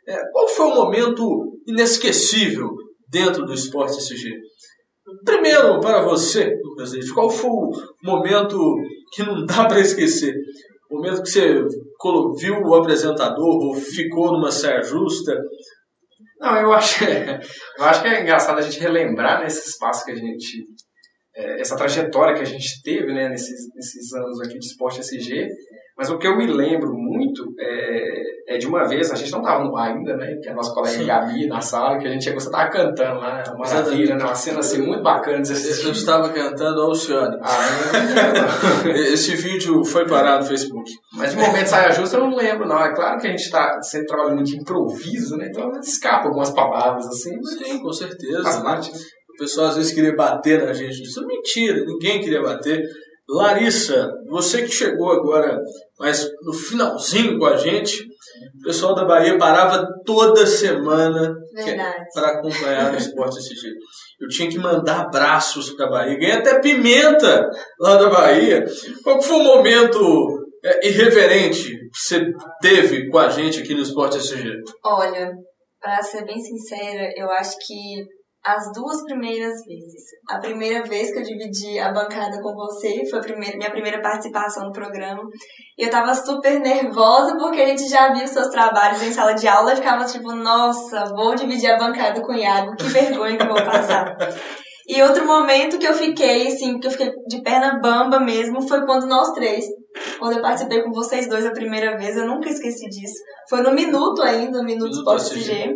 É, 0.07 0.17
qual 0.31 0.47
foi 0.47 0.65
o 0.67 0.75
momento 0.75 1.51
inesquecível 1.67 2.69
dentro 3.09 3.45
do 3.45 3.53
Esporte 3.53 3.97
SG? 3.97 4.31
Primeiro, 5.23 5.79
para 5.79 6.01
você, 6.01 6.59
Lucas 6.63 6.91
Leite, 6.93 7.13
qual 7.13 7.29
foi 7.29 7.49
o 7.49 7.71
momento 8.03 8.75
que 9.13 9.23
não 9.23 9.45
dá 9.45 9.65
para 9.67 9.79
esquecer? 9.79 10.35
O 10.89 10.95
momento 10.95 11.23
que 11.23 11.29
você 11.29 11.63
viu 12.37 12.61
o 12.61 12.75
apresentador 12.75 13.65
ou 13.65 13.75
ficou 13.75 14.33
numa 14.33 14.51
saia 14.51 14.81
justa? 14.81 15.39
Não, 16.39 16.57
eu 16.57 16.73
acho, 16.73 17.03
eu 17.77 17.85
acho 17.85 18.01
que 18.01 18.07
é 18.07 18.21
engraçado 18.21 18.57
a 18.59 18.61
gente 18.61 18.79
relembrar 18.79 19.41
nesse 19.41 19.69
espaço 19.69 20.05
que 20.05 20.11
a 20.11 20.15
gente. 20.15 20.63
É, 21.33 21.61
essa 21.61 21.77
trajetória 21.77 22.35
que 22.35 22.41
a 22.41 22.45
gente 22.45 22.81
teve 22.83 23.13
né, 23.13 23.29
nesses, 23.29 23.73
nesses 23.73 24.11
anos 24.13 24.41
aqui 24.41 24.59
de 24.59 24.65
esporte 24.65 24.99
SG 24.99 25.47
mas 26.01 26.09
o 26.09 26.17
que 26.17 26.25
eu 26.25 26.35
me 26.35 26.47
lembro 26.47 26.95
muito 26.95 27.53
é, 27.59 28.55
é 28.55 28.57
de 28.57 28.65
uma 28.65 28.87
vez, 28.87 29.11
a 29.11 29.15
gente 29.15 29.31
não 29.31 29.41
estava 29.41 29.63
no 29.63 29.77
ar 29.77 29.91
ainda, 29.91 30.17
né? 30.17 30.35
Que 30.41 30.49
a 30.49 30.55
nossa 30.55 30.73
colega 30.73 30.97
Sim. 30.97 31.05
Gabi 31.05 31.45
na 31.45 31.61
sala, 31.61 31.99
que 31.99 32.07
a 32.07 32.09
gente 32.09 32.23
chegou, 32.23 32.39
você 32.39 32.47
estava 32.47 32.71
cantando 32.71 33.19
lá, 33.19 33.43
uma 33.49 33.59
maravilha, 33.59 34.15
né? 34.15 34.23
Uma 34.23 34.33
cena 34.33 34.61
assim 34.61 34.81
muito 34.81 35.03
bacana 35.03 35.41
assistir. 35.41 35.85
Eu 35.85 35.91
estava 35.91 36.29
cantando 36.29 36.81
Alcione. 36.81 37.37
Ah, 37.39 38.89
Esse 39.13 39.35
vídeo 39.35 39.85
foi 39.85 40.07
parado 40.07 40.41
no 40.41 40.49
Facebook. 40.49 40.89
Mas 41.13 41.35
de 41.35 41.37
momento 41.37 41.67
saia 41.67 41.91
justa 41.91 42.17
eu 42.17 42.27
não 42.27 42.35
lembro, 42.35 42.67
não. 42.67 42.83
É 42.83 42.95
claro 42.95 43.19
que 43.19 43.27
a 43.27 43.29
gente 43.29 43.43
está 43.43 43.79
sempre 43.83 44.07
trabalhando 44.07 44.41
de 44.41 44.57
improviso, 44.57 45.37
né? 45.37 45.49
Então 45.51 45.69
escapa 45.81 46.29
algumas 46.29 46.49
palavras 46.49 47.05
assim. 47.05 47.39
Sim, 47.43 47.77
com 47.77 47.93
certeza. 47.93 48.41
Faz 48.41 48.57
parte. 48.57 48.89
O 48.89 49.37
pessoal 49.37 49.67
às 49.67 49.75
vezes 49.75 49.93
queria 49.93 50.15
bater 50.15 50.65
na 50.65 50.73
gente. 50.73 51.03
Isso 51.03 51.23
é 51.23 51.27
mentira, 51.27 51.85
ninguém 51.85 52.21
queria 52.21 52.41
bater. 52.41 52.81
Larissa, 53.31 54.11
você 54.29 54.63
que 54.63 54.71
chegou 54.71 55.09
agora, 55.11 55.57
mas 55.97 56.29
no 56.43 56.53
finalzinho 56.53 57.39
com 57.39 57.45
a 57.45 57.55
gente, 57.55 58.03
o 58.59 58.63
pessoal 58.65 58.93
da 58.93 59.05
Bahia 59.05 59.37
parava 59.37 59.87
toda 60.05 60.45
semana 60.45 61.33
Verdade. 61.53 62.05
para 62.13 62.27
acompanhar 62.27 62.93
o 62.93 62.97
esporte 62.97 63.39
SG. 63.39 63.69
Eu 64.19 64.27
tinha 64.27 64.49
que 64.49 64.57
mandar 64.57 65.01
abraços 65.01 65.71
para 65.71 65.85
a 65.85 65.89
Bahia. 65.89 66.17
Ganhei 66.17 66.35
até 66.35 66.59
pimenta 66.59 67.49
lá 67.79 67.95
da 67.95 68.09
Bahia. 68.09 68.65
Qual 69.01 69.21
foi 69.21 69.37
o 69.37 69.43
momento 69.43 70.45
é, 70.63 70.89
irreverente 70.89 71.69
que 71.69 71.97
você 71.97 72.25
teve 72.61 73.09
com 73.09 73.17
a 73.17 73.29
gente 73.29 73.61
aqui 73.61 73.73
no 73.73 73.81
Esporte 73.81 74.17
SG? 74.17 74.61
Olha, 74.83 75.31
para 75.79 76.01
ser 76.01 76.25
bem 76.25 76.39
sincera, 76.39 77.09
eu 77.15 77.29
acho 77.31 77.55
que 77.65 78.03
as 78.43 78.71
duas 78.73 79.03
primeiras 79.03 79.53
vezes. 79.65 80.03
A 80.29 80.39
primeira 80.39 80.83
vez 80.83 81.11
que 81.11 81.19
eu 81.19 81.23
dividi 81.23 81.77
a 81.77 81.91
bancada 81.91 82.41
com 82.41 82.53
você, 82.55 83.07
foi 83.09 83.19
a 83.19 83.21
primeira, 83.21 83.57
minha 83.57 83.69
primeira 83.69 84.01
participação 84.01 84.65
no 84.65 84.71
programa. 84.71 85.21
E 85.77 85.83
eu 85.83 85.89
tava 85.89 86.13
super 86.15 86.59
nervosa 86.59 87.37
porque 87.37 87.61
a 87.61 87.67
gente 87.67 87.87
já 87.87 88.11
viu 88.11 88.27
seus 88.27 88.47
trabalhos 88.47 89.03
em 89.03 89.11
sala 89.11 89.33
de 89.33 89.47
aula. 89.47 89.71
Eu 89.71 89.77
ficava 89.77 90.05
tipo, 90.05 90.31
nossa, 90.33 91.05
vou 91.15 91.35
dividir 91.35 91.69
a 91.69 91.77
bancada 91.77 92.21
com 92.21 92.33
o 92.33 92.35
Iago, 92.35 92.75
que 92.75 92.85
vergonha 92.85 93.37
que 93.37 93.43
eu 93.43 93.53
vou 93.53 93.63
passar. 93.63 94.17
E 94.87 95.01
outro 95.03 95.25
momento 95.25 95.77
que 95.77 95.87
eu 95.87 95.93
fiquei, 95.93 96.47
assim, 96.47 96.79
que 96.79 96.87
eu 96.87 96.91
fiquei 96.91 97.11
de 97.27 97.41
perna 97.43 97.79
bamba 97.79 98.19
mesmo, 98.19 98.67
foi 98.67 98.83
quando 98.85 99.05
nós 99.05 99.31
três, 99.31 99.63
quando 100.19 100.37
eu 100.37 100.41
participei 100.41 100.81
com 100.81 100.91
vocês 100.91 101.29
dois 101.29 101.45
a 101.45 101.51
primeira 101.51 101.95
vez, 101.97 102.17
eu 102.17 102.27
nunca 102.27 102.49
esqueci 102.49 102.89
disso. 102.89 103.15
Foi 103.47 103.61
no 103.61 103.71
Minuto 103.71 104.21
ainda, 104.21 104.57
no 104.57 104.65
Minuto 104.65 104.91
Sport 104.91 105.21
CG. 105.21 105.75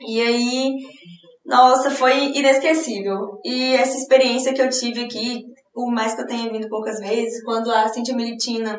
E 0.00 0.20
aí, 0.20 0.74
nossa, 1.46 1.90
foi 1.90 2.32
inesquecível. 2.34 3.40
E 3.44 3.74
essa 3.74 3.96
experiência 3.96 4.52
que 4.52 4.60
eu 4.60 4.68
tive 4.68 5.04
aqui, 5.04 5.44
por 5.72 5.90
mais 5.92 6.14
que 6.14 6.22
eu 6.22 6.26
tenha 6.26 6.50
vindo 6.50 6.68
poucas 6.68 6.98
vezes, 6.98 7.42
quando 7.44 7.70
a 7.70 7.88
Cintia 7.88 8.16
Militina 8.16 8.78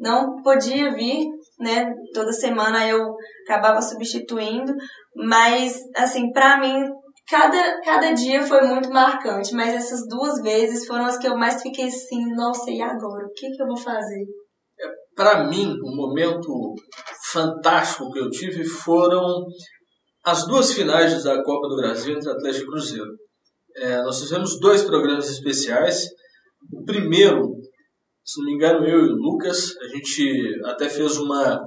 não 0.00 0.42
podia 0.42 0.94
vir, 0.94 1.26
né, 1.58 1.92
toda 2.14 2.32
semana 2.32 2.86
eu 2.86 3.14
acabava 3.44 3.80
substituindo, 3.82 4.72
mas, 5.14 5.78
assim, 5.94 6.30
pra 6.32 6.58
mim, 6.58 6.74
cada, 7.28 7.80
cada 7.82 8.12
dia 8.12 8.42
foi 8.42 8.62
muito 8.66 8.90
marcante, 8.90 9.54
mas 9.54 9.74
essas 9.74 10.00
duas 10.08 10.40
vezes 10.42 10.86
foram 10.86 11.06
as 11.06 11.18
que 11.18 11.28
eu 11.28 11.36
mais 11.36 11.62
fiquei 11.62 11.86
assim, 11.86 12.24
nossa, 12.34 12.70
e 12.70 12.80
agora? 12.80 13.26
O 13.26 13.32
que, 13.34 13.50
que 13.50 13.62
eu 13.62 13.66
vou 13.66 13.78
fazer? 13.78 14.24
Para 15.14 15.48
mim, 15.48 15.74
um 15.82 15.96
momento 15.96 16.74
fantástico 17.32 18.10
que 18.10 18.18
eu 18.18 18.30
tive 18.30 18.64
foram 18.64 19.46
as 20.26 20.44
duas 20.44 20.72
finais 20.72 21.22
da 21.22 21.40
Copa 21.40 21.68
do 21.68 21.76
Brasil 21.76 22.16
entre 22.16 22.28
Atlético 22.28 22.64
e 22.64 22.66
Cruzeiro. 22.66 23.16
É, 23.76 24.02
nós 24.02 24.20
fizemos 24.20 24.58
dois 24.58 24.82
programas 24.82 25.30
especiais. 25.30 26.08
O 26.72 26.84
primeiro, 26.84 27.52
se 28.24 28.40
não 28.40 28.46
me 28.46 28.54
engano, 28.54 28.84
eu 28.84 29.06
e 29.06 29.12
o 29.12 29.14
Lucas, 29.14 29.76
a 29.76 29.86
gente 29.86 30.60
até 30.64 30.88
fez 30.88 31.16
uma, 31.16 31.62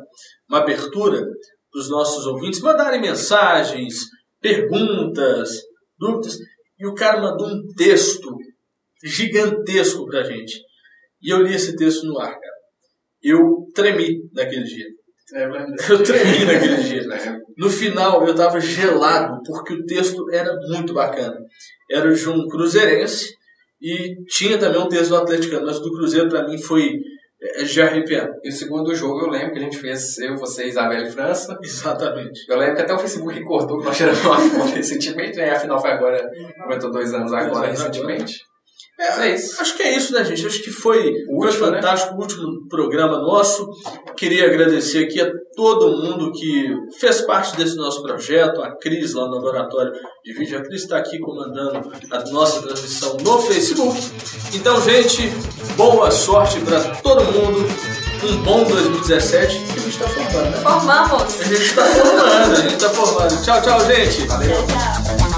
uma 0.50 0.60
abertura 0.60 1.22
para 1.72 1.80
os 1.80 1.90
nossos 1.90 2.26
ouvintes 2.26 2.60
mandarem 2.60 3.00
mensagens, 3.00 3.96
perguntas, 4.42 5.62
dúvidas, 5.98 6.38
e 6.78 6.86
o 6.86 6.94
cara 6.94 7.22
mandou 7.22 7.48
um 7.48 7.66
texto 7.78 8.28
gigantesco 9.02 10.06
pra 10.06 10.24
gente. 10.24 10.60
E 11.22 11.30
eu 11.32 11.42
li 11.42 11.54
esse 11.54 11.78
texto 11.78 12.06
no 12.06 12.20
ar, 12.20 12.32
cara. 12.32 12.60
Eu 13.22 13.68
tremi 13.74 14.18
naquele 14.34 14.64
dia. 14.64 14.88
É 15.34 15.92
Eu 15.92 16.04
tremi 16.04 16.46
naquele 16.46 16.76
dia. 16.78 17.04
No 17.58 17.70
final, 17.70 18.26
eu 18.26 18.36
tava 18.36 18.60
gelado, 18.60 19.42
porque 19.46 19.74
o 19.74 19.86
texto 19.86 20.30
era 20.32 20.56
muito 20.68 20.94
bacana. 20.94 21.38
Era 21.92 22.14
de 22.14 22.30
um 22.30 22.48
cruzeirense 22.48 23.38
e 23.82 24.24
tinha 24.26 24.58
também 24.58 24.82
um 24.82 24.90
texto 24.90 25.10
do 25.10 25.18
atleticano, 25.18 25.66
mas 25.66 25.80
do 25.80 25.92
Cruzeiro, 25.92 26.30
para 26.30 26.48
mim, 26.48 26.58
foi 26.58 27.00
é, 27.42 27.64
de 27.64 27.82
arrepiar. 27.82 28.30
E 28.44 28.50
o 28.50 28.52
segundo 28.52 28.94
jogo 28.94 29.22
eu 29.22 29.30
lembro 29.30 29.54
que 29.54 29.60
a 29.60 29.62
gente 29.62 29.78
fez, 29.78 30.18
eu, 30.20 30.36
você, 30.36 30.66
Isabela 30.66 31.08
e 31.08 31.12
França. 31.12 31.58
Exatamente. 31.64 32.42
Eu 32.50 32.58
lembro 32.58 32.76
que 32.76 32.82
até 32.82 32.94
o 32.94 33.00
Facebook 33.00 33.34
recordou 33.34 33.80
que 33.80 33.86
nós 33.86 33.96
tiramos 33.96 34.26
uma 34.26 34.38
foto 34.38 34.76
recentemente, 34.76 35.38
né? 35.38 35.52
Afinal 35.52 35.80
foi 35.80 35.92
agora, 35.92 36.30
completou 36.58 36.92
dois 36.92 37.14
anos 37.14 37.32
agora, 37.32 37.68
recentemente. 37.68 38.49
É, 39.00 39.28
É 39.28 39.36
isso. 39.36 39.62
Acho 39.62 39.78
que 39.78 39.84
é 39.84 39.96
isso, 39.96 40.14
né, 40.14 40.24
gente? 40.26 40.46
Acho 40.46 40.62
que 40.62 40.72
foi, 40.72 41.10
O 41.30 41.40
foi 41.40 41.48
último, 41.48 41.68
né? 41.68 41.78
fantástico 41.78 42.16
o 42.16 42.20
último 42.20 42.68
programa 42.68 43.18
nosso. 43.20 43.70
Queria 44.18 44.46
agradecer 44.46 45.06
aqui 45.06 45.22
a 45.22 45.32
todo 45.56 45.98
mundo 45.98 46.32
que 46.34 46.70
fez 47.00 47.22
parte 47.22 47.56
desse 47.56 47.76
nosso 47.76 48.04
projeto, 48.04 48.62
a 48.62 48.76
Cris 48.78 49.14
lá 49.14 49.26
no 49.28 49.36
Laboratório 49.36 49.94
de 50.24 50.34
Vídeo. 50.34 50.58
A 50.60 50.62
Cris 50.62 50.82
está 50.82 50.98
aqui 50.98 51.18
comandando 51.20 51.92
a 52.12 52.24
nossa 52.32 52.62
transmissão 52.62 53.16
no 53.24 53.40
Facebook. 53.42 53.98
Então, 54.54 54.82
gente, 54.82 55.30
boa 55.78 56.12
sorte 56.12 56.60
para 56.62 56.80
todo 56.96 57.24
mundo. 57.24 57.66
Um 58.22 58.36
bom 58.44 58.66
2017 58.66 59.60
que 59.60 59.80
a 59.80 59.82
gente 59.82 59.90
está 59.92 60.08
formando, 60.10 60.50
né? 60.52 60.58
Formamos! 60.58 61.40
A 61.40 61.44
gente 61.46 61.62
está 61.62 61.86
formando, 61.86 62.52
a 62.52 62.56
gente 62.56 62.74
está 62.74 62.90
formando. 62.90 63.44
Tchau, 63.46 63.62
tchau, 63.62 63.86
gente. 63.86 64.28
Valeu. 64.28 64.50
Tchau, 64.50 64.68
tchau. 65.18 65.29